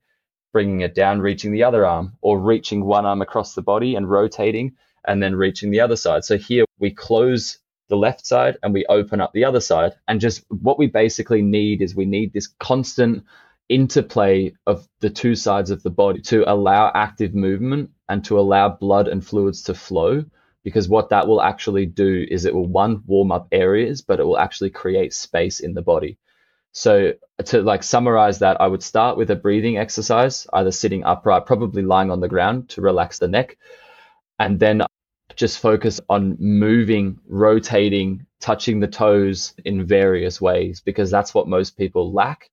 bringing 0.52 0.80
it 0.80 0.96
down, 0.96 1.20
reaching 1.20 1.52
the 1.52 1.62
other 1.62 1.86
arm, 1.86 2.14
or 2.20 2.40
reaching 2.40 2.84
one 2.84 3.06
arm 3.06 3.22
across 3.22 3.54
the 3.54 3.62
body 3.62 3.94
and 3.94 4.10
rotating 4.10 4.74
and 5.06 5.22
then 5.22 5.36
reaching 5.36 5.70
the 5.70 5.80
other 5.80 5.94
side. 5.94 6.24
So, 6.24 6.36
here 6.36 6.64
we 6.80 6.90
close 6.90 7.58
the 7.88 7.96
left 7.96 8.26
side 8.26 8.56
and 8.62 8.72
we 8.72 8.86
open 8.86 9.20
up 9.20 9.32
the 9.32 9.44
other 9.44 9.60
side. 9.60 9.92
And 10.08 10.20
just 10.20 10.44
what 10.48 10.78
we 10.78 10.86
basically 10.86 11.42
need 11.42 11.82
is 11.82 11.94
we 11.94 12.06
need 12.06 12.32
this 12.32 12.48
constant 12.58 13.24
interplay 13.68 14.52
of 14.66 14.88
the 15.00 15.10
two 15.10 15.34
sides 15.34 15.70
of 15.70 15.82
the 15.82 15.90
body 15.90 16.20
to 16.20 16.50
allow 16.50 16.90
active 16.94 17.34
movement 17.34 17.90
and 18.08 18.24
to 18.24 18.38
allow 18.38 18.68
blood 18.68 19.08
and 19.08 19.26
fluids 19.26 19.62
to 19.62 19.74
flow. 19.74 20.24
Because 20.62 20.88
what 20.88 21.10
that 21.10 21.28
will 21.28 21.40
actually 21.40 21.86
do 21.86 22.26
is 22.28 22.44
it 22.44 22.54
will 22.54 22.66
one 22.66 23.02
warm 23.06 23.30
up 23.30 23.46
areas, 23.52 24.02
but 24.02 24.18
it 24.18 24.24
will 24.24 24.38
actually 24.38 24.70
create 24.70 25.14
space 25.14 25.60
in 25.60 25.74
the 25.74 25.82
body. 25.82 26.18
So 26.72 27.14
to 27.44 27.62
like 27.62 27.82
summarize 27.82 28.40
that, 28.40 28.60
I 28.60 28.66
would 28.66 28.82
start 28.82 29.16
with 29.16 29.30
a 29.30 29.36
breathing 29.36 29.78
exercise, 29.78 30.46
either 30.52 30.72
sitting 30.72 31.04
upright, 31.04 31.46
probably 31.46 31.82
lying 31.82 32.10
on 32.10 32.20
the 32.20 32.28
ground 32.28 32.68
to 32.70 32.80
relax 32.80 33.18
the 33.18 33.28
neck. 33.28 33.56
And 34.38 34.58
then 34.58 34.82
just 35.34 35.58
focus 35.58 36.00
on 36.08 36.36
moving, 36.38 37.18
rotating, 37.26 38.26
touching 38.40 38.80
the 38.80 38.86
toes 38.86 39.54
in 39.64 39.86
various 39.86 40.40
ways 40.40 40.80
because 40.80 41.10
that's 41.10 41.34
what 41.34 41.48
most 41.48 41.76
people 41.76 42.12
lack. 42.12 42.50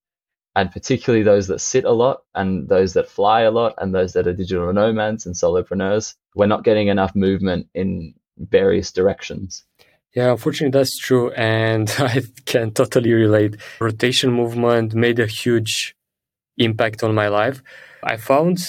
And 0.55 0.71
particularly 0.71 1.23
those 1.23 1.47
that 1.47 1.61
sit 1.61 1.83
a 1.83 1.91
lot 1.91 2.23
and 2.35 2.69
those 2.69 2.93
that 2.93 3.09
fly 3.09 3.41
a 3.41 3.51
lot 3.51 3.75
and 3.77 3.93
those 3.93 4.13
that 4.13 4.27
are 4.27 4.33
digital 4.33 4.71
nomads 4.71 5.25
and 5.25 5.35
solopreneurs, 5.35 6.15
we're 6.35 6.45
not 6.45 6.63
getting 6.63 6.87
enough 6.87 7.15
movement 7.15 7.67
in 7.73 8.13
various 8.37 8.91
directions. 8.91 9.63
Yeah, 10.15 10.31
unfortunately, 10.31 10.77
that's 10.77 10.97
true. 10.97 11.31
And 11.31 11.89
I 11.99 12.21
can 12.45 12.71
totally 12.71 13.13
relate. 13.13 13.57
Rotation 13.79 14.31
movement 14.31 14.93
made 14.93 15.19
a 15.19 15.25
huge 15.25 15.95
impact 16.57 17.03
on 17.03 17.15
my 17.15 17.29
life. 17.29 17.63
I 18.03 18.17
found 18.17 18.59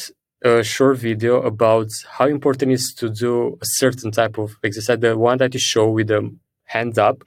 a 0.44 0.62
short 0.62 0.98
video 0.98 1.40
about 1.42 1.88
how 2.18 2.26
important 2.26 2.70
it 2.70 2.74
is 2.74 2.94
to 2.98 3.08
do 3.08 3.58
a 3.60 3.64
certain 3.64 4.10
type 4.12 4.38
of 4.38 4.56
exercise, 4.62 5.00
the 5.00 5.16
one 5.16 5.38
that 5.38 5.54
you 5.54 5.60
show 5.60 5.88
with 5.88 6.08
the 6.08 6.30
hands 6.64 6.98
up, 6.98 7.24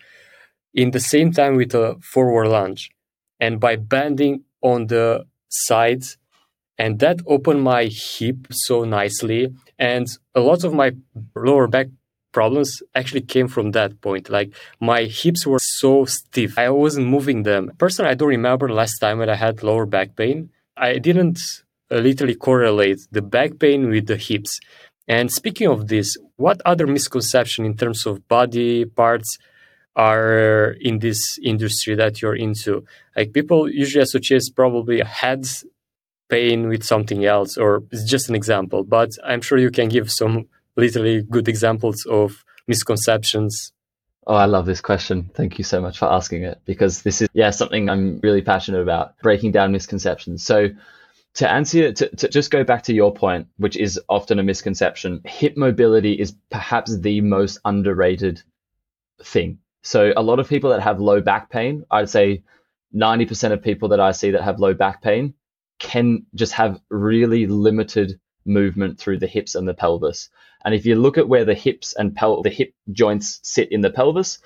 in 0.73 0.91
the 0.91 0.99
same 0.99 1.31
time 1.31 1.55
with 1.55 1.73
a 1.73 1.95
forward 2.01 2.47
lunge. 2.47 2.91
And 3.39 3.59
by 3.59 3.75
bending 3.75 4.43
on 4.61 4.87
the 4.87 5.25
sides, 5.49 6.17
and 6.77 6.99
that 6.99 7.19
opened 7.25 7.63
my 7.63 7.85
hip 7.85 8.47
so 8.51 8.83
nicely. 8.83 9.53
And 9.79 10.07
a 10.35 10.41
lot 10.41 10.63
of 10.63 10.73
my 10.73 10.91
lower 11.35 11.67
back 11.67 11.87
problems 12.31 12.83
actually 12.93 13.21
came 13.21 13.47
from 13.47 13.71
that 13.71 13.99
point. 14.01 14.29
Like 14.29 14.53
my 14.79 15.05
hips 15.05 15.47
were 15.47 15.59
so 15.59 16.05
stiff, 16.05 16.57
I 16.57 16.69
wasn't 16.69 17.07
moving 17.07 17.43
them. 17.43 17.71
Personally, 17.77 18.11
I 18.11 18.13
don't 18.13 18.29
remember 18.29 18.69
last 18.69 18.99
time 18.99 19.17
when 19.19 19.29
I 19.29 19.35
had 19.35 19.63
lower 19.63 19.85
back 19.85 20.15
pain. 20.15 20.51
I 20.75 20.99
didn't 20.99 21.39
literally 21.89 22.35
correlate 22.35 22.99
the 23.11 23.21
back 23.21 23.59
pain 23.59 23.89
with 23.89 24.07
the 24.07 24.17
hips. 24.17 24.59
And 25.07 25.31
speaking 25.31 25.67
of 25.67 25.87
this, 25.87 26.17
what 26.35 26.61
other 26.65 26.87
misconception 26.87 27.65
in 27.65 27.77
terms 27.77 28.05
of 28.05 28.27
body 28.27 28.85
parts 28.85 29.37
are 29.95 30.75
in 30.81 30.99
this 30.99 31.39
industry 31.41 31.95
that 31.95 32.21
you're 32.21 32.35
into? 32.35 32.83
Like 33.15 33.33
people 33.33 33.69
usually 33.69 34.03
associate 34.03 34.43
probably 34.55 34.99
a 34.99 35.05
head 35.05 35.45
pain 36.29 36.67
with 36.67 36.83
something 36.83 37.25
else, 37.25 37.57
or 37.57 37.83
it's 37.91 38.03
just 38.03 38.29
an 38.29 38.35
example. 38.35 38.83
But 38.83 39.11
I'm 39.25 39.41
sure 39.41 39.57
you 39.57 39.71
can 39.71 39.89
give 39.89 40.11
some 40.11 40.47
literally 40.75 41.23
good 41.23 41.47
examples 41.47 42.05
of 42.05 42.43
misconceptions. 42.67 43.71
Oh, 44.27 44.35
I 44.35 44.45
love 44.45 44.65
this 44.65 44.81
question. 44.81 45.31
Thank 45.33 45.57
you 45.57 45.63
so 45.63 45.79
much 45.79 45.97
for 45.97 46.11
asking 46.11 46.43
it 46.43 46.59
because 46.65 47.03
this 47.03 47.21
is, 47.21 47.29
yeah, 47.33 47.49
something 47.49 47.89
I'm 47.89 48.19
really 48.21 48.41
passionate 48.41 48.81
about 48.81 49.17
breaking 49.19 49.53
down 49.53 49.71
misconceptions. 49.71 50.43
So, 50.43 50.69
to 51.37 51.49
answer 51.49 51.91
to, 51.91 52.15
to 52.15 52.27
just 52.29 52.49
go 52.49 52.63
back 52.63 52.83
to 52.83 52.93
your 52.93 53.13
point, 53.13 53.47
which 53.57 53.77
is 53.77 53.99
often 54.09 54.39
a 54.39 54.43
misconception, 54.43 55.21
hip 55.23 55.55
mobility 55.55 56.13
is 56.13 56.35
perhaps 56.49 56.97
the 56.97 57.21
most 57.21 57.59
underrated 57.63 58.41
thing. 59.21 59.59
So 59.83 60.13
a 60.17 60.23
lot 60.23 60.39
of 60.39 60.49
people 60.49 60.71
that 60.71 60.81
have 60.81 60.99
low 60.99 61.21
back 61.21 61.51
pain, 61.51 61.85
I'd 61.91 62.09
say 62.09 62.43
90% 62.95 63.51
of 63.51 63.61
people 63.61 63.89
that 63.89 63.99
I 63.99 64.13
see 64.13 64.31
that 64.31 64.41
have 64.41 64.59
low 64.59 64.73
back 64.73 65.03
pain 65.03 65.35
can 65.77 66.25
just 66.33 66.53
have 66.53 66.81
really 66.89 67.45
limited 67.45 68.19
movement 68.43 68.97
through 68.97 69.19
the 69.19 69.27
hips 69.27 69.53
and 69.53 69.67
the 69.67 69.75
pelvis. 69.75 70.29
And 70.65 70.73
if 70.73 70.87
you 70.87 70.95
look 70.95 71.19
at 71.19 71.29
where 71.29 71.45
the 71.45 71.53
hips 71.53 71.93
and 71.93 72.15
pel- 72.15 72.41
the 72.41 72.49
hip 72.49 72.73
joints 72.91 73.39
sit 73.43 73.71
in 73.71 73.81
the 73.81 73.91
pelvis, 73.91 74.39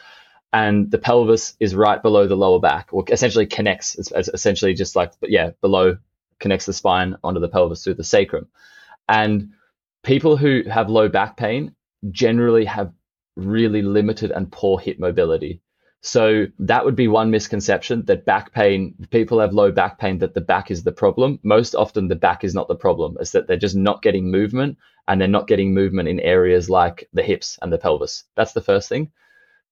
and 0.52 0.92
the 0.92 0.98
pelvis 0.98 1.56
is 1.62 1.74
right 1.74 2.02
below 2.02 2.28
the 2.28 2.36
lower 2.36 2.60
back, 2.60 2.90
or 2.92 3.06
essentially 3.10 3.46
connects. 3.46 3.98
It's, 3.98 4.28
essentially 4.28 4.74
just 4.74 4.98
like, 4.98 5.14
yeah, 5.22 5.52
below 5.62 5.98
connects 6.42 6.66
the 6.66 6.74
spine 6.74 7.16
onto 7.24 7.40
the 7.40 7.48
pelvis 7.48 7.84
through 7.84 7.94
the 7.94 8.04
sacrum. 8.04 8.48
And 9.08 9.52
people 10.04 10.36
who 10.36 10.64
have 10.70 10.90
low 10.90 11.08
back 11.08 11.38
pain 11.38 11.76
generally 12.12 12.66
have 12.66 12.92
really 13.36 13.82
limited 13.82 14.32
and 14.32 14.52
poor 14.52 14.80
hip 14.80 15.00
mobility. 15.00 15.62
So 16.02 16.48
that 16.58 16.84
would 16.84 16.96
be 16.96 17.08
one 17.08 17.30
misconception 17.30 18.06
that 18.06 18.26
back 18.26 18.54
pain, 18.54 18.96
people 19.12 19.40
have 19.40 19.54
low 19.54 19.72
back 19.72 20.00
pain, 20.00 20.18
that 20.20 20.34
the 20.34 20.42
back 20.42 20.72
is 20.72 20.84
the 20.84 20.92
problem. 20.92 21.40
Most 21.44 21.76
often, 21.76 22.08
the 22.08 22.16
back 22.16 22.44
is 22.44 22.56
not 22.56 22.68
the 22.68 22.76
problem, 22.76 23.18
it's 23.20 23.32
that 23.32 23.48
they're 23.48 23.56
just 23.56 23.76
not 23.76 24.02
getting 24.02 24.32
movement 24.32 24.78
and 25.08 25.22
they're 25.22 25.28
not 25.28 25.48
getting 25.48 25.74
movement 25.74 26.10
in 26.10 26.20
areas 26.20 26.70
like 26.70 27.08
the 27.14 27.22
hips 27.22 27.60
and 27.62 27.72
the 27.72 27.78
pelvis. 27.78 28.24
That's 28.36 28.54
the 28.54 28.62
first 28.62 28.90
thing. 28.90 29.12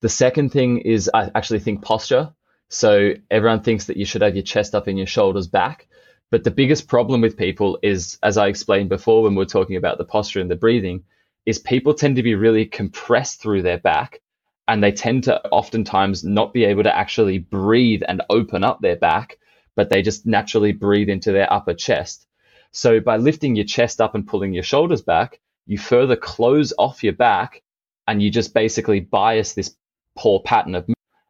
The 0.01 0.09
second 0.09 0.51
thing 0.51 0.79
is, 0.79 1.09
I 1.13 1.31
actually 1.33 1.59
think 1.59 1.81
posture. 1.81 2.31
So 2.69 3.13
everyone 3.31 3.63
thinks 3.63 3.85
that 3.85 3.97
you 3.97 4.05
should 4.05 4.21
have 4.21 4.35
your 4.35 4.43
chest 4.43 4.75
up 4.75 4.85
and 4.87 4.97
your 4.97 5.07
shoulders 5.07 5.47
back. 5.47 5.87
But 6.31 6.43
the 6.43 6.51
biggest 6.51 6.87
problem 6.87 7.21
with 7.21 7.37
people 7.37 7.79
is, 7.81 8.17
as 8.21 8.37
I 8.37 8.47
explained 8.47 8.89
before 8.89 9.23
when 9.23 9.35
we 9.35 9.41
are 9.41 9.47
talking 9.47 9.77
about 9.77 9.97
the 9.97 10.05
posture 10.05 10.39
and 10.39 10.49
the 10.49 10.55
breathing, 10.55 11.03
is 11.45 11.57
people 11.57 11.93
tend 11.93 12.15
to 12.17 12.23
be 12.23 12.35
really 12.35 12.65
compressed 12.65 13.41
through 13.41 13.63
their 13.63 13.79
back 13.79 14.21
and 14.67 14.83
they 14.83 14.91
tend 14.91 15.23
to 15.23 15.43
oftentimes 15.47 16.23
not 16.23 16.53
be 16.53 16.63
able 16.65 16.83
to 16.83 16.95
actually 16.95 17.39
breathe 17.39 18.03
and 18.07 18.21
open 18.29 18.63
up 18.63 18.79
their 18.81 18.95
back, 18.95 19.39
but 19.75 19.89
they 19.89 20.03
just 20.03 20.27
naturally 20.27 20.71
breathe 20.71 21.09
into 21.09 21.31
their 21.31 21.51
upper 21.51 21.73
chest. 21.73 22.27
So 22.71 22.99
by 22.99 23.17
lifting 23.17 23.55
your 23.55 23.65
chest 23.65 23.99
up 23.99 24.13
and 24.13 24.27
pulling 24.27 24.53
your 24.53 24.61
shoulders 24.61 25.01
back, 25.01 25.39
you 25.65 25.79
further 25.79 26.15
close 26.15 26.71
off 26.77 27.03
your 27.03 27.13
back 27.13 27.63
and 28.07 28.21
you 28.21 28.29
just 28.29 28.53
basically 28.53 28.99
bias 28.99 29.53
this 29.53 29.75
poor 30.15 30.39
pattern 30.41 30.75
of 30.75 30.87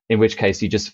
in 0.09 0.19
which 0.19 0.35
case 0.35 0.61
you 0.61 0.67
just 0.67 0.91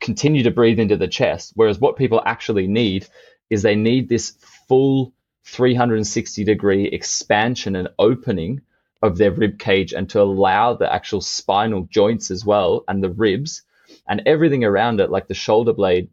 continue 0.00 0.42
to 0.42 0.50
breathe 0.50 0.78
into 0.78 0.96
the 0.96 1.08
chest. 1.08 1.52
Whereas 1.54 1.78
what 1.78 1.96
people 1.96 2.22
actually 2.24 2.66
need 2.66 3.06
is 3.50 3.62
they 3.62 3.76
need 3.76 4.08
this 4.08 4.36
full 4.68 5.12
360 5.44 6.44
degree 6.44 6.86
expansion 6.86 7.76
and 7.76 7.88
opening 7.98 8.60
of 9.02 9.18
their 9.18 9.30
rib 9.30 9.58
cage 9.58 9.92
and 9.92 10.08
to 10.08 10.20
allow 10.20 10.74
the 10.74 10.90
actual 10.90 11.20
spinal 11.20 11.86
joints 11.90 12.30
as 12.30 12.44
well 12.44 12.84
and 12.88 13.02
the 13.02 13.10
ribs 13.10 13.62
and 14.08 14.22
everything 14.24 14.64
around 14.64 15.00
it 15.00 15.10
like 15.10 15.28
the 15.28 15.34
shoulder 15.34 15.72
blade 15.72 16.08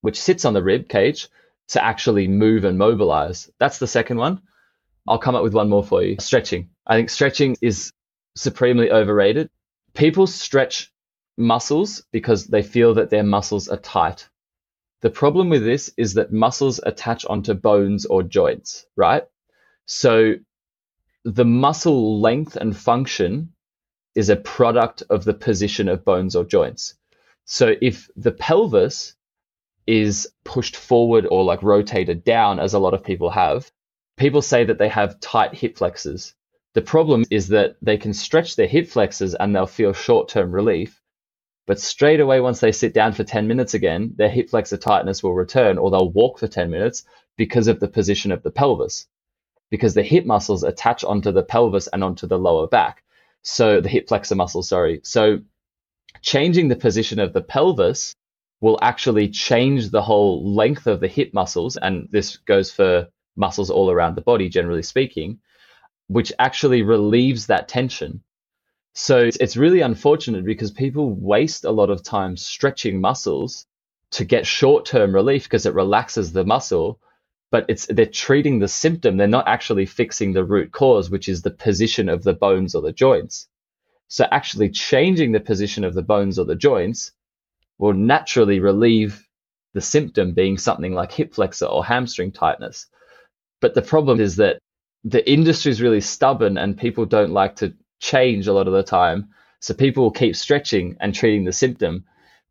which 0.00 0.20
sits 0.20 0.44
on 0.44 0.54
the 0.54 0.62
rib 0.62 0.88
cage 0.88 1.28
to 1.68 1.84
actually 1.84 2.26
move 2.26 2.64
and 2.64 2.78
mobilize. 2.78 3.50
That's 3.58 3.78
the 3.78 3.86
second 3.86 4.18
one. 4.18 4.42
I'll 5.06 5.18
come 5.18 5.34
up 5.34 5.42
with 5.42 5.54
one 5.54 5.68
more 5.68 5.84
for 5.84 6.02
you. 6.02 6.16
Stretching. 6.18 6.70
I 6.86 6.96
think 6.96 7.10
stretching 7.10 7.56
is 7.60 7.92
supremely 8.36 8.90
overrated. 8.90 9.50
People 9.94 10.26
stretch 10.26 10.92
muscles 11.36 12.02
because 12.12 12.46
they 12.46 12.62
feel 12.62 12.94
that 12.94 13.10
their 13.10 13.22
muscles 13.22 13.68
are 13.68 13.76
tight. 13.76 14.28
The 15.02 15.10
problem 15.10 15.48
with 15.48 15.64
this 15.64 15.90
is 15.96 16.14
that 16.14 16.32
muscles 16.32 16.80
attach 16.82 17.24
onto 17.24 17.54
bones 17.54 18.04
or 18.06 18.22
joints, 18.22 18.86
right? 18.96 19.24
So 19.86 20.34
the 21.24 21.44
muscle 21.44 22.20
length 22.20 22.56
and 22.56 22.76
function 22.76 23.52
is 24.14 24.28
a 24.28 24.36
product 24.36 25.02
of 25.08 25.24
the 25.24 25.34
position 25.34 25.88
of 25.88 26.04
bones 26.04 26.36
or 26.36 26.44
joints. 26.44 26.94
So 27.44 27.74
if 27.80 28.10
the 28.16 28.32
pelvis 28.32 29.14
is 29.86 30.28
pushed 30.44 30.76
forward 30.76 31.26
or 31.26 31.44
like 31.44 31.62
rotated 31.62 32.22
down, 32.22 32.60
as 32.60 32.74
a 32.74 32.78
lot 32.78 32.94
of 32.94 33.02
people 33.02 33.30
have, 33.30 33.70
people 34.16 34.42
say 34.42 34.64
that 34.64 34.78
they 34.78 34.88
have 34.88 35.20
tight 35.20 35.54
hip 35.54 35.78
flexors. 35.78 36.34
The 36.74 36.82
problem 36.82 37.24
is 37.30 37.48
that 37.48 37.76
they 37.82 37.96
can 37.96 38.12
stretch 38.12 38.56
their 38.56 38.68
hip 38.68 38.86
flexors 38.86 39.34
and 39.34 39.54
they'll 39.54 39.66
feel 39.66 39.92
short 39.92 40.28
term 40.28 40.52
relief. 40.52 40.99
But 41.66 41.80
straight 41.80 42.20
away, 42.20 42.40
once 42.40 42.60
they 42.60 42.72
sit 42.72 42.94
down 42.94 43.12
for 43.12 43.24
10 43.24 43.46
minutes 43.46 43.74
again, 43.74 44.12
their 44.16 44.28
hip 44.28 44.50
flexor 44.50 44.76
tightness 44.76 45.22
will 45.22 45.34
return 45.34 45.78
or 45.78 45.90
they'll 45.90 46.10
walk 46.10 46.38
for 46.38 46.48
10 46.48 46.70
minutes 46.70 47.04
because 47.36 47.68
of 47.68 47.80
the 47.80 47.88
position 47.88 48.32
of 48.32 48.42
the 48.42 48.50
pelvis. 48.50 49.06
Because 49.70 49.94
the 49.94 50.02
hip 50.02 50.26
muscles 50.26 50.64
attach 50.64 51.04
onto 51.04 51.30
the 51.30 51.44
pelvis 51.44 51.86
and 51.86 52.02
onto 52.02 52.26
the 52.26 52.38
lower 52.38 52.66
back. 52.66 53.04
So 53.42 53.80
the 53.80 53.88
hip 53.88 54.08
flexor 54.08 54.34
muscle, 54.34 54.62
sorry. 54.62 55.00
So 55.04 55.40
changing 56.22 56.68
the 56.68 56.76
position 56.76 57.20
of 57.20 57.32
the 57.32 57.40
pelvis 57.40 58.16
will 58.60 58.78
actually 58.82 59.28
change 59.28 59.90
the 59.90 60.02
whole 60.02 60.54
length 60.54 60.86
of 60.86 61.00
the 61.00 61.08
hip 61.08 61.32
muscles. 61.32 61.76
And 61.76 62.08
this 62.10 62.36
goes 62.38 62.70
for 62.70 63.08
muscles 63.36 63.70
all 63.70 63.90
around 63.90 64.16
the 64.16 64.22
body, 64.22 64.48
generally 64.48 64.82
speaking, 64.82 65.38
which 66.08 66.32
actually 66.38 66.82
relieves 66.82 67.46
that 67.46 67.68
tension. 67.68 68.22
So 68.92 69.30
it's 69.40 69.56
really 69.56 69.80
unfortunate 69.80 70.44
because 70.44 70.70
people 70.70 71.14
waste 71.14 71.64
a 71.64 71.70
lot 71.70 71.90
of 71.90 72.02
time 72.02 72.36
stretching 72.36 73.00
muscles 73.00 73.66
to 74.12 74.24
get 74.24 74.46
short 74.46 74.84
term 74.84 75.14
relief 75.14 75.44
because 75.44 75.66
it 75.66 75.74
relaxes 75.74 76.32
the 76.32 76.44
muscle. 76.44 76.98
But 77.50 77.66
it's 77.68 77.86
they're 77.86 78.06
treating 78.06 78.58
the 78.58 78.68
symptom. 78.68 79.16
They're 79.16 79.26
not 79.26 79.48
actually 79.48 79.86
fixing 79.86 80.32
the 80.32 80.44
root 80.44 80.72
cause, 80.72 81.10
which 81.10 81.28
is 81.28 81.42
the 81.42 81.50
position 81.50 82.08
of 82.08 82.22
the 82.22 82.32
bones 82.32 82.74
or 82.74 82.82
the 82.82 82.92
joints. 82.92 83.48
So 84.08 84.26
actually 84.30 84.70
changing 84.70 85.32
the 85.32 85.40
position 85.40 85.84
of 85.84 85.94
the 85.94 86.02
bones 86.02 86.38
or 86.38 86.44
the 86.44 86.56
joints 86.56 87.12
will 87.78 87.92
naturally 87.92 88.60
relieve 88.60 89.26
the 89.72 89.80
symptom 89.80 90.32
being 90.32 90.58
something 90.58 90.94
like 90.94 91.12
hip 91.12 91.34
flexor 91.34 91.66
or 91.66 91.84
hamstring 91.84 92.32
tightness. 92.32 92.86
But 93.60 93.74
the 93.74 93.82
problem 93.82 94.20
is 94.20 94.36
that 94.36 94.58
the 95.04 95.28
industry 95.30 95.70
is 95.70 95.80
really 95.80 96.00
stubborn 96.00 96.58
and 96.58 96.76
people 96.76 97.06
don't 97.06 97.32
like 97.32 97.56
to 97.56 97.74
change 98.00 98.46
a 98.46 98.52
lot 98.52 98.66
of 98.66 98.72
the 98.72 98.82
time. 98.82 99.28
So 99.60 99.74
people 99.74 100.02
will 100.02 100.10
keep 100.10 100.34
stretching 100.34 100.96
and 101.00 101.14
treating 101.14 101.44
the 101.44 101.52
symptom. 101.52 102.04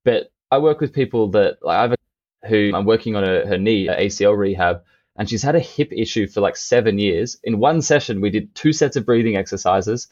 But 0.05 0.31
I 0.51 0.59
work 0.59 0.79
with 0.79 0.93
people 0.93 1.29
that 1.31 1.57
like 1.61 1.77
I 1.77 1.81
have 1.81 1.91
a, 1.93 2.47
who 2.47 2.71
I'm 2.73 2.85
working 2.85 3.15
on 3.15 3.23
a, 3.23 3.45
her 3.45 3.57
knee, 3.57 3.87
ACL 3.87 4.37
rehab, 4.37 4.83
and 5.17 5.29
she's 5.29 5.43
had 5.43 5.55
a 5.55 5.59
hip 5.59 5.91
issue 5.91 6.27
for 6.27 6.41
like 6.41 6.55
seven 6.55 6.97
years. 6.97 7.37
In 7.43 7.59
one 7.59 7.81
session, 7.81 8.21
we 8.21 8.29
did 8.29 8.55
two 8.55 8.71
sets 8.71 8.95
of 8.95 9.05
breathing 9.05 9.35
exercises, 9.35 10.07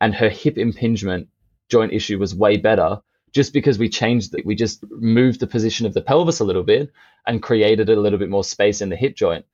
and 0.00 0.14
her 0.14 0.30
hip 0.30 0.56
impingement 0.56 1.28
joint 1.68 1.92
issue 1.92 2.18
was 2.18 2.34
way 2.34 2.56
better 2.56 3.00
just 3.36 3.52
because 3.52 3.78
we 3.78 3.90
changed 3.90 4.34
it, 4.34 4.46
we 4.46 4.54
just 4.54 4.82
moved 4.90 5.40
the 5.40 5.46
position 5.46 5.84
of 5.84 5.92
the 5.92 6.00
pelvis 6.00 6.40
a 6.40 6.44
little 6.44 6.62
bit 6.62 6.90
and 7.26 7.42
created 7.42 7.90
a 7.90 8.00
little 8.00 8.18
bit 8.18 8.30
more 8.30 8.42
space 8.42 8.80
in 8.80 8.88
the 8.88 8.96
hip 8.96 9.14
joint. 9.14 9.44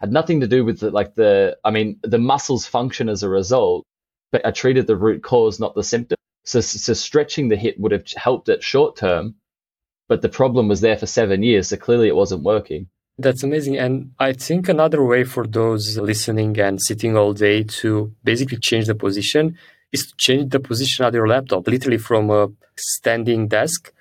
Had 0.00 0.10
nothing 0.10 0.40
to 0.40 0.48
do 0.48 0.64
with 0.64 0.80
the, 0.80 0.90
like 0.90 1.14
the, 1.14 1.56
I 1.64 1.70
mean, 1.70 2.00
the 2.02 2.18
muscles 2.18 2.66
function 2.66 3.08
as 3.08 3.22
a 3.22 3.28
result, 3.28 3.86
but 4.30 4.44
I 4.46 4.50
treated 4.50 4.86
the 4.86 4.96
root 4.96 5.22
cause, 5.22 5.60
not 5.60 5.74
the 5.74 5.82
symptom. 5.82 6.16
So, 6.44 6.60
so 6.60 6.94
stretching 6.94 7.48
the 7.48 7.56
hip 7.56 7.76
would 7.78 7.92
have 7.92 8.04
helped 8.16 8.48
it 8.48 8.62
short 8.62 8.96
term, 8.96 9.34
but 10.08 10.22
the 10.22 10.28
problem 10.28 10.68
was 10.68 10.80
there 10.80 10.96
for 10.96 11.06
seven 11.06 11.42
years. 11.42 11.68
So 11.68 11.76
clearly 11.76 12.08
it 12.08 12.16
wasn't 12.16 12.42
working. 12.42 12.88
That's 13.18 13.42
amazing. 13.42 13.76
And 13.78 14.12
I 14.18 14.32
think 14.32 14.68
another 14.68 15.04
way 15.04 15.24
for 15.24 15.46
those 15.46 15.98
listening 15.98 16.58
and 16.60 16.80
sitting 16.80 17.16
all 17.16 17.32
day 17.32 17.64
to 17.64 18.14
basically 18.22 18.58
change 18.58 18.86
the 18.86 18.94
position 18.94 19.58
is 19.92 20.06
to 20.06 20.16
change 20.16 20.50
the 20.52 20.60
position 20.60 21.04
of 21.04 21.14
your 21.14 21.26
laptop, 21.26 21.66
literally 21.66 21.98
from 21.98 22.30
a 22.30 22.48
standing 22.76 23.48
desk 23.48 23.92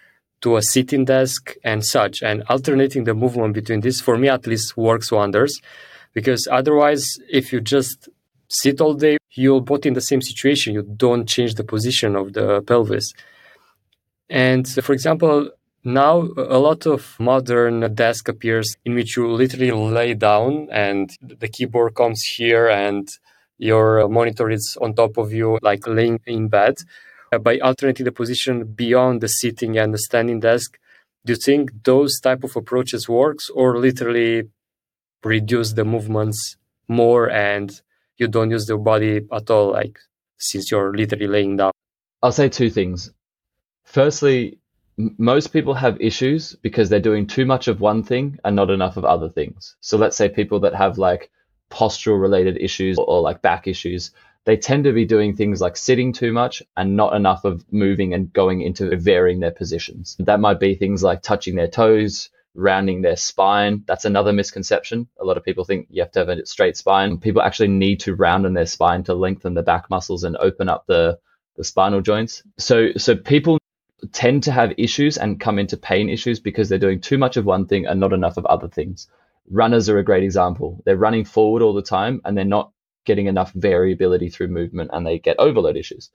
to 0.42 0.58
a 0.58 0.62
sitting 0.62 1.06
desk 1.06 1.56
and 1.64 1.84
such. 1.84 2.22
And 2.22 2.44
alternating 2.48 3.06
the 3.06 3.16
movement 3.16 3.54
between 3.54 3.82
this, 3.82 4.00
for 4.02 4.18
me 4.18 4.30
at 4.30 4.46
least, 4.46 4.78
works 4.78 5.12
wonders. 5.12 5.60
Because 6.14 6.48
otherwise, 6.52 7.18
if 7.30 7.52
you 7.52 7.60
just 7.60 8.10
sit 8.50 8.82
all 8.82 8.94
day, 8.94 9.18
you'll 9.38 9.62
both 9.62 9.86
in 9.86 9.94
the 9.94 10.02
same 10.02 10.22
situation. 10.22 10.74
You 10.74 10.84
don't 10.84 11.28
change 11.28 11.56
the 11.56 11.64
position 11.64 12.16
of 12.16 12.34
the 12.34 12.62
pelvis. 12.62 13.14
And 14.30 14.68
for 14.68 14.94
example, 14.94 15.52
now 15.84 16.28
a 16.38 16.60
lot 16.60 16.86
of 16.86 17.16
modern 17.20 17.94
desk 17.96 18.28
appears 18.28 18.76
in 18.84 18.94
which 18.94 19.16
you 19.16 19.32
literally 19.32 19.72
lay 19.72 20.14
down 20.14 20.68
and 20.72 21.10
the 21.22 21.48
keyboard 21.48 21.96
comes 21.96 22.22
here 22.24 22.68
and 22.68 23.08
your 23.58 24.08
monitor 24.10 24.50
is 24.50 24.78
on 24.82 24.94
top 24.94 25.18
of 25.18 25.32
you, 25.32 25.58
like 25.62 25.88
laying 25.88 26.20
in 26.26 26.48
bed. 26.48 26.76
Uh, 27.32 27.38
by 27.38 27.58
alternating 27.60 28.06
the 28.06 28.12
position 28.12 28.64
beyond 28.64 29.22
the 29.22 29.28
sitting 29.28 29.78
and 29.78 29.94
the 29.94 29.98
standing 29.98 30.40
desk, 30.40 30.78
do 31.26 31.34
you 31.34 31.38
think 31.38 31.72
those 31.84 32.20
type 32.20 32.44
of 32.44 32.56
approaches 32.56 33.10
works 33.10 33.50
or 33.50 33.78
literally 33.78 34.44
reduce 35.24 35.74
the 35.74 35.84
movements 35.84 36.58
more 36.88 37.30
and 37.30 37.82
you 38.18 38.28
don't 38.28 38.52
use 38.52 38.66
the 38.66 38.78
body 38.78 39.22
at 39.32 39.50
all, 39.50 39.72
like 39.72 40.00
since 40.38 40.72
you're 40.72 40.96
literally 40.96 41.28
laying 41.28 41.58
down? 41.58 41.72
I'll 42.22 42.32
say 42.32 42.50
two 42.50 42.70
things. 42.70 43.12
Firstly, 43.84 44.60
most 44.98 45.54
people 45.54 45.76
have 45.76 46.02
issues 46.02 46.56
because 46.56 46.90
they're 46.90 47.00
doing 47.00 47.28
too 47.28 47.46
much 47.46 47.68
of 47.68 47.80
one 47.80 48.04
thing 48.04 48.40
and 48.44 48.56
not 48.56 48.70
enough 48.70 48.98
of 48.98 49.06
other 49.06 49.30
things. 49.30 49.76
So 49.80 49.98
let's 49.98 50.18
say 50.18 50.28
people 50.28 50.60
that 50.62 50.74
have 50.74 50.98
like 50.98 51.30
postural 51.70 52.20
related 52.20 52.58
issues 52.58 52.98
or, 52.98 53.06
or 53.06 53.22
like 53.22 53.42
back 53.42 53.68
issues, 53.68 54.12
they 54.46 54.58
tend 54.58 54.86
to 54.86 54.94
be 54.94 55.06
doing 55.06 55.36
things 55.36 55.62
like 55.62 55.78
sitting 55.78 56.14
too 56.14 56.32
much 56.32 56.64
and 56.76 56.96
not 56.96 57.14
enough 57.16 57.46
of 57.46 57.66
moving 57.72 58.14
and 58.14 58.32
going 58.34 58.62
into 58.62 58.96
varying 58.98 59.40
their 59.40 59.52
positions. 59.52 60.16
That 60.20 60.40
might 60.40 60.60
be 60.60 60.74
things 60.74 61.04
like 61.04 61.22
touching 61.22 61.56
their 61.56 61.68
toes, 61.68 62.30
rounding 62.58 63.02
their 63.02 63.16
spine. 63.16 63.84
That's 63.88 64.06
another 64.06 64.34
misconception. 64.34 65.08
A 65.20 65.24
lot 65.24 65.38
of 65.38 65.46
people 65.46 65.64
think 65.64 65.88
you 65.90 66.02
have 66.02 66.12
to 66.12 66.20
have 66.20 66.30
a 66.30 66.46
straight 66.46 66.76
spine. 66.76 67.20
People 67.20 67.42
actually 67.42 67.70
need 67.70 68.02
to 68.02 68.16
round 68.16 68.46
in 68.46 68.54
their 68.54 68.66
spine 68.66 69.04
to 69.04 69.14
lengthen 69.14 69.54
the 69.54 69.64
back 69.64 69.90
muscles 69.90 70.24
and 70.24 70.36
open 70.38 70.68
up 70.68 70.86
the, 70.88 71.20
the 71.56 71.64
spinal 71.64 72.02
joints. 72.02 72.44
So 72.58 72.90
so 72.98 73.16
people 73.16 73.58
tend 74.12 74.44
to 74.44 74.52
have 74.52 74.74
issues 74.78 75.18
and 75.18 75.40
come 75.40 75.58
into 75.58 75.78
pain 75.78 76.10
issues 76.10 76.40
because 76.40 76.70
they're 76.70 76.78
doing 76.78 77.02
too 77.02 77.18
much 77.18 77.38
of 77.38 77.46
one 77.46 77.66
thing 77.66 77.86
and 77.86 78.00
not 78.00 78.14
enough 78.14 78.38
of 78.38 78.46
other 78.46 78.68
things 78.68 79.08
runners 79.50 79.90
are 79.90 79.98
a 79.98 80.04
great 80.04 80.24
example. 80.24 80.82
They're 80.86 80.98
running 80.98 81.26
forward 81.26 81.62
all 81.62 81.74
the 81.74 81.82
time 81.82 82.22
and 82.26 82.38
they're 82.38 82.46
not 82.46 82.72
getting 83.06 83.28
enough 83.28 83.52
variability 83.54 84.30
through 84.30 84.50
movement 84.50 84.92
and 84.94 85.06
they 85.06 85.20
get 85.20 85.40
overload 85.40 85.78
issues 85.78 86.10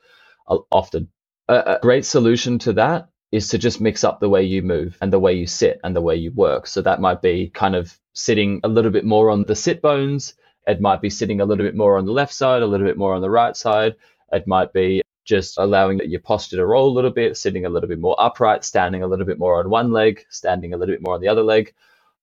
uh, 0.46 0.58
often. 0.70 1.08
A, 1.48 1.54
a, 1.54 1.78
great 1.80 2.04
solution 2.04 2.58
to 2.60 2.74
that 2.74 3.08
is 3.32 3.48
to 3.48 3.58
just 3.58 3.80
mix 3.80 4.04
up 4.04 4.20
the 4.20 4.28
way 4.28 4.42
you 4.42 4.62
move 4.62 4.96
and 5.00 5.12
the 5.12 5.18
way 5.18 5.32
you 5.32 5.46
sit 5.46 5.80
and 5.82 5.96
the 5.96 6.00
way 6.00 6.14
you 6.14 6.30
work. 6.32 6.66
So 6.66 6.82
that 6.82 7.00
might 7.00 7.22
be 7.22 7.50
kind 7.50 7.74
of 7.74 7.98
sitting 8.12 8.60
a 8.62 8.68
little 8.68 8.90
bit 8.90 9.04
more 9.04 9.30
on 9.30 9.44
the 9.44 9.56
sit 9.56 9.82
bones. 9.82 10.34
It 10.66 10.80
might 10.80 11.00
be 11.00 11.10
sitting 11.10 11.40
a 11.40 11.44
little 11.44 11.64
bit 11.64 11.74
more 11.74 11.98
on 11.98 12.04
the 12.04 12.12
left 12.12 12.34
side, 12.34 12.62
a 12.62 12.66
little 12.66 12.86
bit 12.86 12.98
more 12.98 13.14
on 13.14 13.22
the 13.22 13.30
right 13.30 13.56
side. 13.56 13.96
It 14.32 14.46
might 14.46 14.72
be 14.72 15.02
just 15.24 15.58
allowing 15.58 16.00
your 16.04 16.20
posture 16.20 16.56
to 16.56 16.66
roll 16.66 16.90
a 16.90 16.94
little 16.94 17.10
bit, 17.10 17.36
sitting 17.36 17.64
a 17.64 17.70
little 17.70 17.88
bit 17.88 18.00
more 18.00 18.16
upright, 18.18 18.64
standing 18.64 19.02
a 19.02 19.06
little 19.06 19.26
bit 19.26 19.38
more 19.38 19.58
on 19.58 19.70
one 19.70 19.92
leg, 19.92 20.24
standing 20.28 20.74
a 20.74 20.76
little 20.76 20.94
bit 20.94 21.02
more 21.02 21.14
on 21.14 21.20
the 21.20 21.28
other 21.28 21.42
leg 21.42 21.72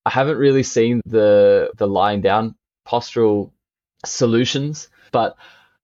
I 0.05 0.11
haven't 0.11 0.37
really 0.37 0.63
seen 0.63 1.01
the 1.05 1.71
the 1.77 1.87
lying 1.87 2.21
down 2.21 2.55
postural 2.87 3.51
solutions, 4.05 4.89
but 5.11 5.35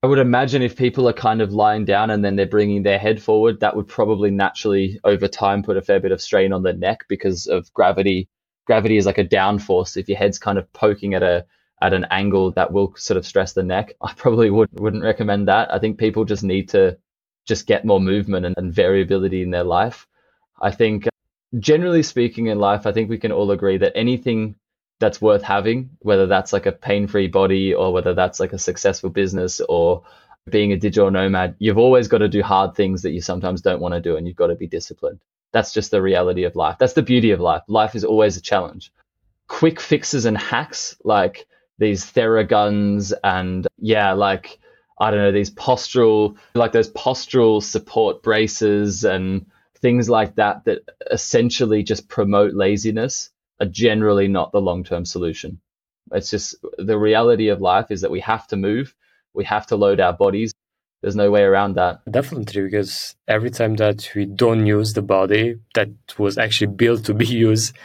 I 0.05 0.07
would 0.07 0.19
imagine 0.19 0.61
if 0.61 0.75
people 0.75 1.09
are 1.09 1.13
kind 1.13 1.41
of 1.41 1.51
lying 1.51 1.83
down 1.83 2.11
and 2.11 2.23
then 2.23 2.35
they're 2.35 2.45
bringing 2.45 2.83
their 2.83 2.99
head 2.99 3.19
forward, 3.19 3.59
that 3.61 3.75
would 3.75 3.87
probably 3.87 4.29
naturally 4.29 4.99
over 5.03 5.27
time 5.27 5.63
put 5.63 5.77
a 5.77 5.81
fair 5.81 5.99
bit 5.99 6.11
of 6.11 6.21
strain 6.21 6.53
on 6.53 6.61
the 6.61 6.73
neck 6.73 7.05
because 7.09 7.47
of 7.47 7.73
gravity. 7.73 8.29
Gravity 8.67 8.97
is 8.97 9.07
like 9.07 9.17
a 9.17 9.23
down 9.23 9.57
force. 9.57 9.97
If 9.97 10.07
your 10.07 10.19
head's 10.19 10.37
kind 10.37 10.59
of 10.59 10.71
poking 10.73 11.15
at 11.15 11.23
a 11.23 11.47
at 11.81 11.91
an 11.91 12.05
angle, 12.11 12.51
that 12.51 12.71
will 12.71 12.93
sort 12.95 13.17
of 13.17 13.25
stress 13.25 13.53
the 13.53 13.63
neck. 13.63 13.95
I 14.01 14.13
probably 14.13 14.51
would 14.51 14.69
wouldn't 14.79 15.03
recommend 15.03 15.47
that. 15.47 15.73
I 15.73 15.79
think 15.79 15.97
people 15.97 16.23
just 16.23 16.43
need 16.43 16.69
to 16.69 16.99
just 17.47 17.65
get 17.65 17.83
more 17.83 17.99
movement 17.99 18.45
and, 18.45 18.55
and 18.59 18.71
variability 18.71 19.41
in 19.41 19.49
their 19.49 19.63
life. 19.63 20.05
I 20.61 20.69
think 20.69 21.09
generally 21.57 22.03
speaking 22.03 22.45
in 22.45 22.59
life, 22.59 22.85
I 22.85 22.91
think 22.91 23.09
we 23.09 23.17
can 23.17 23.31
all 23.31 23.49
agree 23.49 23.79
that 23.79 23.97
anything 23.97 24.53
that's 25.05 25.21
worth 25.21 25.43
having, 25.43 25.91
whether 25.99 26.25
that's 26.25 26.51
like 26.51 26.65
a 26.65 26.71
pain 26.71 27.05
free 27.05 27.27
body 27.27 27.75
or 27.75 27.93
whether 27.93 28.15
that's 28.15 28.39
like 28.39 28.53
a 28.53 28.57
successful 28.57 29.11
business 29.11 29.61
or 29.69 30.01
being 30.49 30.71
a 30.71 30.77
digital 30.77 31.11
nomad, 31.11 31.55
you've 31.59 31.77
always 31.77 32.07
got 32.07 32.17
to 32.17 32.27
do 32.27 32.41
hard 32.41 32.73
things 32.73 33.03
that 33.03 33.11
you 33.11 33.21
sometimes 33.21 33.61
don't 33.61 33.79
want 33.79 33.93
to 33.93 34.01
do 34.01 34.17
and 34.17 34.25
you've 34.25 34.35
got 34.35 34.47
to 34.47 34.55
be 34.55 34.65
disciplined. 34.65 35.19
That's 35.51 35.71
just 35.71 35.91
the 35.91 36.01
reality 36.01 36.43
of 36.43 36.55
life. 36.55 36.77
That's 36.79 36.93
the 36.93 37.03
beauty 37.03 37.29
of 37.29 37.39
life. 37.39 37.61
Life 37.67 37.93
is 37.93 38.03
always 38.03 38.35
a 38.35 38.41
challenge. 38.41 38.91
Quick 39.47 39.79
fixes 39.79 40.25
and 40.25 40.35
hacks 40.35 40.97
like 41.03 41.45
these 41.77 42.03
Theraguns 42.03 43.13
and 43.23 43.67
yeah, 43.77 44.13
like 44.13 44.57
I 44.99 45.11
don't 45.11 45.19
know, 45.19 45.31
these 45.31 45.51
postural 45.51 46.35
like 46.55 46.71
those 46.71 46.91
postural 46.91 47.61
support 47.61 48.23
braces 48.23 49.03
and 49.03 49.45
things 49.81 50.09
like 50.09 50.33
that 50.37 50.65
that 50.65 50.79
essentially 51.11 51.83
just 51.83 52.09
promote 52.09 52.55
laziness 52.55 53.29
are 53.59 53.67
generally 53.67 54.27
not 54.27 54.51
the 54.51 54.61
long-term 54.61 55.05
solution. 55.05 55.59
It's 56.11 56.29
just 56.29 56.55
the 56.77 56.97
reality 56.97 57.47
of 57.49 57.61
life 57.61 57.89
is 57.89 58.01
that 58.01 58.11
we 58.11 58.19
have 58.21 58.47
to 58.47 58.55
move, 58.55 58.95
we 59.33 59.43
have 59.45 59.65
to 59.67 59.75
load 59.75 59.99
our 59.99 60.13
bodies. 60.13 60.53
There's 61.01 61.15
no 61.15 61.29
way 61.29 61.43
around 61.43 61.75
that. 61.75 62.01
Definitely, 62.09 62.63
because 62.63 63.15
every 63.27 63.51
time 63.51 63.75
that 63.75 64.09
we 64.15 64.25
don't 64.25 64.65
use 64.65 64.93
the 64.93 65.01
body 65.01 65.59
that 65.75 65.89
was 66.17 66.37
actually 66.37 66.67
built 66.67 67.05
to 67.05 67.13
be 67.13 67.25
used, 67.49 67.75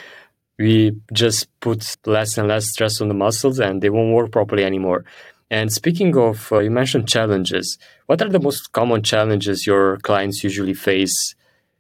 we 0.59 0.97
just 1.13 1.49
put 1.61 1.97
less 2.07 2.39
and 2.39 2.49
less 2.49 2.71
stress 2.71 3.01
on 3.01 3.09
the 3.09 3.15
muscles 3.15 3.59
and 3.59 3.83
they 3.83 3.91
won't 3.91 4.15
work 4.15 4.31
properly 4.31 4.65
anymore. 4.65 5.05
And 5.51 5.73
speaking 5.73 6.17
of, 6.17 6.53
uh, 6.53 6.61
you 6.61 6.71
mentioned 6.71 7.09
challenges. 7.09 7.77
What 8.07 8.23
are 8.23 8.29
the 8.29 8.39
most 8.39 8.71
common 8.73 9.03
challenges 9.03 9.67
your 9.67 9.97
clients 9.99 10.45
usually 10.45 10.75
face 10.75 11.35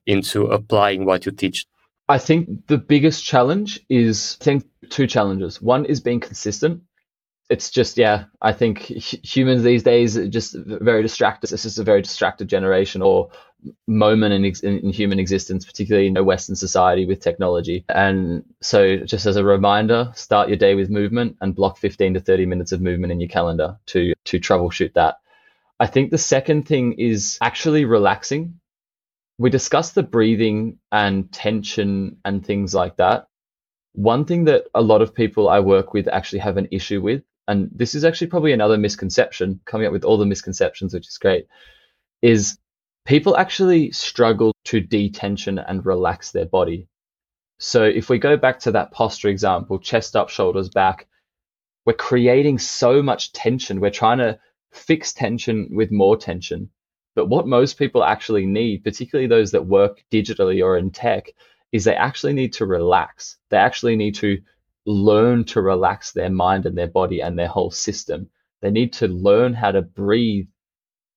into 0.06 0.46
applying 0.46 1.04
what 1.04 1.24
you 1.24 1.32
teach? 1.32 1.66
I 2.10 2.18
think 2.18 2.66
the 2.66 2.76
biggest 2.76 3.24
challenge 3.24 3.78
is, 3.88 4.36
I 4.40 4.44
think, 4.44 4.64
two 4.90 5.06
challenges. 5.06 5.62
One 5.62 5.84
is 5.84 6.00
being 6.00 6.18
consistent. 6.18 6.82
It's 7.48 7.68
just 7.68 7.98
yeah 7.98 8.26
i 8.40 8.52
think 8.52 8.78
humans 8.78 9.64
these 9.64 9.82
days 9.82 10.16
are 10.16 10.28
just 10.28 10.54
very 10.56 11.02
distracted. 11.02 11.52
It's 11.52 11.64
just 11.64 11.80
a 11.80 11.82
very 11.82 12.00
distracted 12.00 12.46
generation 12.48 13.02
or 13.02 13.30
moment 13.88 14.32
in, 14.32 14.44
in, 14.44 14.78
in, 14.84 14.92
human 14.92 15.18
existence 15.18 15.66
particularly 15.66 16.06
in 16.06 16.16
a 16.16 16.22
western 16.22 16.54
society 16.54 17.06
with 17.06 17.20
technology. 17.20 17.84
And 17.88 18.44
so 18.62 18.98
just 18.98 19.26
as 19.26 19.34
a 19.34 19.44
reminder 19.44 20.12
start 20.14 20.48
your 20.48 20.58
day 20.58 20.76
with 20.76 20.90
movement 20.90 21.38
and 21.40 21.54
block 21.54 21.76
15 21.78 22.14
to 22.14 22.20
30 22.20 22.46
minutes 22.46 22.70
of 22.70 22.80
movement 22.80 23.12
in 23.12 23.20
your 23.20 23.28
calendar 23.28 23.78
to 23.86 24.14
to 24.26 24.38
troubleshoot 24.38 24.94
that. 24.94 25.16
I 25.80 25.86
think 25.86 26.10
the 26.10 26.18
second 26.18 26.68
thing 26.68 26.92
is 26.92 27.36
actually 27.40 27.84
relaxing 27.84 28.59
we 29.40 29.50
discussed 29.50 29.94
the 29.94 30.02
breathing 30.02 30.78
and 30.92 31.32
tension 31.32 32.18
and 32.24 32.44
things 32.44 32.74
like 32.74 32.96
that 32.96 33.26
one 33.92 34.24
thing 34.24 34.44
that 34.44 34.64
a 34.74 34.80
lot 34.80 35.02
of 35.02 35.14
people 35.14 35.48
I 35.48 35.60
work 35.60 35.92
with 35.92 36.06
actually 36.06 36.40
have 36.40 36.56
an 36.56 36.68
issue 36.70 37.00
with 37.00 37.22
and 37.50 37.68
this 37.74 37.96
is 37.96 38.04
actually 38.04 38.28
probably 38.28 38.52
another 38.52 38.78
misconception, 38.78 39.60
coming 39.64 39.84
up 39.84 39.92
with 39.92 40.04
all 40.04 40.18
the 40.18 40.24
misconceptions, 40.24 40.94
which 40.94 41.08
is 41.08 41.18
great, 41.18 41.48
is 42.22 42.56
people 43.04 43.36
actually 43.36 43.90
struggle 43.90 44.52
to 44.66 44.80
detension 44.80 45.58
and 45.58 45.84
relax 45.84 46.30
their 46.30 46.46
body. 46.46 46.86
So 47.58 47.82
if 47.82 48.08
we 48.08 48.20
go 48.20 48.36
back 48.36 48.60
to 48.60 48.72
that 48.72 48.92
posture 48.92 49.28
example, 49.28 49.80
chest 49.80 50.14
up, 50.14 50.28
shoulders 50.28 50.68
back, 50.68 51.08
we're 51.84 51.94
creating 51.94 52.60
so 52.60 53.02
much 53.02 53.32
tension. 53.32 53.80
We're 53.80 53.90
trying 53.90 54.18
to 54.18 54.38
fix 54.70 55.12
tension 55.12 55.70
with 55.72 55.90
more 55.90 56.16
tension. 56.16 56.70
But 57.20 57.28
what 57.28 57.46
most 57.46 57.74
people 57.74 58.02
actually 58.02 58.46
need, 58.46 58.82
particularly 58.82 59.26
those 59.26 59.50
that 59.50 59.66
work 59.66 60.02
digitally 60.10 60.64
or 60.64 60.78
in 60.78 60.90
tech, 60.90 61.26
is 61.70 61.84
they 61.84 61.94
actually 61.94 62.32
need 62.32 62.54
to 62.54 62.64
relax. 62.64 63.36
They 63.50 63.58
actually 63.58 63.94
need 63.96 64.14
to 64.14 64.38
learn 64.86 65.44
to 65.44 65.60
relax 65.60 66.12
their 66.12 66.30
mind 66.30 66.64
and 66.64 66.78
their 66.78 66.86
body 66.86 67.20
and 67.20 67.38
their 67.38 67.46
whole 67.46 67.70
system. 67.70 68.30
They 68.62 68.70
need 68.70 68.94
to 68.94 69.06
learn 69.06 69.52
how 69.52 69.70
to 69.72 69.82
breathe 69.82 70.46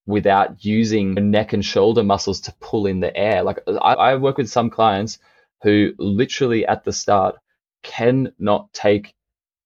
without 0.06 0.66
using 0.66 1.14
neck 1.32 1.54
and 1.54 1.64
shoulder 1.64 2.04
muscles 2.04 2.42
to 2.42 2.56
pull 2.60 2.86
in 2.86 3.00
the 3.00 3.16
air. 3.16 3.42
Like 3.42 3.60
I, 3.66 3.94
I 3.94 4.16
work 4.16 4.38
with 4.38 4.50
some 4.50 4.70
clients 4.70 5.20
who 5.62 5.94
literally 5.98 6.66
at 6.66 6.84
the 6.84 6.92
start 6.92 7.38
cannot 7.82 8.74
take 8.74 9.16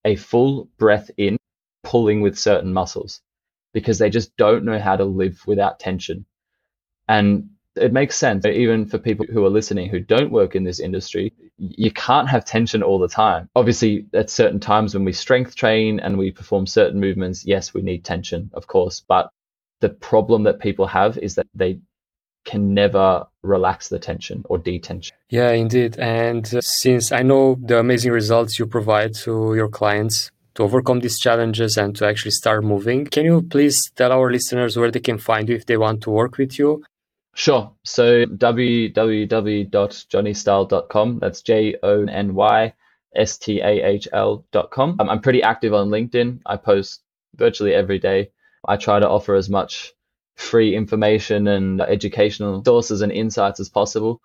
a 0.04 0.14
full 0.14 0.68
breath 0.78 1.10
in, 1.16 1.36
pulling 1.82 2.20
with 2.20 2.38
certain 2.38 2.72
muscles 2.72 3.22
because 3.72 3.98
they 3.98 4.10
just 4.10 4.36
don't 4.36 4.64
know 4.64 4.78
how 4.78 4.96
to 4.96 5.04
live 5.04 5.42
without 5.46 5.78
tension. 5.78 6.24
And 7.08 7.50
it 7.80 7.92
makes 7.92 8.16
sense 8.16 8.44
even 8.44 8.86
for 8.86 8.98
people 8.98 9.26
who 9.30 9.44
are 9.44 9.50
listening 9.50 9.88
who 9.88 10.00
don't 10.00 10.32
work 10.32 10.54
in 10.54 10.64
this 10.64 10.80
industry 10.80 11.32
you 11.58 11.90
can't 11.90 12.28
have 12.28 12.44
tension 12.44 12.82
all 12.82 12.98
the 12.98 13.08
time. 13.08 13.48
Obviously 13.56 14.06
at 14.14 14.30
certain 14.30 14.60
times 14.60 14.94
when 14.94 15.04
we 15.04 15.12
strength 15.12 15.54
train 15.54 16.00
and 16.00 16.18
we 16.18 16.30
perform 16.30 16.66
certain 16.66 17.00
movements 17.00 17.46
yes 17.46 17.74
we 17.74 17.82
need 17.82 18.04
tension 18.04 18.50
of 18.54 18.66
course 18.66 19.02
but 19.06 19.30
the 19.80 19.88
problem 19.88 20.42
that 20.44 20.58
people 20.58 20.86
have 20.86 21.18
is 21.18 21.36
that 21.36 21.46
they 21.54 21.80
can 22.44 22.74
never 22.74 23.26
relax 23.42 23.88
the 23.88 23.98
tension 23.98 24.42
or 24.48 24.58
detension 24.58 25.12
yeah 25.28 25.50
indeed. 25.50 25.98
And 25.98 26.46
uh, 26.54 26.60
since 26.60 27.12
i 27.12 27.22
know 27.22 27.58
the 27.60 27.78
amazing 27.78 28.12
results 28.12 28.58
you 28.58 28.66
provide 28.66 29.14
to 29.24 29.54
your 29.54 29.68
clients 29.68 30.30
to 30.58 30.64
overcome 30.64 31.00
these 31.00 31.18
challenges 31.18 31.78
and 31.78 31.96
to 31.96 32.06
actually 32.06 32.32
start 32.32 32.64
moving. 32.64 33.06
Can 33.06 33.24
you 33.24 33.42
please 33.42 33.90
tell 33.96 34.12
our 34.12 34.30
listeners 34.30 34.76
where 34.76 34.90
they 34.90 35.00
can 35.00 35.18
find 35.18 35.48
you 35.48 35.56
if 35.56 35.64
they 35.64 35.78
want 35.78 36.02
to 36.02 36.10
work 36.10 36.36
with 36.36 36.58
you 36.58 36.82
Sure. 37.38 37.72
So 37.84 38.26
www.jonnystahl.com. 38.26 41.18
That's 41.20 41.42
J 41.42 41.76
O 41.84 42.04
N 42.04 42.34
Y 42.34 42.74
S 43.14 43.38
T 43.38 43.60
A 43.60 43.86
H 43.86 44.08
L.com. 44.12 44.96
Um, 44.98 45.08
I'm 45.08 45.20
pretty 45.20 45.44
active 45.44 45.72
on 45.72 45.88
LinkedIn. 45.88 46.40
I 46.44 46.56
post 46.56 47.04
virtually 47.36 47.74
every 47.74 48.00
day. 48.00 48.32
I 48.66 48.76
try 48.76 48.98
to 48.98 49.08
offer 49.08 49.36
as 49.36 49.48
much 49.48 49.92
free 50.34 50.74
information 50.74 51.46
and 51.46 51.80
educational 51.80 52.64
sources 52.64 53.02
and 53.02 53.12
insights 53.12 53.60
as 53.60 53.68
possible. 53.68 54.20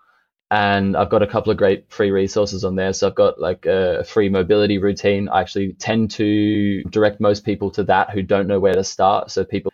And 0.54 0.96
I've 0.96 1.10
got 1.10 1.24
a 1.24 1.28
couple 1.28 1.52
of 1.52 1.58
great 1.58 1.92
free 1.92 2.12
resources 2.12 2.64
on 2.64 2.76
there. 2.76 2.94
So 2.94 3.08
I've 3.08 3.16
got 3.16 3.40
like 3.40 3.66
a 3.66 4.04
free 4.04 4.30
mobility 4.30 4.78
routine. 4.78 5.28
I 5.28 5.42
actually 5.42 5.74
tend 5.74 6.12
to 6.12 6.84
direct 6.84 7.20
most 7.20 7.44
people 7.44 7.72
to 7.72 7.84
that 7.86 8.12
who 8.12 8.22
don't 8.22 8.46
know 8.46 8.60
where 8.60 8.76
to 8.76 8.84
start. 8.84 9.32
So 9.32 9.44
people 9.44 9.72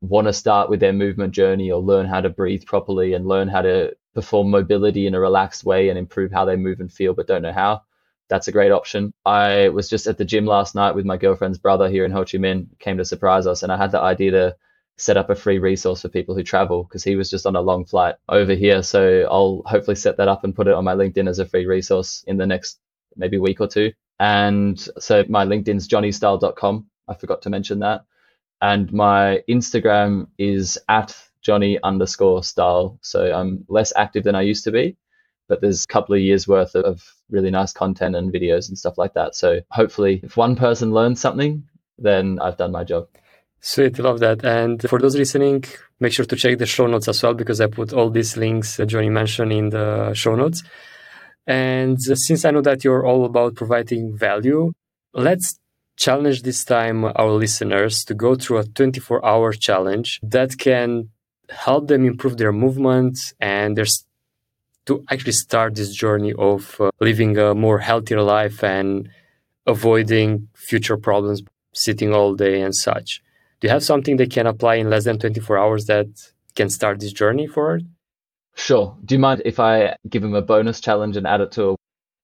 want 0.00 0.28
to 0.28 0.32
start 0.32 0.70
with 0.70 0.78
their 0.78 0.92
movement 0.92 1.32
journey 1.32 1.72
or 1.72 1.80
learn 1.80 2.06
how 2.06 2.20
to 2.20 2.28
breathe 2.28 2.64
properly 2.64 3.14
and 3.14 3.26
learn 3.26 3.48
how 3.48 3.62
to 3.62 3.96
perform 4.14 4.50
mobility 4.50 5.08
in 5.08 5.16
a 5.16 5.20
relaxed 5.20 5.64
way 5.64 5.88
and 5.88 5.98
improve 5.98 6.30
how 6.30 6.44
they 6.44 6.54
move 6.54 6.78
and 6.78 6.92
feel 6.92 7.12
but 7.12 7.26
don't 7.26 7.42
know 7.42 7.52
how, 7.52 7.82
that's 8.28 8.46
a 8.46 8.52
great 8.52 8.70
option. 8.70 9.12
I 9.26 9.70
was 9.70 9.88
just 9.88 10.06
at 10.06 10.16
the 10.16 10.24
gym 10.24 10.46
last 10.46 10.76
night 10.76 10.94
with 10.94 11.04
my 11.04 11.16
girlfriend's 11.16 11.58
brother 11.58 11.88
here 11.88 12.04
in 12.04 12.12
Ho 12.12 12.20
Chi 12.20 12.38
Minh, 12.38 12.68
came 12.78 12.98
to 12.98 13.04
surprise 13.04 13.48
us, 13.48 13.64
and 13.64 13.72
I 13.72 13.76
had 13.76 13.90
the 13.90 14.00
idea 14.00 14.30
to 14.30 14.56
set 15.00 15.16
up 15.16 15.30
a 15.30 15.34
free 15.34 15.58
resource 15.58 16.02
for 16.02 16.08
people 16.08 16.34
who 16.34 16.42
travel 16.42 16.84
because 16.84 17.02
he 17.02 17.16
was 17.16 17.30
just 17.30 17.46
on 17.46 17.56
a 17.56 17.60
long 17.60 17.84
flight 17.84 18.16
over 18.28 18.54
here. 18.54 18.82
So 18.82 19.26
I'll 19.30 19.62
hopefully 19.66 19.96
set 19.96 20.18
that 20.18 20.28
up 20.28 20.44
and 20.44 20.54
put 20.54 20.68
it 20.68 20.74
on 20.74 20.84
my 20.84 20.94
LinkedIn 20.94 21.28
as 21.28 21.38
a 21.38 21.46
free 21.46 21.66
resource 21.66 22.24
in 22.26 22.36
the 22.36 22.46
next 22.46 22.78
maybe 23.16 23.38
week 23.38 23.60
or 23.60 23.66
two. 23.66 23.92
And 24.18 24.78
so 24.98 25.24
my 25.28 25.46
LinkedIn's 25.46 25.88
jonnystahl.com. 25.88 26.86
I 27.08 27.14
forgot 27.14 27.42
to 27.42 27.50
mention 27.50 27.80
that 27.80 28.04
and 28.60 28.92
my 28.92 29.42
Instagram 29.48 30.26
is 30.38 30.78
at 30.88 31.16
Jonny 31.42 31.78
underscore 31.82 32.44
Stahl. 32.44 32.98
So 33.02 33.32
I'm 33.32 33.64
less 33.68 33.92
active 33.96 34.24
than 34.24 34.34
I 34.34 34.42
used 34.42 34.64
to 34.64 34.72
be, 34.72 34.96
but 35.48 35.60
there's 35.60 35.84
a 35.84 35.88
couple 35.88 36.14
of 36.14 36.20
years 36.20 36.46
worth 36.46 36.74
of 36.74 37.02
really 37.30 37.50
nice 37.50 37.72
content 37.72 38.16
and 38.16 38.32
videos 38.32 38.68
and 38.68 38.78
stuff 38.78 38.98
like 38.98 39.14
that. 39.14 39.34
So 39.34 39.60
hopefully, 39.70 40.20
if 40.22 40.36
one 40.36 40.56
person 40.56 40.92
learns 40.92 41.20
something, 41.20 41.64
then 41.98 42.38
I've 42.40 42.58
done 42.58 42.72
my 42.72 42.84
job. 42.84 43.08
Sweet, 43.60 43.98
love 43.98 44.20
that. 44.20 44.44
And 44.44 44.80
for 44.88 44.98
those 44.98 45.16
listening, 45.16 45.64
make 45.98 46.12
sure 46.12 46.24
to 46.24 46.36
check 46.36 46.58
the 46.58 46.66
show 46.66 46.86
notes 46.86 47.08
as 47.08 47.22
well 47.22 47.34
because 47.34 47.60
I 47.60 47.66
put 47.66 47.92
all 47.92 48.10
these 48.10 48.36
links 48.36 48.76
that 48.76 48.86
Jonny 48.86 49.10
mentioned 49.10 49.52
in 49.52 49.68
the 49.68 50.14
show 50.14 50.34
notes. 50.34 50.62
And 51.46 52.00
since 52.00 52.44
I 52.44 52.50
know 52.52 52.62
that 52.62 52.84
you're 52.84 53.06
all 53.06 53.24
about 53.24 53.56
providing 53.56 54.16
value, 54.16 54.72
let's 55.12 55.58
challenge 55.96 56.42
this 56.42 56.64
time 56.64 57.04
our 57.04 57.32
listeners 57.32 58.04
to 58.04 58.14
go 58.14 58.34
through 58.34 58.58
a 58.58 58.64
24 58.64 59.24
hour 59.24 59.52
challenge 59.52 60.18
that 60.22 60.56
can 60.56 61.10
help 61.50 61.88
them 61.88 62.06
improve 62.06 62.38
their 62.38 62.52
movement 62.52 63.18
and 63.40 63.76
their 63.76 63.86
to 64.86 65.04
actually 65.10 65.32
start 65.32 65.74
this 65.74 65.94
journey 65.94 66.32
of 66.38 66.80
uh, 66.80 66.90
living 67.00 67.36
a 67.36 67.54
more 67.54 67.78
healthier 67.78 68.22
life 68.22 68.64
and 68.64 69.10
avoiding 69.66 70.48
future 70.54 70.96
problems 70.96 71.42
sitting 71.74 72.14
all 72.14 72.34
day 72.34 72.62
and 72.62 72.74
such. 72.74 73.20
Do 73.60 73.68
you 73.68 73.72
have 73.72 73.84
something 73.84 74.16
they 74.16 74.26
can 74.26 74.46
apply 74.46 74.76
in 74.76 74.88
less 74.88 75.04
than 75.04 75.18
24 75.18 75.58
hours 75.58 75.86
that 75.86 76.06
can 76.54 76.70
start 76.70 77.00
this 77.00 77.12
journey 77.12 77.46
forward? 77.46 77.86
Sure. 78.54 78.96
Do 79.04 79.14
you 79.14 79.18
mind 79.18 79.42
if 79.44 79.60
I 79.60 79.96
give 80.08 80.22
them 80.22 80.34
a 80.34 80.42
bonus 80.42 80.80
challenge 80.80 81.16
and 81.16 81.26
add 81.26 81.40
it 81.40 81.52
to 81.52 81.70
a 81.70 81.76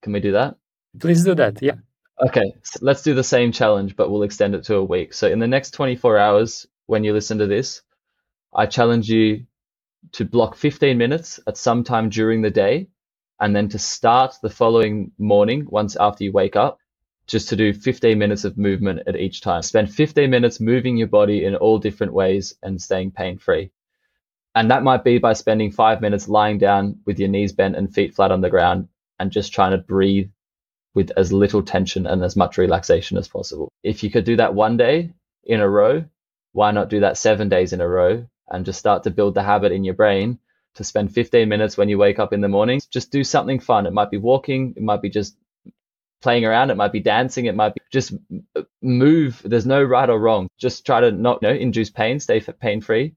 can 0.02 0.12
we 0.12 0.20
do 0.20 0.32
that? 0.32 0.56
Please 0.98 1.24
do 1.24 1.34
that. 1.34 1.60
Yeah. 1.60 1.76
Okay, 2.24 2.54
so 2.62 2.78
let's 2.80 3.02
do 3.02 3.12
the 3.12 3.24
same 3.24 3.52
challenge, 3.52 3.96
but 3.96 4.10
we'll 4.10 4.22
extend 4.22 4.54
it 4.54 4.64
to 4.64 4.76
a 4.76 4.84
week. 4.84 5.12
So 5.12 5.28
in 5.28 5.38
the 5.38 5.46
next 5.46 5.72
24 5.72 6.16
hours, 6.16 6.66
when 6.86 7.04
you 7.04 7.12
listen 7.12 7.38
to 7.38 7.46
this, 7.46 7.82
I 8.54 8.66
challenge 8.66 9.08
you 9.08 9.46
to 10.12 10.24
block 10.24 10.56
15 10.56 10.96
minutes 10.96 11.40
at 11.46 11.58
some 11.58 11.84
time 11.84 12.08
during 12.08 12.40
the 12.40 12.50
day, 12.50 12.88
and 13.40 13.54
then 13.54 13.68
to 13.70 13.78
start 13.78 14.36
the 14.42 14.48
following 14.48 15.12
morning, 15.18 15.66
once 15.68 15.96
after 15.96 16.24
you 16.24 16.32
wake 16.32 16.56
up, 16.56 16.78
just 17.26 17.48
to 17.48 17.56
do 17.56 17.72
15 17.72 18.18
minutes 18.18 18.44
of 18.44 18.56
movement 18.56 19.02
at 19.06 19.16
each 19.16 19.40
time. 19.40 19.62
Spend 19.62 19.92
15 19.92 20.30
minutes 20.30 20.60
moving 20.60 20.96
your 20.96 21.08
body 21.08 21.44
in 21.44 21.56
all 21.56 21.78
different 21.78 22.12
ways 22.12 22.54
and 22.62 22.80
staying 22.80 23.10
pain 23.10 23.38
free. 23.38 23.70
And 24.54 24.70
that 24.70 24.82
might 24.82 25.04
be 25.04 25.18
by 25.18 25.34
spending 25.34 25.70
five 25.70 26.00
minutes 26.00 26.28
lying 26.28 26.58
down 26.58 27.00
with 27.04 27.18
your 27.18 27.28
knees 27.28 27.52
bent 27.52 27.76
and 27.76 27.92
feet 27.92 28.14
flat 28.14 28.30
on 28.30 28.40
the 28.40 28.50
ground 28.50 28.88
and 29.18 29.30
just 29.30 29.52
trying 29.52 29.72
to 29.72 29.78
breathe 29.78 30.30
with 30.94 31.10
as 31.16 31.32
little 31.32 31.62
tension 31.62 32.06
and 32.06 32.24
as 32.24 32.36
much 32.36 32.56
relaxation 32.56 33.18
as 33.18 33.28
possible. 33.28 33.70
If 33.82 34.02
you 34.02 34.10
could 34.10 34.24
do 34.24 34.36
that 34.36 34.54
one 34.54 34.76
day 34.76 35.12
in 35.44 35.60
a 35.60 35.68
row, 35.68 36.04
why 36.52 36.70
not 36.70 36.88
do 36.88 37.00
that 37.00 37.18
seven 37.18 37.50
days 37.50 37.74
in 37.74 37.82
a 37.82 37.88
row 37.88 38.26
and 38.48 38.64
just 38.64 38.78
start 38.78 39.02
to 39.02 39.10
build 39.10 39.34
the 39.34 39.42
habit 39.42 39.72
in 39.72 39.84
your 39.84 39.94
brain 39.94 40.38
to 40.76 40.84
spend 40.84 41.12
15 41.12 41.48
minutes 41.48 41.76
when 41.76 41.90
you 41.90 41.98
wake 41.98 42.18
up 42.18 42.32
in 42.32 42.40
the 42.40 42.48
morning? 42.48 42.80
Just 42.90 43.10
do 43.10 43.24
something 43.24 43.60
fun. 43.60 43.84
It 43.86 43.92
might 43.92 44.10
be 44.10 44.16
walking, 44.16 44.72
it 44.74 44.82
might 44.82 45.02
be 45.02 45.10
just 45.10 45.36
playing 46.22 46.44
around, 46.44 46.70
it 46.70 46.76
might 46.76 46.92
be 46.92 47.00
dancing, 47.00 47.46
it 47.46 47.54
might 47.54 47.74
be 47.74 47.80
just 47.92 48.14
move. 48.82 49.40
There's 49.44 49.66
no 49.66 49.82
right 49.82 50.08
or 50.08 50.18
wrong. 50.18 50.48
Just 50.58 50.86
try 50.86 51.00
to 51.00 51.10
not 51.10 51.40
you 51.42 51.48
know, 51.48 51.54
induce 51.54 51.90
pain, 51.90 52.20
stay 52.20 52.40
pain 52.40 52.80
free. 52.80 53.14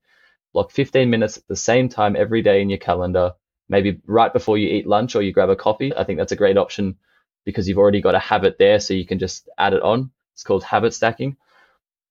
Block 0.54 0.72
15 0.72 1.10
minutes 1.10 1.38
at 1.38 1.47
the 1.47 1.56
same 1.56 1.89
time 1.89 2.16
every 2.16 2.41
day 2.41 2.62
in 2.62 2.70
your 2.70 2.80
calendar, 2.80 3.34
maybe 3.68 4.02
right 4.06 4.34
before 4.34 4.58
you 4.58 4.68
eat 4.70 4.88
lunch 4.88 5.16
or 5.16 5.22
you 5.22 5.32
grab 5.32 5.50
a 5.50 5.56
coffee. 5.56 5.95
I 5.95 6.04
think 6.04 6.18
that's 6.18 6.32
a 6.32 6.38
great 6.38 6.58
option 6.58 6.97
because 7.45 7.68
you've 7.68 7.78
already 7.78 8.02
got 8.02 8.16
a 8.16 8.20
habit 8.20 8.58
there, 8.58 8.80
so 8.80 8.93
you 8.93 9.06
can 9.06 9.20
just 9.20 9.47
add 9.58 9.74
it 9.74 9.82
on. 9.82 10.12
It's 10.34 10.43
called 10.43 10.64
habit 10.64 10.93
stacking. 10.93 11.38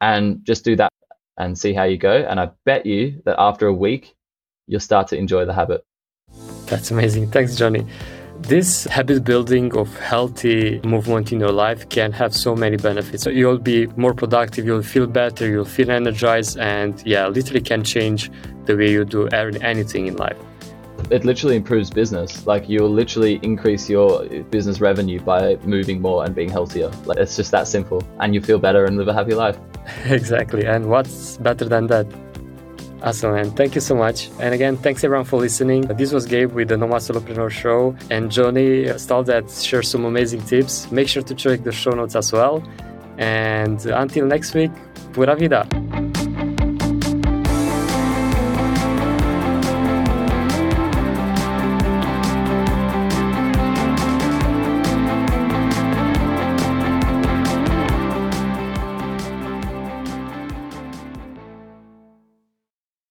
And 0.00 0.44
just 0.44 0.64
do 0.64 0.76
that 0.76 0.92
and 1.36 1.58
see 1.58 1.72
how 1.72 1.84
you 1.84 1.98
go. 1.98 2.12
And 2.12 2.38
I 2.38 2.50
bet 2.64 2.86
you 2.86 3.22
that 3.24 3.36
after 3.38 3.66
a 3.66 3.74
week, 3.74 4.14
you'll 4.66 4.80
start 4.80 5.08
to 5.08 5.16
enjoy 5.16 5.44
the 5.44 5.54
habit. 5.54 5.84
That's 6.66 6.90
amazing. 6.90 7.30
Thanks, 7.30 7.56
Jonny. 7.56 7.86
This 8.40 8.84
habit 8.84 9.24
building 9.24 9.76
of 9.76 9.94
healthy 9.98 10.80
movement 10.84 11.32
in 11.32 11.40
your 11.40 11.52
life 11.52 11.88
can 11.88 12.12
have 12.12 12.34
so 12.34 12.54
many 12.54 12.76
benefits. 12.76 13.22
So 13.22 13.30
you'll 13.30 13.58
be 13.58 13.86
more 13.96 14.14
productive, 14.14 14.64
you'll 14.64 14.82
feel 14.82 15.06
better, 15.06 15.46
you'll 15.48 15.64
feel 15.64 15.90
energized, 15.90 16.58
and 16.58 17.02
yeah, 17.04 17.26
literally 17.28 17.60
can 17.60 17.82
change 17.82 18.30
the 18.64 18.76
way 18.76 18.90
you 18.90 19.04
do 19.04 19.26
anything 19.28 20.06
in 20.06 20.16
life 20.16 20.38
it 21.10 21.24
literally 21.24 21.56
improves 21.56 21.90
business. 21.90 22.46
Like 22.46 22.68
you'll 22.68 22.90
literally 22.90 23.40
increase 23.42 23.88
your 23.88 24.26
business 24.50 24.80
revenue 24.80 25.20
by 25.20 25.56
moving 25.64 26.00
more 26.00 26.24
and 26.24 26.34
being 26.34 26.48
healthier. 26.48 26.90
Like 27.04 27.18
it's 27.18 27.36
just 27.36 27.50
that 27.52 27.68
simple, 27.68 28.02
and 28.20 28.34
you 28.34 28.40
feel 28.40 28.58
better 28.58 28.84
and 28.84 28.96
live 28.96 29.08
a 29.08 29.14
happy 29.14 29.34
life. 29.34 29.58
exactly. 30.04 30.66
And 30.66 30.90
what's 30.90 31.36
better 31.38 31.64
than 31.64 31.86
that? 31.88 32.06
Awesome, 33.02 33.32
man. 33.32 33.50
Thank 33.52 33.74
you 33.74 33.80
so 33.80 33.94
much. 33.94 34.28
And 34.40 34.52
again, 34.52 34.76
thanks 34.76 35.04
everyone 35.04 35.24
for 35.24 35.38
listening. 35.38 35.82
This 35.82 36.12
was 36.12 36.26
Gabe 36.26 36.52
with 36.52 36.68
the 36.68 36.76
Nomad 36.76 37.00
Solopreneur 37.00 37.50
Show 37.50 37.96
and 38.10 38.30
Jonny 38.30 38.88
Stahl 38.98 39.22
that 39.24 39.50
shares 39.50 39.88
some 39.88 40.04
amazing 40.04 40.42
tips. 40.42 40.90
Make 40.90 41.08
sure 41.08 41.22
to 41.22 41.34
check 41.34 41.62
the 41.62 41.72
show 41.72 41.92
notes 41.92 42.16
as 42.16 42.32
well. 42.32 42.62
And 43.16 43.84
until 43.86 44.26
next 44.26 44.54
week, 44.54 44.72
pura 45.12 45.36
vida. 45.36 45.66